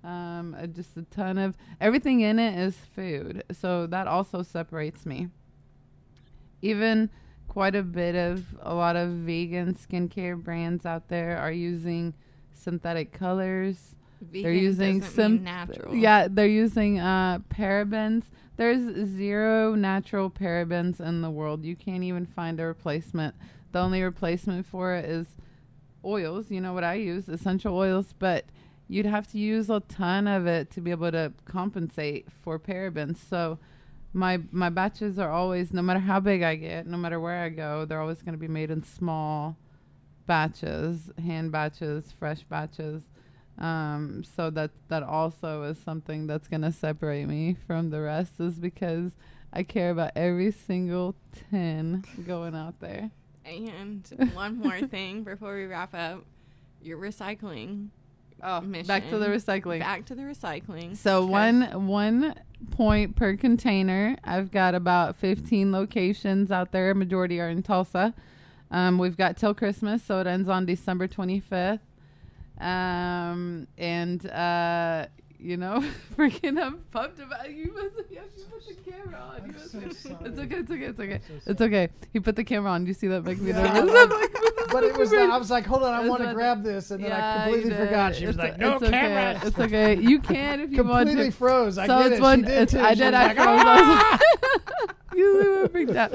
um, 0.05 0.57
uh, 0.59 0.67
just 0.67 0.97
a 0.97 1.03
ton 1.03 1.39
of 1.39 1.57
everything 1.81 2.21
in 2.21 2.39
it 2.39 2.59
is 2.59 2.77
food. 2.95 3.45
So 3.53 3.87
that 3.87 4.07
also 4.07 4.43
separates 4.43 5.07
me. 5.07 5.29
Even 6.61 7.11
quite 7.49 7.75
a 7.75 7.83
bit 7.83 8.15
of 8.15 8.45
a 8.61 8.75
lot 8.75 8.97
of 8.97 9.11
vegan 9.11 9.75
skincare 9.75 10.43
brands 10.43 10.87
out 10.87 11.09
there 11.09 11.37
are 11.39 11.53
using 11.53 12.15
synthetic 12.55 13.13
colors. 13.13 13.95
Vegan 14.21 14.43
they're 14.43 14.53
using 14.53 15.03
some 15.03 15.45
natural. 15.45 15.95
Yeah, 15.95 16.29
they're 16.31 16.47
using 16.47 16.99
uh, 16.99 17.41
parabens. 17.51 18.25
There's 18.57 19.09
zero 19.09 19.75
natural 19.75 20.31
parabens 20.31 21.01
in 21.01 21.23
the 21.23 21.31
world. 21.31 21.65
You 21.65 21.75
can't 21.75 22.05
even 22.05 22.27
find 22.27 22.61
a 22.61 22.65
replacement. 22.65 23.35
The 23.73 23.81
only 23.81 24.03
replacement 24.03 24.67
for 24.67 24.95
it 24.95 25.05
is 25.05 25.27
oils. 26.05 26.51
You 26.51 26.61
know 26.61 26.73
what 26.73 26.85
I 26.85 26.95
use, 26.95 27.29
essential 27.29 27.77
oils, 27.77 28.15
but 28.19 28.45
you'd 28.89 29.07
have 29.07 29.31
to 29.33 29.39
use 29.39 29.71
a 29.71 29.81
ton 29.81 30.27
of 30.27 30.47
it 30.47 30.71
to 30.73 30.81
be 30.81 30.91
able 30.91 31.11
to 31.13 31.33
compensate 31.45 32.27
for 32.43 32.59
parabens. 32.59 33.17
So 33.17 33.59
my 34.13 34.41
my 34.51 34.69
batches 34.69 35.19
are 35.19 35.31
always 35.31 35.73
no 35.73 35.83
matter 35.83 36.01
how 36.01 36.21
big 36.21 36.43
I 36.43 36.57
get, 36.57 36.87
no 36.87 36.97
matter 36.97 37.19
where 37.19 37.43
I 37.43 37.49
go, 37.49 37.85
they're 37.85 38.01
always 38.01 38.23
going 38.23 38.35
to 38.35 38.39
be 38.39 38.49
made 38.49 38.71
in 38.71 38.83
small 38.83 39.57
batches, 40.27 41.11
hand 41.23 41.53
batches, 41.53 42.13
fresh 42.19 42.43
batches. 42.43 43.03
Um, 43.59 44.25
so 44.25 44.51
that 44.51 44.71
that 44.89 45.03
also 45.03 45.63
is 45.63 45.79
something 45.79 46.27
that's 46.27 46.49
going 46.49 46.63
to 46.63 46.73
separate 46.73 47.27
me 47.27 47.57
from 47.67 47.91
the 47.91 48.01
rest 48.01 48.41
is 48.41 48.55
because 48.55 49.13
I 49.53 49.63
care 49.63 49.91
about 49.91 50.13
every 50.17 50.51
single 50.51 51.15
tin 51.51 52.05
going 52.27 52.55
out 52.55 52.81
there. 52.81 53.11
And 53.45 54.31
one 54.35 54.59
more 54.59 54.81
thing 54.81 55.23
before 55.23 55.57
we 55.57 55.65
wrap 55.65 55.95
up, 55.95 56.25
your 56.83 56.99
recycling. 56.99 57.89
Oh, 58.43 58.61
back 58.61 59.09
to 59.11 59.19
the 59.19 59.29
recycling. 59.29 59.81
Back 59.81 60.07
to 60.07 60.15
the 60.15 60.23
recycling. 60.23 60.97
So 60.97 61.25
one 61.25 61.87
one 61.87 62.35
point 62.71 63.15
per 63.15 63.37
container. 63.37 64.17
I've 64.25 64.51
got 64.51 64.75
about 64.75 65.17
15 65.17 65.71
locations 65.71 66.51
out 66.51 66.73
there. 66.73 66.95
Majority 66.95 67.41
are 67.41 67.49
in 67.49 67.63
Tulsa. 67.63 68.15
Um, 68.71 68.99
we've 68.99 69.17
got 69.17 69.37
till 69.37 69.55
Christmas, 69.55 70.03
so 70.03 70.19
it 70.21 70.27
ends 70.27 70.49
on 70.49 70.67
December 70.67 71.07
25th. 71.07 71.81
Um, 72.59 73.67
and 73.77 74.25
uh, 74.27 75.07
you 75.43 75.57
know, 75.57 75.85
freaking, 76.17 76.63
I'm 76.63 76.79
pumped 76.93 77.19
about 77.19 77.51
you. 77.53 77.73
Must, 77.75 78.11
you 78.11 78.19
have 78.19 78.35
to 78.35 78.43
put 78.45 78.67
the 78.69 78.91
camera 78.91 79.19
on. 79.21 79.47
You 79.47 79.53
must- 79.53 79.71
so 80.03 80.19
it's 80.25 80.39
okay. 80.39 80.57
It's 80.57 80.71
okay. 80.71 80.85
It's 80.85 81.01
okay. 81.01 81.21
so 81.45 81.51
It's 81.51 81.61
okay. 81.61 81.89
He 82.13 82.21
put 82.21 82.37
the 82.37 82.45
camera 82.45 82.71
on. 82.71 82.85
Do 82.85 82.89
you 82.89 82.95
see 82.95 83.09
that 83.09 83.25
make 83.25 83.41
me 83.41 83.51
Yeah, 83.51 83.63
nervous? 83.63 83.91
I 83.95 84.03
I'm 84.03 84.09
like, 84.11 84.71
but 84.71 84.85
it 84.85 84.97
was. 84.97 85.11
The, 85.11 85.17
I 85.19 85.37
was 85.37 85.51
like, 85.51 85.67
hold 85.67 85.83
on, 85.83 85.93
I 85.95 86.09
want 86.09 86.23
to 86.23 86.33
grab 86.33 86.63
this, 86.63 86.91
and 86.91 87.03
then 87.05 87.13
I 87.13 87.17
Yeah, 87.19 87.47
you 87.47 87.53
completely 87.53 87.87
forgot. 87.87 88.15
She 88.15 88.27
was 88.27 88.37
It's- 88.37 88.51
like, 88.53 88.59
no 88.61 88.75
it's 88.75 88.83
okay. 88.85 88.91
camera. 88.93 89.41
It's 89.47 89.59
okay. 89.59 89.97
You 90.01 90.21
can 90.21 90.61
if 90.61 90.71
you 90.73 90.85
want 90.85 91.09
to 91.09 91.13
completely 91.13 91.31
froze. 91.31 91.79
I 91.79 91.87
so 91.87 91.99
get 92.03 92.13
it's 92.13 92.19
it. 92.19 92.23
one. 92.23 92.41
she 92.41 92.47
did. 92.47 92.75
I 92.77 92.95
did. 92.95 93.15
I 93.15 93.27
like, 93.27 93.37
froze. 93.37 93.47
"Ah!" 93.49 94.19
I 94.19 94.25
was 94.47 94.89
like, 94.89 95.19
you 95.19 95.59
were 95.63 95.69
freaked 95.69 95.97
out. 95.97 96.15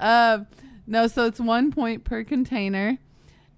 Um, 0.00 0.46
no, 0.86 1.06
so 1.06 1.26
it's 1.26 1.38
one 1.40 1.70
point 1.70 2.04
per 2.04 2.24
container, 2.24 2.96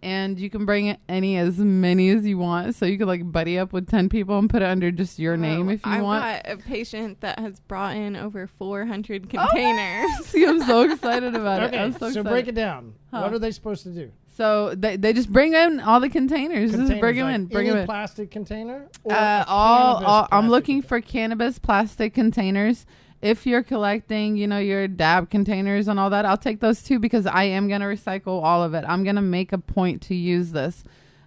and 0.02 0.38
you 0.38 0.48
can 0.50 0.64
bring 0.64 0.96
any 1.08 1.36
as 1.36 1.58
many 1.58 2.10
as 2.10 2.26
you 2.26 2.38
want. 2.38 2.74
So 2.74 2.86
you 2.86 2.96
could 2.98 3.06
like 3.08 3.30
buddy 3.30 3.58
up 3.58 3.72
with 3.72 3.88
ten 3.88 4.08
people 4.08 4.38
and 4.38 4.48
put 4.48 4.62
it 4.62 4.66
under 4.66 4.90
just 4.90 5.18
your 5.18 5.36
name 5.36 5.68
Oh, 5.68 5.72
if 5.72 5.84
you 5.86 5.92
I've 5.92 6.02
want. 6.02 6.22
got 6.44 6.52
a 6.52 6.56
patient 6.56 7.20
that 7.20 7.38
has 7.38 7.60
brought 7.60 7.96
in 7.96 8.16
over 8.16 8.46
400 8.46 9.24
Oh, 9.24 9.28
containers. 9.46 10.26
See, 10.26 10.44
I'm 10.46 10.62
so 10.62 10.82
excited 10.90 11.34
about 11.34 11.62
it. 11.62 11.66
Okay, 11.66 11.78
I'm 11.78 11.92
so, 11.92 11.98
so, 11.98 12.06
excited. 12.08 12.24
break 12.28 12.48
it 12.48 12.54
down. 12.54 12.94
Huh. 13.10 13.20
What 13.22 13.32
are 13.32 13.38
they 13.38 13.50
supposed 13.50 13.82
to 13.84 13.90
do? 13.90 14.10
So 14.36 14.74
they 14.74 14.96
they 14.96 15.12
just 15.12 15.30
bring 15.30 15.52
in 15.54 15.80
all 15.80 16.00
the 16.00 16.08
containers. 16.08 16.70
just 16.72 16.86
bring 16.98 17.00
Containers, 17.00 17.16
them 17.16 17.26
like 17.26 17.34
in. 17.34 17.46
Bring 17.46 17.66
any 17.66 17.70
them 17.70 17.78
in. 17.80 17.86
plastic 17.86 18.30
container. 18.30 18.86
Or 19.04 19.12
Uh, 19.12 19.44
all, 19.46 20.04
all 20.04 20.28
I'm 20.32 20.48
looking 20.48 20.80
container? 20.82 21.02
for 21.02 21.06
cannabis 21.06 21.58
plastic 21.58 22.14
containers. 22.14 22.86
If 23.22 23.46
you're 23.46 23.62
collecting, 23.62 24.37
you 24.37 24.46
know, 24.46 24.59
your 24.59 24.88
dab 24.88 25.28
containers 25.28 25.88
and 25.88 26.00
all 26.00 26.09
that, 26.11 26.24
I'll 26.24 26.38
take 26.38 26.61
those 26.61 26.83
too 26.83 26.98
because 26.98 27.26
I 27.26 27.44
am 27.44 27.68
gonna 27.68 27.85
recycle 27.85 28.42
all 28.42 28.62
of 28.62 28.72
it. 28.72 28.85
I'm 28.88 29.04
gonna 29.04 29.20
make 29.20 29.52
a 29.52 29.59
point 29.59 30.00
to 30.02 30.14
use 30.14 30.52
this. 30.52 30.85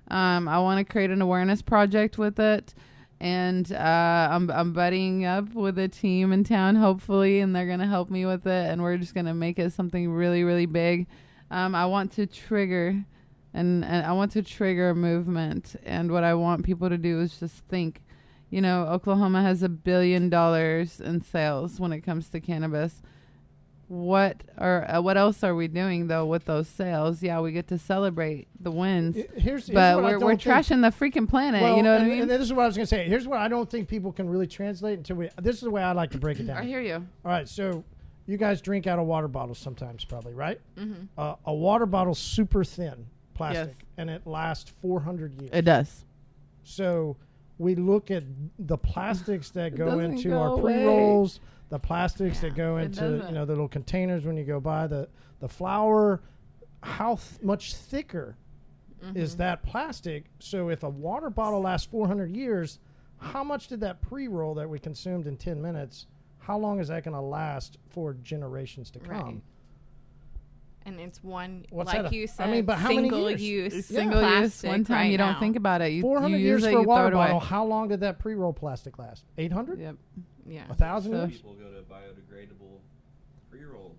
Um, 0.10 0.48
I 0.48 0.60
want 0.60 0.86
to 0.86 0.92
create 0.92 1.12
an 1.12 1.22
awareness 1.22 1.62
project 1.62 2.18
with 2.18 2.40
it, 2.40 2.74
and 3.20 3.72
uh, 3.72 4.28
I'm 4.32 4.50
I'm 4.50 4.74
buddying 4.74 5.26
up 5.26 5.54
with 5.54 5.78
a 5.78 5.88
team 5.88 6.34
in 6.34 6.44
town, 6.44 6.76
hopefully, 6.76 7.40
and 7.40 7.56
they're 7.56 7.68
gonna 7.68 7.88
help 7.88 8.10
me 8.10 8.26
with 8.26 8.48
it, 8.48 8.72
and 8.72 8.82
we're 8.82 8.98
just 8.98 9.14
gonna 9.14 9.34
make 9.36 9.60
it 9.60 9.72
something 9.72 10.12
really, 10.12 10.44
really 10.44 10.66
big. 10.66 11.08
Um, 11.52 11.76
I 11.76 11.86
want 11.86 12.12
to 12.14 12.26
trigger, 12.26 13.06
and, 13.54 13.86
and 13.86 14.06
I 14.06 14.12
want 14.14 14.32
to 14.32 14.42
trigger 14.42 14.90
a 14.90 14.96
movement, 14.96 15.76
and 15.84 16.12
what 16.12 16.24
I 16.24 16.34
want 16.34 16.66
people 16.66 16.90
to 16.90 16.98
do 16.98 17.22
is 17.22 17.38
just 17.40 17.64
think 17.70 18.02
you 18.54 18.62
know, 18.62 18.84
Oklahoma 18.86 19.42
has 19.42 19.64
a 19.64 19.70
billion 19.70 20.30
dollars 20.30 21.00
in 21.02 21.22
sales 21.22 21.80
when 21.80 21.92
it 21.92 22.02
comes 22.02 22.30
to 22.30 22.40
cannabis. 22.40 23.02
What 23.88 24.44
are 24.58 24.90
uh, 24.90 25.02
what 25.02 25.18
else 25.18 25.44
are 25.44 25.54
we 25.54 25.68
doing 25.68 26.08
though 26.08 26.26
with 26.26 26.46
those 26.46 26.68
sales? 26.68 27.22
Yeah, 27.22 27.42
we 27.42 27.52
get 27.52 27.68
to 27.68 27.78
celebrate 27.78 28.48
the 28.60 28.72
wins, 28.72 29.18
I- 29.18 29.20
Here's, 29.20 29.44
here's 29.44 29.70
but 29.70 29.96
what 29.98 30.04
I 30.06 30.08
we're 30.08 30.12
don't 30.20 30.22
we're 30.24 30.30
think- 30.38 30.42
trashing 30.42 30.82
the 30.82 30.90
freaking 31.06 31.28
planet. 31.28 31.62
Well, 31.62 31.76
you 31.78 31.84
know 31.84 31.92
what 31.94 32.02
and, 32.02 32.12
I 32.12 32.14
mean? 32.14 32.22
And 32.24 32.30
this 32.32 32.42
is 32.42 32.54
what 32.54 32.64
I 32.64 32.68
was 32.68 32.76
going 32.76 32.86
to 32.86 32.90
say. 32.90 33.06
Here's 33.08 33.28
what 33.28 33.40
I 33.40 33.48
don't 33.48 33.70
think 33.70 33.88
people 33.90 34.12
can 34.12 34.30
really 34.30 34.48
translate 34.48 35.00
until 35.00 35.18
we. 35.18 35.30
This 35.42 35.56
is 35.58 35.62
the 35.62 35.70
way 35.72 35.84
I 35.84 35.92
like 35.92 36.12
to 36.12 36.18
break 36.18 36.40
it 36.40 36.44
down. 36.48 36.58
I 36.58 36.64
hear 36.64 36.80
you. 36.82 36.96
All 36.96 37.32
right, 37.32 37.48
so 37.48 37.84
you 38.26 38.38
guys 38.38 38.62
drink 38.62 38.88
out 38.88 39.00
of 39.00 39.06
water 39.06 39.28
bottles 39.28 39.58
sometimes, 39.60 40.06
probably, 40.06 40.34
right? 40.34 40.60
mm-hmm. 40.78 41.04
Uh, 41.18 41.36
a 41.46 41.54
water 41.54 41.86
bottle's 41.86 42.20
super 42.20 42.64
thin 42.64 43.06
plastic, 43.34 43.76
Yes. 43.80 43.88
and 43.98 44.10
it 44.10 44.26
lasts 44.26 44.72
400 44.82 45.34
years. 45.42 45.50
It 45.54 45.64
does. 45.66 46.06
So 46.64 47.18
we 47.58 47.76
look 47.76 48.12
at 48.12 48.24
the 48.60 48.78
plastics 48.78 49.50
that 49.52 49.76
go 49.76 50.00
into 50.00 50.30
go 50.30 50.40
our 50.40 50.58
pre 50.60 50.84
rolls, 50.86 51.40
the 51.70 51.80
plastics 51.80 52.40
that 52.42 52.56
go 52.56 52.78
into 52.78 53.24
you 53.28 53.34
know 53.34 53.46
the 53.46 53.54
little 53.54 53.68
containers 53.68 54.26
when 54.26 54.38
you 54.38 54.44
go 54.44 54.60
buy 54.60 54.88
the 54.88 55.08
the 55.40 55.48
flour. 55.50 56.22
How 56.82 57.16
th- 57.16 57.42
much 57.42 57.76
thicker 57.76 58.36
Mm-hmm. 59.04 59.18
is 59.18 59.36
that 59.36 59.64
plastic? 59.64 60.26
So 60.40 60.70
if 60.70 60.84
a 60.84 60.90
water 60.90 61.30
bottle 61.30 61.60
lasts 61.60 61.88
400 61.88 62.34
years, 62.34 62.80
how 63.18 63.44
much 63.44 63.68
did 63.68 63.82
that 63.82 64.02
pre 64.02 64.30
roll 64.30 64.54
that 64.54 64.70
we 64.70 64.80
consumed 64.80 65.28
in 65.28 65.36
10 65.36 65.62
minutes? 65.62 66.08
How 66.38 66.58
long 66.58 66.80
is 66.80 66.88
that 66.88 67.04
going 67.04 67.14
to 67.16 67.20
last 67.22 67.78
for 67.90 68.14
generations 68.24 68.90
to 68.92 69.00
come? 69.00 69.10
Right. 69.26 69.42
And 70.86 71.00
it's 71.00 71.24
one 71.24 71.66
What's 71.70 71.88
like 71.94 72.04
that 72.04 72.12
a- 72.12 72.16
you 72.16 72.28
I 72.40 72.48
mean, 72.48 72.66
but 72.66 72.78
how 72.78 72.90
many 72.90 73.02
single 73.10 73.30
years? 73.32 73.42
use, 73.42 73.74
It's 73.74 73.88
Single 73.88 74.22
use, 74.22 74.30
plastic 74.30 74.70
one 74.70 74.84
time. 74.84 74.98
right 74.98 75.12
you 75.12 75.18
don't 75.18 75.34
now. 75.34 75.40
think 75.40 75.56
about 75.56 75.82
it. 75.82 75.92
You, 75.94 76.02
Four 76.02 76.22
you 76.28 76.36
use 76.38 76.42
years 76.42 76.64
for 76.64 76.80
a 76.80 76.84
water 76.84 77.04
throw 77.04 77.08
it 77.08 77.14
away. 77.22 77.26
bottle. 77.34 77.40
How 77.40 77.66
long 77.66 77.88
did 77.90 78.00
that 78.02 78.20
pre-roll 78.20 78.54
plastic 78.54 78.98
last? 79.00 79.24
Eight 79.38 79.52
hundred. 79.52 79.80
Yep. 79.80 79.96
Yeah. 80.48 80.64
A 80.70 80.76
thousand 80.76 81.12
So- 81.14 81.18
years. 81.26 81.32
People 81.38 81.54
go 81.56 81.70
to 81.72 81.82
biodegradable 81.82 82.58
pre-roll. 82.58 82.82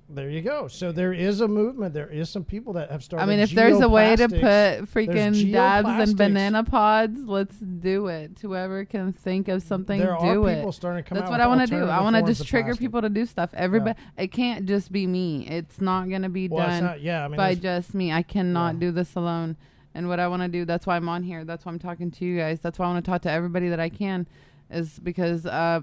There 0.08 0.28
you 0.28 0.42
go. 0.42 0.68
So 0.68 0.92
there 0.92 1.14
is 1.14 1.40
a 1.40 1.48
movement. 1.48 1.94
There 1.94 2.08
is 2.08 2.28
some 2.28 2.44
people 2.44 2.74
that 2.74 2.90
have 2.90 3.02
started. 3.02 3.24
I 3.24 3.26
mean, 3.26 3.38
if 3.40 3.50
there's 3.52 3.80
a 3.80 3.88
way 3.88 4.14
to 4.14 4.28
put 4.28 4.92
freaking 4.92 5.50
dabs 5.50 5.88
and 5.88 6.16
banana 6.16 6.62
pods, 6.62 7.20
let's 7.24 7.56
do 7.56 8.08
it. 8.08 8.38
Whoever 8.42 8.84
can 8.84 9.14
think 9.14 9.48
of 9.48 9.62
something, 9.62 9.98
there 9.98 10.16
do 10.20 10.44
are 10.44 10.50
it. 10.50 10.56
people 10.56 10.72
starting 10.72 11.02
to 11.02 11.08
come 11.08 11.18
That's 11.18 11.30
what 11.30 11.40
I 11.40 11.46
want 11.46 11.62
to 11.62 11.66
do. 11.66 11.84
I 11.84 12.02
want 12.02 12.16
to 12.16 12.22
just 12.22 12.46
trigger 12.46 12.74
people 12.74 13.00
to 13.00 13.08
do 13.08 13.24
stuff. 13.24 13.50
Everybody, 13.54 13.98
it 14.18 14.28
can't 14.28 14.66
just 14.66 14.92
be 14.92 15.06
me. 15.06 15.46
It's 15.48 15.80
not 15.80 16.10
gonna 16.10 16.28
be 16.28 16.48
Well, 16.48 16.66
done 16.66 16.84
not, 16.84 17.00
yeah, 17.00 17.24
I 17.24 17.28
mean, 17.28 17.36
by 17.36 17.54
just 17.54 17.94
me. 17.94 18.12
I 18.12 18.22
cannot 18.22 18.74
Yeah. 18.74 18.80
do 18.80 18.90
this 18.92 19.14
alone. 19.14 19.56
And 19.94 20.08
what 20.08 20.20
I 20.20 20.28
want 20.28 20.42
to 20.42 20.48
do, 20.48 20.64
that's 20.64 20.86
why 20.86 20.96
I'm 20.96 21.08
on 21.08 21.22
here. 21.22 21.44
That's 21.44 21.64
why 21.64 21.72
I'm 21.72 21.78
talking 21.78 22.10
to 22.10 22.24
you 22.24 22.36
guys. 22.36 22.60
That's 22.60 22.78
why 22.78 22.86
I 22.86 22.88
want 22.92 23.04
to 23.04 23.10
talk 23.10 23.22
to 23.22 23.30
everybody 23.30 23.68
that 23.68 23.78
I 23.80 23.88
can, 23.88 24.26
is 24.68 24.98
because 24.98 25.46
uh, 25.46 25.80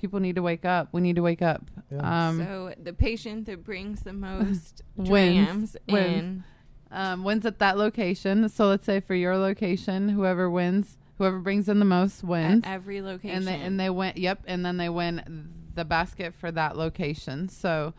people 0.00 0.20
need 0.20 0.36
to 0.36 0.42
wake 0.42 0.64
up. 0.64 0.88
We 0.92 1.00
need 1.00 1.16
to 1.16 1.22
wake 1.22 1.42
up. 1.42 1.62
Yeah. 1.90 2.28
Um, 2.28 2.38
so 2.38 2.74
the 2.82 2.92
patient 2.92 3.46
that 3.46 3.64
brings 3.64 4.00
the 4.00 4.12
most 4.12 4.82
Wins. 4.96 5.76
Wins. 5.88 6.16
in 6.16 6.44
um, 6.92 7.22
wins 7.24 7.46
at 7.46 7.58
that 7.60 7.76
location. 7.78 8.48
So 8.48 8.66
let's 8.68 8.84
say 8.86 9.00
for 9.00 9.14
your 9.14 9.36
location, 9.36 10.08
whoever 10.08 10.50
wins, 10.50 10.98
whoever 11.18 11.38
brings 11.38 11.68
in 11.68 11.78
the 11.78 11.84
most 11.84 12.24
wins. 12.24 12.64
at 12.64 12.72
every 12.72 13.00
location. 13.02 13.36
and 13.36 13.46
they 13.46 13.54
and 13.60 13.78
they 13.78 13.90
went 13.90 14.16
yep 14.16 14.40
and 14.46 14.64
then 14.64 14.76
they 14.76 14.88
win 14.88 15.50
the 15.74 15.84
basket 15.84 16.34
for 16.34 16.50
that 16.50 16.76
location 16.76 17.48
so 17.48 17.94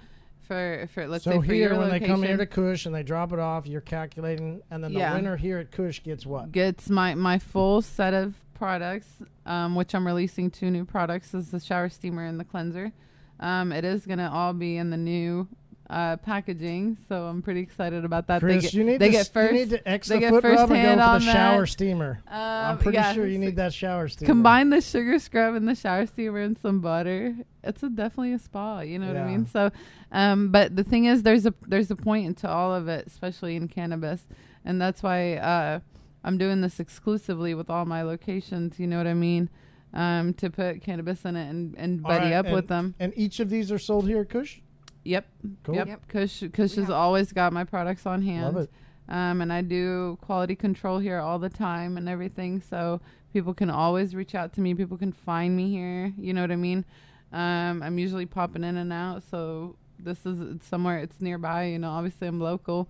for 0.45 0.89
for 0.93 1.07
let's 1.07 1.23
so 1.23 1.31
say 1.31 1.37
for 1.37 1.43
here, 1.53 1.69
your 1.69 1.77
when 1.77 1.87
location 1.87 2.01
they 2.01 2.07
come 2.07 2.23
here 2.23 2.35
to 2.37 2.45
Kush 2.45 2.85
and 2.85 2.93
they 2.93 3.03
drop 3.03 3.31
it 3.31 3.39
off, 3.39 3.65
you're 3.65 3.79
calculating, 3.79 4.61
and 4.69 4.83
then 4.83 4.91
the 4.93 4.99
Yeah. 4.99 5.13
winner 5.15 5.37
here 5.37 5.59
at 5.59 5.71
Kush 5.71 6.03
gets 6.03 6.25
what? 6.25 6.51
gets 6.51 6.89
my 6.89 7.15
my 7.15 7.39
full 7.39 7.81
set 7.81 8.13
of 8.13 8.33
products 8.61 9.07
um, 9.47 9.73
which 9.73 9.95
i'm 9.95 10.05
releasing 10.05 10.51
two 10.51 10.69
new 10.69 10.85
products 10.85 11.33
is 11.33 11.49
the 11.49 11.59
shower 11.59 11.89
steamer 11.89 12.23
and 12.23 12.39
the 12.39 12.43
cleanser 12.43 12.91
um, 13.39 13.71
it 13.71 13.83
is 13.83 14.05
going 14.05 14.19
to 14.19 14.29
all 14.29 14.53
be 14.53 14.77
in 14.77 14.91
the 14.91 14.97
new 14.97 15.47
uh, 15.89 16.15
packaging 16.17 16.95
so 17.09 17.23
i'm 17.23 17.41
pretty 17.41 17.59
excited 17.59 18.05
about 18.05 18.27
that 18.27 18.39
Chris, 18.39 18.57
they 18.57 18.61
get, 18.61 18.73
you 18.75 18.83
need 18.83 18.99
they 18.99 19.07
to, 19.07 19.11
get 19.13 19.27
first 19.33 19.51
You 19.51 19.59
need 19.59 19.69
to 19.71 19.89
X 19.89 20.07
they 20.07 20.15
the 20.15 20.19
get 20.19 20.29
foot 20.29 20.43
first 20.43 20.59
rub 20.59 20.69
and 20.71 20.79
hand 20.79 20.99
go 20.99 21.05
for 21.05 21.09
on 21.09 21.25
the 21.25 21.31
shower 21.33 21.61
that. 21.61 21.67
steamer. 21.67 22.21
um, 22.27 22.35
I'm 22.37 22.77
pretty 22.77 22.97
yeah, 22.97 23.13
sure 23.13 23.25
you 23.25 23.39
need 23.39 23.55
that 23.55 23.73
shower 23.73 24.07
steamer. 24.07 24.27
combine 24.27 24.69
the 24.69 24.79
sugar 24.79 25.17
scrub 25.17 25.55
and 25.55 25.67
the 25.67 25.73
shower 25.75 26.05
steamer 26.05 26.39
and 26.39 26.55
some 26.55 26.81
butter 26.81 27.35
it's 27.63 27.81
a 27.81 27.89
definitely 27.89 28.33
a 28.33 28.39
spa 28.39 28.81
you 28.81 28.99
know 28.99 29.07
what 29.07 29.17
i 29.17 29.25
mean 29.27 29.47
so 29.47 29.71
um 30.11 30.49
but 30.51 30.75
the 30.75 30.83
thing 30.83 31.05
is 31.05 31.23
there's 31.23 31.47
a 31.47 31.53
there's 31.67 31.89
a 31.89 31.95
point 31.95 32.27
into 32.27 32.47
all 32.47 32.75
of 32.75 32.87
it 32.87 33.07
especially 33.07 33.55
in 33.55 33.67
cannabis 33.67 34.27
and 34.63 34.79
that's 34.79 35.01
why 35.01 35.33
uh 35.37 35.79
i'm 36.23 36.37
doing 36.37 36.61
this 36.61 36.79
exclusively 36.79 37.53
with 37.53 37.69
all 37.69 37.85
my 37.85 38.01
locations 38.03 38.79
you 38.79 38.87
know 38.87 38.97
what 38.97 39.07
i 39.07 39.13
mean 39.13 39.49
um 39.93 40.33
to 40.33 40.49
put 40.49 40.81
cannabis 40.81 41.25
in 41.25 41.35
it 41.35 41.49
and 41.49 41.75
and 41.77 42.01
buddy 42.01 42.25
right, 42.25 42.33
up 42.33 42.45
and- 42.45 42.55
with 42.55 42.67
them 42.67 42.95
And 42.99 43.13
each 43.15 43.39
of 43.39 43.49
these 43.49 43.71
are 43.71 43.79
sold 43.79 44.07
here 44.07 44.21
at 44.21 44.29
Cush. 44.29 44.61
yep 45.03 45.25
Cool. 45.63 45.75
yep 45.75 45.87
Yep. 45.87 46.07
kush 46.07 46.43
kush 46.53 46.75
We 46.77 46.83
has 46.83 46.89
always 46.89 47.31
got 47.33 47.51
my 47.53 47.63
products 47.63 48.05
on 48.05 48.21
hand 48.21 48.55
Love 48.55 48.63
it. 48.65 48.71
um, 49.09 49.41
and 49.41 49.51
I 49.51 49.61
do 49.61 50.17
quality 50.21 50.55
control 50.55 50.99
here 50.99 51.19
all 51.19 51.39
the 51.39 51.49
time 51.49 51.97
and 51.97 52.07
everything. 52.07 52.61
So 52.61 53.01
people 53.33 53.53
can 53.53 53.69
always 53.69 54.13
reach 54.15 54.35
out 54.35 54.53
to 54.53 54.61
me. 54.61 54.73
People 54.75 54.97
can 54.97 55.11
find 55.11 55.55
me 55.55 55.69
here. 55.69 56.13
You 56.17 56.33
know 56.33 56.41
what 56.41 56.51
I 56.51 56.55
mean? 56.55 56.85
Um, 57.33 57.81
I'm 57.83 57.97
usually 57.97 58.25
popping 58.25 58.63
in 58.63 58.77
and 58.77 58.93
out. 58.93 59.23
So 59.29 59.75
this 59.99 60.25
is 60.25 60.61
somewhere 60.63 60.99
it's 60.99 61.19
nearby. 61.19 61.65
You 61.65 61.79
know, 61.79 61.89
obviously 61.91 62.27
I'm 62.27 62.39
local. 62.39 62.87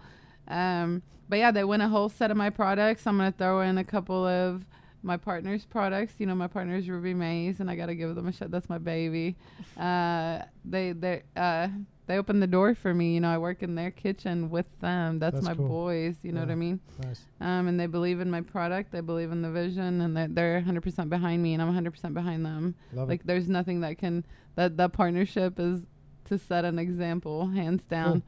Um, 0.48 1.02
but 1.30 1.40
yeah, 1.40 1.52
they 1.52 1.64
win 1.64 1.82
a 1.82 1.90
whole 1.90 2.10
set 2.10 2.32
of 2.32 2.38
my 2.38 2.50
products. 2.50 3.08
I'm 3.08 3.18
gonna 3.18 3.32
throw 3.32 3.62
in 3.62 3.78
a 3.78 3.84
couple 3.84 4.26
of 4.26 4.66
my 5.04 5.18
partner's 5.18 5.66
products. 5.66 6.16
You 6.18 6.26
know, 6.26 6.36
my 6.36 6.48
partner's 6.48 6.90
Ruby 6.90 7.14
Maze, 7.14 7.60
and 7.60 7.70
I 7.70 7.76
gotta 7.76 7.96
give 7.96 8.16
them 8.16 8.28
a 8.28 8.32
shot. 8.32 8.52
That's 8.52 8.70
my 8.70 8.78
baby. 8.78 9.36
Uh, 9.78 10.40
they 10.66 10.92
they 10.92 11.24
uh, 11.36 11.70
they 12.08 12.18
opened 12.18 12.42
the 12.42 12.48
door 12.48 12.76
for 12.76 12.94
me. 12.94 13.14
You 13.14 13.22
know, 13.22 13.30
I 13.30 13.38
work 13.38 13.64
in 13.64 13.76
their 13.76 13.92
kitchen 13.92 14.50
with 14.50 14.66
them. 14.82 15.20
That's, 15.20 15.36
That's 15.36 15.46
my 15.46 15.56
cool. 15.56 15.68
boys. 15.68 16.18
You 16.24 16.34
know 16.34 16.42
what 16.42 16.50
I 16.52 16.56
mean? 16.56 16.82
Nice. 17.02 17.22
Um, 17.40 17.70
and 17.70 17.80
they 17.80 17.86
believe 17.86 18.20
in 18.20 18.30
my 18.30 18.42
product. 18.42 18.92
They 18.92 19.00
believe 19.00 19.32
in 19.32 19.42
the 19.42 19.50
vision, 19.50 20.02
and 20.02 20.18
they're, 20.18 20.28
they're 20.28 20.62
100% 20.62 21.10
behind 21.10 21.42
me, 21.42 21.54
and 21.54 21.62
I'm 21.64 21.74
100% 21.74 22.14
behind 22.14 22.46
them. 22.46 22.76
Love 22.92 23.08
like, 23.08 23.24
there's 23.24 23.48
nothing 23.48 23.80
that 23.82 23.98
can 23.98 24.26
that 24.56 24.76
that 24.76 24.92
partnership 24.92 25.58
is 25.58 25.86
to 26.26 26.38
set 26.38 26.66
an 26.66 26.78
example, 26.78 27.48
hands 27.48 27.84
down. 27.84 28.24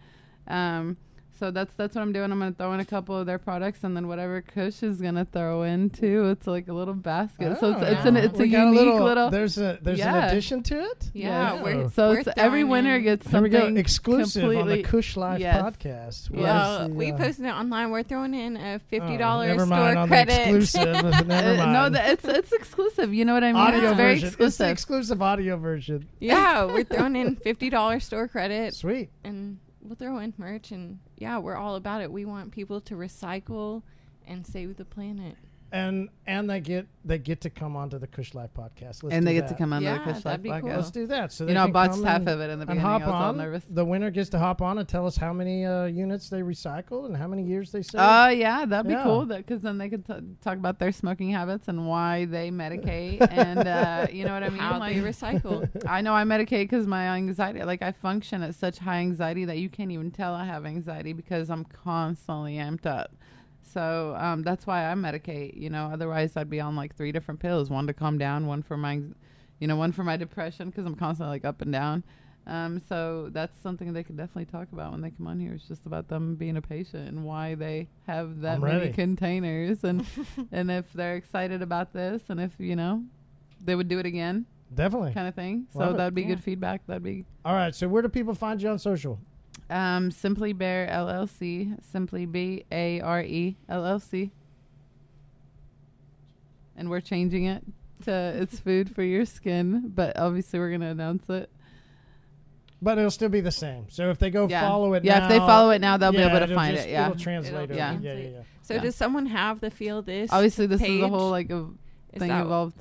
Um, 0.47 0.97
so 1.39 1.51
that's 1.51 1.73
that's 1.75 1.95
what 1.95 2.01
I'm 2.01 2.13
doing. 2.13 2.31
I'm 2.31 2.39
gonna 2.39 2.51
throw 2.53 2.73
in 2.73 2.79
a 2.79 2.85
couple 2.85 3.17
of 3.17 3.25
their 3.25 3.37
products, 3.39 3.83
and 3.83 3.95
then 3.95 4.07
whatever 4.07 4.41
Kush 4.41 4.83
is 4.83 5.01
gonna 5.01 5.25
throw 5.25 5.63
in 5.63 5.89
too. 5.89 6.29
It's 6.29 6.47
like 6.47 6.67
a 6.67 6.73
little 6.73 6.93
basket. 6.93 7.59
so 7.59 7.71
it's 7.71 7.81
Oh, 7.81 7.85
it's 7.85 8.05
an 8.05 8.17
it's 8.17 8.37
We 8.37 8.45
a 8.45 8.47
got 8.49 8.65
unique 8.65 8.79
little, 8.79 9.03
little. 9.03 9.29
There's 9.29 9.57
a 9.57 9.79
there's 9.81 9.99
an 9.99 10.15
addition 10.15 10.63
to 10.63 10.79
it. 10.79 11.11
Yeah, 11.13 11.55
Yeah. 11.55 11.63
we're 11.63 11.89
so 11.89 12.09
we're 12.09 12.19
it's 12.19 12.29
every 12.37 12.61
throwing 12.61 12.69
winner 12.71 12.95
in- 12.97 13.03
gets 13.03 13.29
Here 13.29 13.41
we 13.41 13.49
go, 13.49 13.59
something 13.59 13.77
exclusive 13.77 14.43
on 14.57 14.67
the 14.67 14.83
Kush 14.83 15.17
Life 15.17 15.39
yes. 15.39 15.61
podcast. 15.61 16.29
What 16.31 16.39
Yes. 16.41 16.43
Well, 16.43 16.87
the, 16.89 16.93
we 16.95 17.11
uh, 17.11 17.17
posted 17.17 17.45
it 17.45 17.49
online. 17.49 17.89
We're 17.91 18.03
throwing 18.03 18.33
in 18.33 18.57
a 18.57 18.75
oh, 18.75 18.79
fifty 18.89 19.17
dollars 19.17 19.47
never 19.49 19.65
store 19.65 19.77
mind 19.77 19.97
on 19.97 20.07
credit. 20.07 20.27
The 20.49 20.55
exclusive. 20.55 21.03
never 21.27 21.33
Uh, 21.53 21.57
mind. 21.57 21.73
no, 21.73 21.89
that 21.89 22.09
it's 22.11 22.25
it's 22.25 22.51
exclusive. 22.53 23.13
You 23.13 23.25
know 23.25 23.33
what 23.33 23.43
I 23.43 23.47
mean? 23.53 23.55
audio 23.61 23.89
it's 23.89 23.97
very 23.97 24.13
version. 24.13 24.27
It's 24.27 24.35
the 24.37 24.43
exclusive. 24.45 24.71
exclusive 24.71 25.21
audio 25.21 25.57
version. 25.57 26.07
yeah, 26.19 26.65
we're 26.65 26.83
throwing 26.83 27.15
in 27.15 27.35
fifty 27.37 27.69
dollars 27.69 28.03
store 28.05 28.27
credit, 28.27 28.73
Sweet. 28.75 29.09
and 29.23 29.57
we'll 29.83 29.95
throw 29.95 30.19
in 30.19 30.33
merch. 30.37 30.71
And 30.71 30.99
yeah, 31.17 31.37
we're 31.37 31.55
all 31.55 31.75
about 31.75 32.01
it. 32.01 32.11
We 32.11 32.25
want 32.25 32.51
people 32.51 32.81
to 32.81 32.95
recycle 32.95 33.83
and 34.25 34.45
save 34.45 34.77
the 34.77 34.85
planet. 34.85 35.35
And 35.73 36.09
and 36.27 36.47
they 36.47 36.59
get 36.59 36.85
they 37.03 37.17
get 37.17 37.41
to 37.41 37.49
come 37.49 37.75
onto 37.75 37.97
the 37.97 38.05
Kush 38.05 38.35
Life 38.35 38.51
podcast. 38.55 39.01
Let's 39.01 39.05
and 39.15 39.25
they 39.25 39.33
get 39.33 39.47
that. 39.47 39.53
to 39.55 39.57
come 39.57 39.73
on 39.73 39.81
Yeah, 39.81 39.93
the 39.97 40.03
Kush 40.03 40.13
Life 40.13 40.23
that'd 40.23 40.43
be 40.43 40.49
cool. 40.49 40.59
podcast. 40.61 40.75
Let's 40.77 40.91
do 40.91 41.07
that. 41.07 41.31
So 41.33 41.47
You 41.47 41.55
know, 41.55 41.61
I 41.61 41.65
can 41.65 41.73
botched 41.73 42.03
half 42.03 42.27
of 42.27 42.39
it 42.41 42.49
in 42.51 42.59
the 42.59 42.67
and 42.67 42.67
beginning. 42.67 42.81
hop 42.81 43.01
I 43.01 43.05
was 43.07 43.13
all 43.15 43.33
nervous. 43.33 43.63
The 43.67 43.83
winner 43.83 44.11
gets 44.11 44.29
to 44.29 44.39
hop 44.39 44.61
on 44.61 44.77
and 44.77 44.87
tell 44.87 45.07
us 45.07 45.17
how 45.17 45.33
many 45.33 45.65
uh, 45.65 45.85
units 45.85 46.29
they 46.29 46.41
recycled 46.41 47.07
and 47.07 47.17
how 47.17 47.27
many 47.27 47.41
years 47.41 47.71
they 47.71 47.81
saved. 47.81 47.95
Oh 47.97 48.27
yeah, 48.27 48.65
that'd 48.65 48.85
be 48.87 48.93
Yeah. 48.93 49.01
cool. 49.03 49.25
Because 49.25 49.61
then 49.61 49.79
they 49.79 49.89
could 49.89 50.05
t- 50.05 50.13
talk 50.43 50.57
about 50.57 50.77
their 50.77 50.91
smoking 50.91 51.31
habits 51.31 51.67
and 51.67 51.87
why 51.87 52.25
they 52.25 52.51
medicate, 52.51 53.27
and 53.31 53.67
uh, 53.67 54.05
you 54.11 54.25
know 54.25 54.33
what 54.33 54.43
I 54.43 54.49
mean. 54.53 54.59
How 54.59 54.77
like, 54.77 54.95
they 54.95 55.01
recycle. 55.01 55.67
I 55.89 56.01
know 56.01 56.13
I 56.13 56.23
medicate 56.23 56.65
because 56.69 56.85
my 56.85 57.07
anxiety, 57.15 57.63
like 57.63 57.81
I 57.81 57.93
function 57.93 58.43
at 58.43 58.53
such 58.53 58.77
high 58.77 58.99
anxiety 58.99 59.45
that 59.45 59.57
you 59.57 59.69
can't 59.69 59.89
even 59.91 60.11
tell 60.11 60.35
I 60.35 60.45
have 60.45 60.67
anxiety 60.67 61.13
because 61.13 61.49
I'm 61.49 61.65
constantly 61.65 62.57
amped 62.57 62.85
up. 62.85 63.11
So 63.73 64.15
um, 64.19 64.43
that's 64.43 64.67
why 64.67 64.89
I 64.91 64.93
medicate. 64.95 65.55
You 65.57 65.69
know, 65.69 65.89
otherwise 65.91 66.37
I'd 66.37 66.49
be 66.49 66.59
on 66.59 66.75
like 66.75 66.95
three 66.95 67.11
different 67.11 67.39
pills: 67.39 67.69
one 67.69 67.87
to 67.87 67.93
calm 67.93 68.17
down, 68.17 68.45
one 68.47 68.61
for 68.63 68.77
my, 68.77 69.01
you 69.59 69.67
know, 69.67 69.75
one 69.75 69.91
for 69.91 70.03
my 70.03 70.17
depression 70.17 70.69
because 70.69 70.85
I'm 70.85 70.95
constantly 70.95 71.33
like 71.35 71.45
up 71.45 71.61
and 71.61 71.71
down. 71.71 72.03
Um, 72.45 72.81
so 72.89 73.29
that's 73.31 73.57
something 73.57 73.93
they 73.93 74.03
could 74.03 74.17
definitely 74.17 74.45
talk 74.45 74.67
about 74.73 74.91
when 74.91 74.99
they 75.01 75.11
come 75.11 75.27
on 75.27 75.39
here. 75.39 75.53
It's 75.53 75.65
just 75.67 75.85
about 75.85 76.09
them 76.09 76.35
being 76.35 76.57
a 76.57 76.61
patient 76.61 77.07
and 77.07 77.23
why 77.23 77.55
they 77.55 77.87
have 78.05 78.41
that 78.41 78.55
I'm 78.55 78.61
many 78.61 78.81
ready. 78.81 78.93
containers 78.93 79.83
and 79.85 80.05
and 80.51 80.69
if 80.69 80.91
they're 80.93 81.15
excited 81.15 81.61
about 81.61 81.93
this 81.93 82.23
and 82.29 82.41
if 82.41 82.51
you 82.59 82.75
know 82.75 83.01
they 83.63 83.75
would 83.75 83.87
do 83.87 83.97
it 83.99 84.05
again 84.05 84.45
Definitely. 84.75 85.13
kind 85.13 85.27
of 85.29 85.35
thing. 85.35 85.67
Love 85.73 85.91
So 85.91 85.97
that'd 85.97 86.13
be 86.13 86.23
Yeah. 86.23 86.27
good 86.29 86.43
feedback. 86.43 86.85
That'd 86.85 87.01
be 87.03 87.23
All 87.45 87.53
right. 87.53 87.73
So 87.73 87.87
where 87.87 88.01
do 88.01 88.09
people 88.09 88.35
find 88.35 88.61
you 88.61 88.67
on 88.69 88.77
social? 88.79 89.21
Um, 89.73 90.11
Simply 90.11 90.53
Bare 90.53 90.87
LLC, 90.87 91.75
Simply 91.83 92.27
B 92.27 92.63
A 92.71 93.01
R 93.01 93.21
E 93.21 93.57
LLC, 93.67 94.29
and 96.77 96.89
we're 96.91 97.01
changing 97.01 97.45
it 97.45 97.63
to 98.03 98.11
it's 98.11 98.59
food 98.59 98.93
for 98.93 99.01
your 99.01 99.25
skin. 99.25 99.91
But 99.93 100.17
obviously, 100.19 100.59
we're 100.59 100.69
gonna 100.71 100.91
announce 100.91 101.27
it. 101.29 101.49
But 102.83 102.97
it'll 102.99 103.09
still 103.09 103.29
be 103.29 103.41
the 103.41 103.49
same. 103.51 103.85
So 103.89 104.09
if 104.11 104.19
they 104.19 104.29
go 104.29 104.47
Yeah. 104.47 104.61
follow 104.61 104.93
it 104.93 105.03
Yeah, 105.05 105.19
now, 105.19 105.23
if 105.25 105.29
they 105.31 105.39
follow 105.39 105.69
it 105.71 105.79
now, 105.79 105.97
they'll 105.97 106.11
be 106.11 106.17
able 106.19 106.45
to 106.45 106.53
find 106.53 106.75
just- 106.75 106.87
it. 106.87 106.91
Yeah, 106.91 107.05
It'll 107.09 107.17
translate 107.19 107.53
It'll 107.53 107.63
over. 107.63 107.73
Yeah. 107.73 107.93
Yeah, 107.93 107.99
yeah, 107.99 108.11
translate. 108.13 108.33
yeah. 108.33 108.41
So 108.61 108.73
Yeah. 108.75 108.81
does 108.81 108.95
someone 108.95 109.25
have 109.27 109.59
the 109.61 109.71
feel 109.71 110.01
this? 110.01 110.31
obviously, 110.31 110.65
this 110.67 110.81
is 110.81 110.87
page? 110.87 110.99
the 111.01 111.07
whole 111.09 111.31
like 111.31 111.49
a 111.49 111.69
Is 112.11 112.19
thing 112.19 112.27
that- 112.27 112.41
involved. 112.41 112.75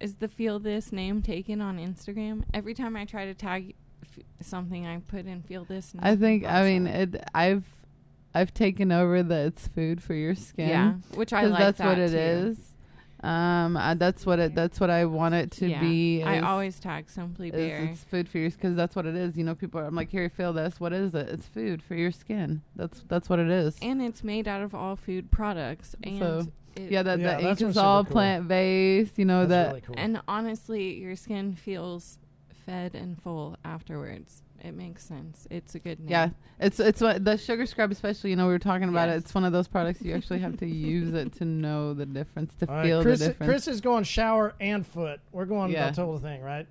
Is 0.00 0.14
the 0.16 0.28
feel 0.28 0.58
this 0.60 0.92
name 0.92 1.22
taken 1.22 1.60
on 1.60 1.78
Instagram? 1.78 2.44
Every 2.54 2.72
time 2.74 2.96
I 2.96 3.04
try 3.04 3.24
to 3.26 3.34
tag 3.34 3.74
f- 4.02 4.24
something, 4.46 4.86
I 4.86 4.98
put 4.98 5.26
in 5.26 5.42
feel 5.42 5.64
this. 5.64 5.92
and 5.92 6.00
I 6.04 6.16
think. 6.16 6.44
I 6.44 6.62
mean, 6.64 6.86
it. 6.86 7.22
I've 7.34 7.64
I've 8.34 8.54
taken 8.54 8.92
over 8.92 9.22
that 9.22 9.46
it's 9.46 9.66
food 9.68 10.02
for 10.02 10.14
your 10.14 10.34
skin. 10.34 10.68
yeah, 10.68 10.92
which 11.14 11.32
I 11.32 11.44
like. 11.46 11.58
that's 11.58 11.78
that 11.78 11.86
what 11.86 11.98
it 11.98 12.10
too. 12.10 12.16
is. 12.18 12.58
Um, 13.22 13.76
uh, 13.76 13.92
that's 13.94 14.24
what 14.24 14.38
it. 14.38 14.54
That's 14.54 14.80
what 14.80 14.88
I 14.88 15.04
want 15.04 15.34
it 15.34 15.50
to 15.52 15.68
Yeah. 15.68 15.80
be. 15.80 16.22
I 16.22 16.40
always 16.40 16.80
tag 16.80 17.10
Simply 17.10 17.50
is 17.50 17.90
it's 17.90 18.04
food 18.04 18.28
for 18.30 18.38
your 18.38 18.48
because 18.50 18.74
that's 18.76 18.96
what 18.96 19.04
it 19.04 19.14
is. 19.14 19.36
You 19.36 19.44
know, 19.44 19.54
people 19.54 19.78
are 19.80 19.84
I'm 19.84 19.94
like, 19.94 20.10
here, 20.10 20.30
feel 20.30 20.54
this. 20.54 20.80
What 20.80 20.94
is 20.94 21.14
it? 21.14 21.28
It's 21.28 21.46
food 21.46 21.82
for 21.82 21.94
your 21.94 22.12
skin. 22.12 22.62
That's 22.76 23.04
that's 23.08 23.28
what 23.28 23.38
it 23.38 23.50
is. 23.50 23.76
and 23.82 24.00
it's 24.00 24.24
made 24.24 24.48
out 24.48 24.62
of 24.62 24.74
all 24.74 24.96
food 24.96 25.30
products. 25.30 25.94
And 26.02 26.18
So, 26.18 26.46
it, 26.76 26.90
yeah, 26.90 27.02
that 27.02 27.18
Yeah, 27.20 27.36
the 27.36 27.42
that's 27.42 27.60
ink 27.60 27.70
is 27.70 27.76
all 27.76 28.04
cool. 28.04 28.12
plant 28.12 28.48
based. 28.48 29.18
You 29.18 29.26
know 29.26 29.44
That's 29.44 29.50
that. 29.50 29.68
really 29.68 29.80
cool. 29.82 29.94
and 29.98 30.22
honestly, 30.26 30.94
your 30.98 31.14
skin 31.14 31.54
feels 31.54 32.16
fed 32.66 32.94
and 32.94 33.20
full 33.22 33.56
afterwards. 33.64 34.42
it 34.62 34.72
makes 34.74 35.02
sense. 35.04 35.46
It's 35.50 35.74
a 35.74 35.78
good 35.78 36.00
name. 36.00 36.10
Yeah, 36.10 36.28
it's 36.58 36.78
it's 36.80 37.00
what 37.00 37.24
the 37.24 37.36
sugar 37.38 37.64
scrub, 37.66 37.90
especially. 37.90 38.30
You 38.30 38.36
know, 38.36 38.46
we 38.46 38.52
were 38.52 38.58
talking 38.58 38.88
about 38.88 39.08
it. 39.08 39.16
It's 39.16 39.34
one 39.34 39.44
of 39.44 39.52
those 39.52 39.68
products 39.68 40.02
you 40.02 40.14
actually 40.14 40.40
have 40.40 40.56
to 40.58 40.66
use 40.66 41.12
it 41.14 41.32
to 41.34 41.44
know 41.44 41.94
the 41.94 42.06
difference, 42.06 42.54
to 42.56 42.68
All 42.68 42.76
right, 42.76 42.84
feel 42.84 43.02
Chris, 43.02 43.20
the 43.20 43.28
difference. 43.28 43.50
Chris 43.50 43.68
is 43.68 43.80
going 43.80 44.04
shower 44.04 44.54
and 44.60 44.86
foot. 44.86 45.20
We're 45.32 45.46
going 45.46 45.72
Yeah. 45.72 45.90
the 45.90 45.96
total 45.96 46.18
thing, 46.18 46.42
right? 46.42 46.66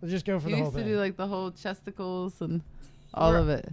We'll 0.00 0.10
just 0.10 0.24
go 0.26 0.38
for 0.38 0.48
you 0.50 0.56
the 0.56 0.62
whole 0.62 0.72
used 0.72 0.84
to 0.84 0.84
do 0.84 0.98
like 0.98 1.16
the 1.16 1.26
whole 1.26 1.50
chesticles 1.50 2.40
and 2.40 2.62
all 3.14 3.30
We're- 3.32 3.42
of 3.42 3.48
it. 3.48 3.68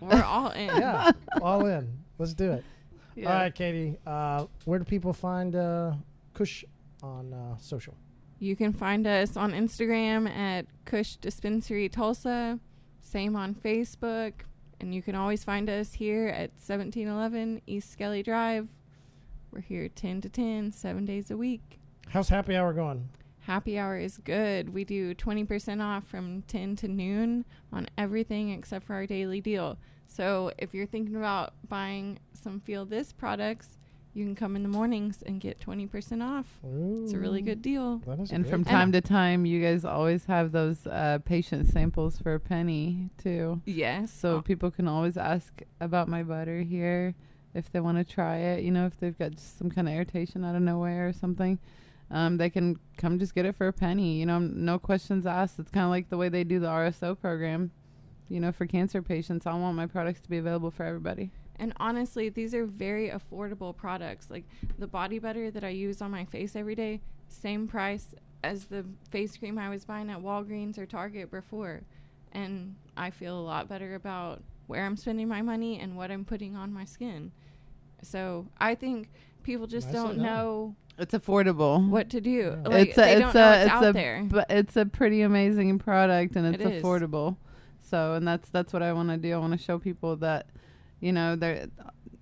We're 0.00 0.22
all 0.22 0.50
in. 0.50 0.66
yeah, 0.76 1.10
all 1.42 1.64
in. 1.66 1.88
Let's 2.18 2.34
do 2.34 2.52
it. 2.52 2.64
Yeah. 3.14 3.28
All 3.32 3.38
right, 3.40 3.54
Katie. 3.54 3.98
Uh, 4.06 4.46
where 4.64 4.78
do 4.78 4.84
people 4.84 5.12
find 5.12 5.54
uh, 5.54 5.92
Kush 6.34 6.64
on 7.02 7.32
uh, 7.32 7.56
social? 7.58 7.94
You 8.42 8.56
can 8.56 8.72
find 8.72 9.06
us 9.06 9.36
on 9.36 9.52
Instagram 9.52 10.26
at 10.26 10.64
Kush 10.86 11.16
Dispensary 11.16 11.90
Tulsa. 11.90 12.58
Same 13.02 13.36
on 13.36 13.54
Facebook. 13.54 14.32
And 14.80 14.94
you 14.94 15.02
can 15.02 15.14
always 15.14 15.44
find 15.44 15.68
us 15.68 15.92
here 15.92 16.28
at 16.28 16.52
1711 16.52 17.60
East 17.66 17.92
Skelly 17.92 18.22
Drive. 18.22 18.66
We're 19.52 19.60
here 19.60 19.90
10 19.90 20.22
to 20.22 20.30
10, 20.30 20.72
seven 20.72 21.04
days 21.04 21.30
a 21.30 21.36
week. 21.36 21.78
How's 22.08 22.30
happy 22.30 22.56
hour 22.56 22.72
going? 22.72 23.10
Happy 23.40 23.78
hour 23.78 23.98
is 23.98 24.16
good. 24.16 24.72
We 24.72 24.84
do 24.84 25.14
20% 25.14 25.82
off 25.82 26.06
from 26.06 26.40
10 26.42 26.76
to 26.76 26.88
noon 26.88 27.44
on 27.70 27.88
everything 27.98 28.52
except 28.52 28.86
for 28.86 28.94
our 28.94 29.06
daily 29.06 29.42
deal. 29.42 29.76
So 30.06 30.50
if 30.56 30.72
you're 30.72 30.86
thinking 30.86 31.16
about 31.16 31.52
buying 31.68 32.18
some 32.32 32.60
Feel 32.60 32.86
This 32.86 33.12
products, 33.12 33.76
you 34.12 34.24
can 34.24 34.34
come 34.34 34.56
in 34.56 34.62
the 34.62 34.68
mornings 34.68 35.22
and 35.24 35.40
get 35.40 35.60
20% 35.60 36.22
off. 36.22 36.46
It's 37.04 37.12
a 37.12 37.18
really 37.18 37.42
good 37.42 37.62
deal. 37.62 37.98
That 38.06 38.18
is 38.20 38.32
a 38.32 38.34
and 38.34 38.48
from 38.48 38.64
deal. 38.64 38.72
time 38.72 38.92
to 38.92 39.00
time, 39.00 39.46
you 39.46 39.62
guys 39.62 39.84
always 39.84 40.24
have 40.24 40.50
those 40.52 40.86
uh, 40.86 41.18
patient 41.24 41.68
samples 41.68 42.18
for 42.18 42.34
a 42.34 42.40
penny 42.40 43.10
too. 43.22 43.60
Yes. 43.66 44.12
So 44.12 44.38
Uh, 44.38 44.40
people 44.42 44.70
can 44.70 44.88
always 44.88 45.16
ask 45.16 45.62
about 45.80 46.08
my 46.08 46.22
butter 46.24 46.62
here 46.62 47.14
if 47.54 47.70
they 47.70 47.78
want 47.80 47.98
to 47.98 48.04
try 48.04 48.36
it. 48.38 48.64
You 48.64 48.72
know, 48.72 48.86
if 48.86 48.98
they've 48.98 49.16
got 49.16 49.32
just 49.32 49.56
some 49.58 49.70
kind 49.70 49.88
of 49.88 49.94
irritation 49.94 50.44
out 50.44 50.56
of 50.56 50.62
nowhere 50.62 51.08
or 51.08 51.12
something, 51.12 51.58
um, 52.10 52.36
they 52.38 52.50
can 52.50 52.78
come 52.96 53.18
just 53.20 53.34
get 53.34 53.46
it 53.46 53.54
for 53.54 53.68
a 53.68 53.72
penny. 53.72 54.18
You 54.18 54.26
know, 54.26 54.40
no 54.40 54.78
questions 54.80 55.24
asked. 55.26 55.60
It's 55.60 55.70
kind 55.70 55.84
of 55.84 55.90
like 55.90 56.08
the 56.08 56.16
way 56.16 56.28
they 56.28 56.42
do 56.42 56.58
the 56.58 56.66
RSO 56.66 57.18
program. 57.20 57.70
You 58.28 58.40
know, 58.40 58.50
for 58.52 58.66
cancer 58.66 59.02
patients, 59.02 59.46
I 59.46 59.54
want 59.54 59.76
my 59.76 59.86
products 59.86 60.20
to 60.22 60.28
be 60.30 60.38
available 60.38 60.70
for 60.72 60.84
everybody. 60.84 61.30
And 61.60 61.72
honestly, 61.78 62.28
these 62.30 62.54
are 62.54 62.64
very 62.64 63.10
affordable 63.10 63.76
products. 63.76 64.30
Like 64.30 64.44
the 64.78 64.86
body 64.88 65.18
butter 65.20 65.50
that 65.50 65.62
I 65.62 65.68
use 65.68 66.00
on 66.02 66.10
my 66.10 66.24
face 66.24 66.56
every 66.56 66.74
day, 66.74 67.00
same 67.28 67.68
price 67.68 68.14
as 68.42 68.64
the 68.64 68.84
face 69.10 69.36
cream 69.36 69.58
I 69.58 69.68
was 69.68 69.84
buying 69.84 70.08
at 70.10 70.18
Walgreens 70.20 70.78
or 70.78 70.86
Target 70.86 71.30
before. 71.30 71.82
And 72.32 72.74
I 72.96 73.10
feel 73.10 73.38
a 73.38 73.42
lot 73.42 73.68
better 73.68 73.94
about 73.94 74.42
where 74.68 74.84
I'm 74.86 74.96
spending 74.96 75.28
my 75.28 75.42
money 75.42 75.78
and 75.78 75.96
what 75.96 76.10
I'm 76.10 76.24
putting 76.24 76.56
on 76.56 76.72
my 76.72 76.84
skin. 76.86 77.30
So 78.02 78.46
I 78.58 78.74
think 78.74 79.10
people 79.42 79.66
just 79.66 79.88
Nicely 79.88 80.00
don't 80.00 80.16
done. 80.16 80.24
know 80.26 80.76
It's 80.98 81.12
affordable. 81.14 81.86
what 81.90 82.08
to 82.10 82.20
do. 82.22 82.56
Yeah. 82.62 82.68
Like 82.68 82.88
it's 82.88 82.96
they 82.96 83.16
a, 83.16 83.18
don't 83.18 83.28
it's 83.28 83.34
know 83.34 83.48
a, 83.48 83.54
it's, 83.56 83.64
it's 83.64 83.72
out 83.74 83.84
a, 83.84 83.92
there. 83.92 84.22
but 84.30 84.46
it's 84.50 84.76
a 84.76 84.86
pretty 84.86 85.20
amazing 85.22 85.78
product 85.78 86.36
and 86.36 86.54
it's 86.54 86.64
It 86.64 86.72
is. 86.76 86.82
affordable. 86.82 87.36
So, 87.82 88.14
and 88.14 88.26
that's 88.26 88.48
that's 88.50 88.72
what 88.72 88.82
I 88.82 88.92
want 88.94 89.08
to 89.10 89.16
do. 89.18 89.34
I 89.34 89.38
want 89.38 89.52
to 89.52 89.58
show 89.58 89.78
people 89.78 90.16
that, 90.16 90.46
you 91.00 91.12
know, 91.12 91.36
there 91.36 91.66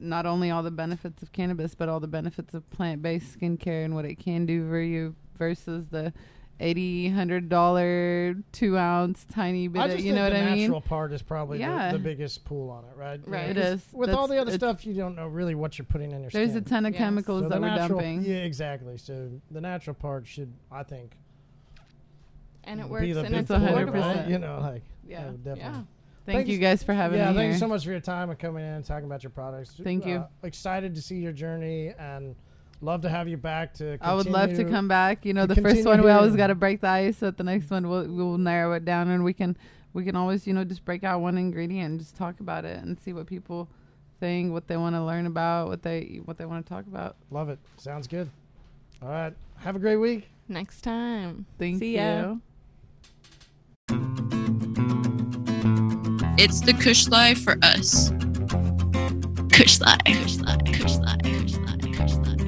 not 0.00 0.26
only 0.26 0.50
all 0.50 0.62
the 0.62 0.70
benefits 0.70 1.22
of 1.22 1.32
cannabis, 1.32 1.74
but 1.74 1.88
all 1.88 1.98
the 2.00 2.06
benefits 2.06 2.54
of 2.54 2.68
plant-based 2.70 3.38
skincare 3.38 3.84
and 3.84 3.94
what 3.94 4.04
it 4.04 4.14
can 4.16 4.46
do 4.46 4.68
for 4.68 4.80
you 4.80 5.14
versus 5.36 5.88
the 5.88 6.12
eighty 6.60 7.08
hundred 7.08 7.48
dollar 7.48 8.34
two 8.52 8.76
ounce 8.76 9.24
tiny 9.32 9.68
bit. 9.68 9.80
I 9.80 9.84
Of, 9.86 9.90
you 9.92 9.96
think 10.06 10.14
know 10.16 10.24
what 10.24 10.32
the 10.32 10.38
I 10.38 10.44
mean? 10.46 10.54
The 10.54 10.60
natural 10.62 10.80
part 10.80 11.12
is 11.12 11.22
probably 11.22 11.60
Yeah. 11.60 11.92
the, 11.92 11.98
the 11.98 12.02
biggest 12.04 12.44
pull 12.44 12.70
on 12.70 12.82
it, 12.84 12.96
right? 12.96 13.20
Right. 13.26 13.50
It 13.50 13.56
'cause 13.56 13.64
is. 13.74 13.86
With 13.92 14.10
all 14.10 14.26
the 14.26 14.38
other 14.38 14.50
stuff, 14.52 14.84
you 14.84 14.94
don't 14.94 15.14
know 15.14 15.28
really 15.28 15.54
what 15.54 15.78
you're 15.78 15.86
putting 15.86 16.10
in 16.12 16.20
your 16.20 16.30
skin. 16.30 16.40
There's 16.40 16.50
skin. 16.50 16.62
a 16.62 16.68
ton 16.68 16.86
of 16.86 16.94
Yes. 16.94 16.98
chemicals 17.00 17.42
So 17.44 17.48
that 17.50 17.54
the 17.56 17.60
we're 17.60 17.68
natural, 17.68 17.98
dumping. 18.00 18.22
Yeah, 18.24 18.36
exactly. 18.38 18.96
So 18.98 19.30
the 19.52 19.60
natural 19.60 19.94
part 19.94 20.26
should, 20.26 20.52
I 20.72 20.82
think, 20.82 21.16
and 22.64 22.80
it 22.80 22.84
be 22.84 22.88
works 22.90 23.06
the 23.14 23.20
and 23.22 23.34
it's 23.36 23.48
pull, 23.48 23.58
pull, 23.58 23.66
hundred 23.68 23.88
affordable. 23.88 23.92
right? 23.94 24.12
percent. 24.14 24.30
You 24.30 24.38
know, 24.38 24.58
like 24.60 24.82
Yeah. 25.06 25.24
oh, 25.28 25.32
definitely. 25.36 25.86
Yeah. 26.28 26.34
Thank 26.34 26.46
Thanks- 26.46 26.50
you 26.50 26.58
guys 26.58 26.82
for 26.82 26.92
having 26.92 27.18
yeah, 27.18 27.26
me 27.26 27.30
Yeah, 27.30 27.34
thank 27.36 27.44
here. 27.44 27.52
you 27.52 27.58
so 27.58 27.68
much 27.68 27.84
for 27.84 27.90
your 27.90 28.00
time 28.00 28.28
and 28.28 28.38
coming 28.38 28.62
in 28.62 28.74
and 28.74 28.84
talking 28.84 29.06
about 29.06 29.22
your 29.22 29.30
products. 29.30 29.72
Thank 29.82 30.06
you. 30.06 30.18
Uh, 30.18 30.26
excited 30.42 30.94
to 30.94 31.00
see 31.00 31.16
your 31.16 31.32
journey 31.32 31.94
and 31.98 32.36
love 32.82 33.00
to 33.02 33.08
have 33.08 33.28
you 33.28 33.38
back 33.38 33.72
to. 33.74 33.96
I 34.00 34.14
would 34.14 34.26
love 34.26 34.54
to 34.54 34.64
come 34.64 34.88
back. 34.88 35.24
You 35.24 35.32
know, 35.32 35.46
the 35.46 35.56
first 35.56 35.86
one 35.86 36.02
we 36.02 36.10
always 36.10 36.36
got 36.36 36.48
to 36.48 36.54
break 36.54 36.80
the 36.82 36.88
ice. 36.88 37.20
But 37.20 37.38
the 37.38 37.44
next 37.44 37.70
one 37.70 37.88
we'll 37.88 38.06
we'll 38.08 38.38
narrow 38.38 38.72
it 38.74 38.84
down, 38.84 39.08
and 39.08 39.24
we 39.24 39.32
can 39.32 39.56
we 39.94 40.04
can 40.04 40.16
always 40.16 40.46
you 40.46 40.52
know 40.52 40.64
just 40.64 40.84
break 40.84 41.02
out 41.02 41.20
one 41.20 41.38
ingredient 41.38 41.90
and 41.90 41.98
just 42.00 42.16
talk 42.16 42.40
about 42.40 42.64
it 42.64 42.82
and 42.82 43.00
see 43.00 43.12
what 43.12 43.26
people 43.26 43.68
think, 44.20 44.52
what 44.52 44.68
they 44.68 44.76
want 44.76 44.96
to 44.96 45.02
learn 45.02 45.26
about, 45.26 45.68
what 45.68 45.82
they 45.82 46.20
what 46.24 46.36
they 46.36 46.44
want 46.44 46.64
to 46.64 46.68
talk 46.68 46.86
about. 46.86 47.16
Love 47.30 47.48
it. 47.48 47.58
Sounds 47.78 48.06
good. 48.06 48.28
All 49.02 49.08
right. 49.08 49.32
Have 49.56 49.76
a 49.76 49.78
great 49.78 49.96
week. 49.96 50.28
Next 50.48 50.82
time. 50.82 51.46
Thank 51.58 51.78
See 51.78 51.92
you. 51.92 52.02
ya. 52.02 52.34
It's 56.40 56.60
the 56.60 56.72
Kush 56.72 57.08
Life 57.08 57.42
for 57.42 57.58
us. 57.64 58.10
Kush 59.52 59.80
Life. 59.80 59.98
Kush 60.04 60.36
Life. 60.36 60.64
Kush 60.66 60.96
Life. 60.98 61.22
Kush 61.24 61.54
Life. 61.56 61.80
Kush 61.98 62.14
Life. 62.14 62.46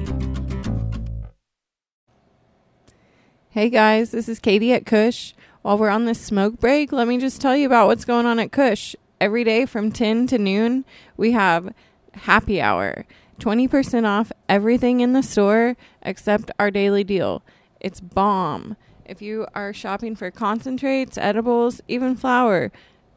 Hey 3.49 3.69
guys, 3.69 4.11
this 4.11 4.29
is 4.29 4.39
Katie 4.39 4.71
at 4.71 4.85
Kush. 4.85 5.33
While 5.61 5.77
we're 5.77 5.89
on 5.89 6.05
this 6.05 6.21
smoke 6.21 6.57
break, 6.57 6.93
let 6.93 7.05
me 7.05 7.17
just 7.17 7.41
tell 7.41 7.53
you 7.53 7.65
about 7.65 7.87
what's 7.87 8.05
going 8.05 8.25
on 8.25 8.39
at 8.39 8.53
Kush. 8.53 8.95
Every 9.19 9.43
day 9.43 9.65
from 9.65 9.91
10 9.91 10.25
to 10.27 10.37
noon, 10.37 10.85
we 11.17 11.33
have 11.33 11.73
happy 12.13 12.61
hour. 12.61 13.05
20% 13.41 14.07
off 14.07 14.31
everything 14.47 15.01
in 15.01 15.11
the 15.11 15.21
store 15.21 15.75
except 16.01 16.49
our 16.57 16.71
daily 16.71 17.03
deal. 17.03 17.43
It's 17.81 17.99
bomb. 17.99 18.77
If 19.03 19.21
you 19.21 19.47
are 19.53 19.73
shopping 19.73 20.15
for 20.15 20.31
concentrates, 20.31 21.17
edibles, 21.17 21.81
even 21.89 22.15
flour, 22.15 22.71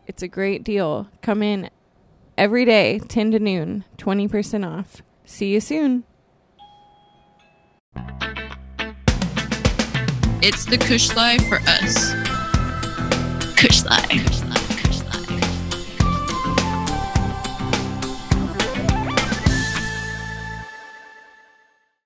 it's 0.06 0.22
a 0.22 0.28
great 0.28 0.64
deal. 0.64 1.08
Come 1.22 1.42
in 1.42 1.70
every 2.36 2.64
day, 2.64 2.98
10 2.98 3.32
to 3.32 3.38
noon, 3.38 3.84
20% 3.98 4.66
off. 4.66 5.02
See 5.24 5.52
you 5.52 5.60
soon. 5.60 6.04
It's 10.46 10.66
the 10.66 10.76
Kush 10.76 11.14
Life 11.16 11.46
for 11.48 11.58
us. 11.66 12.12
Kush 13.56 13.84
Life. 13.84 14.43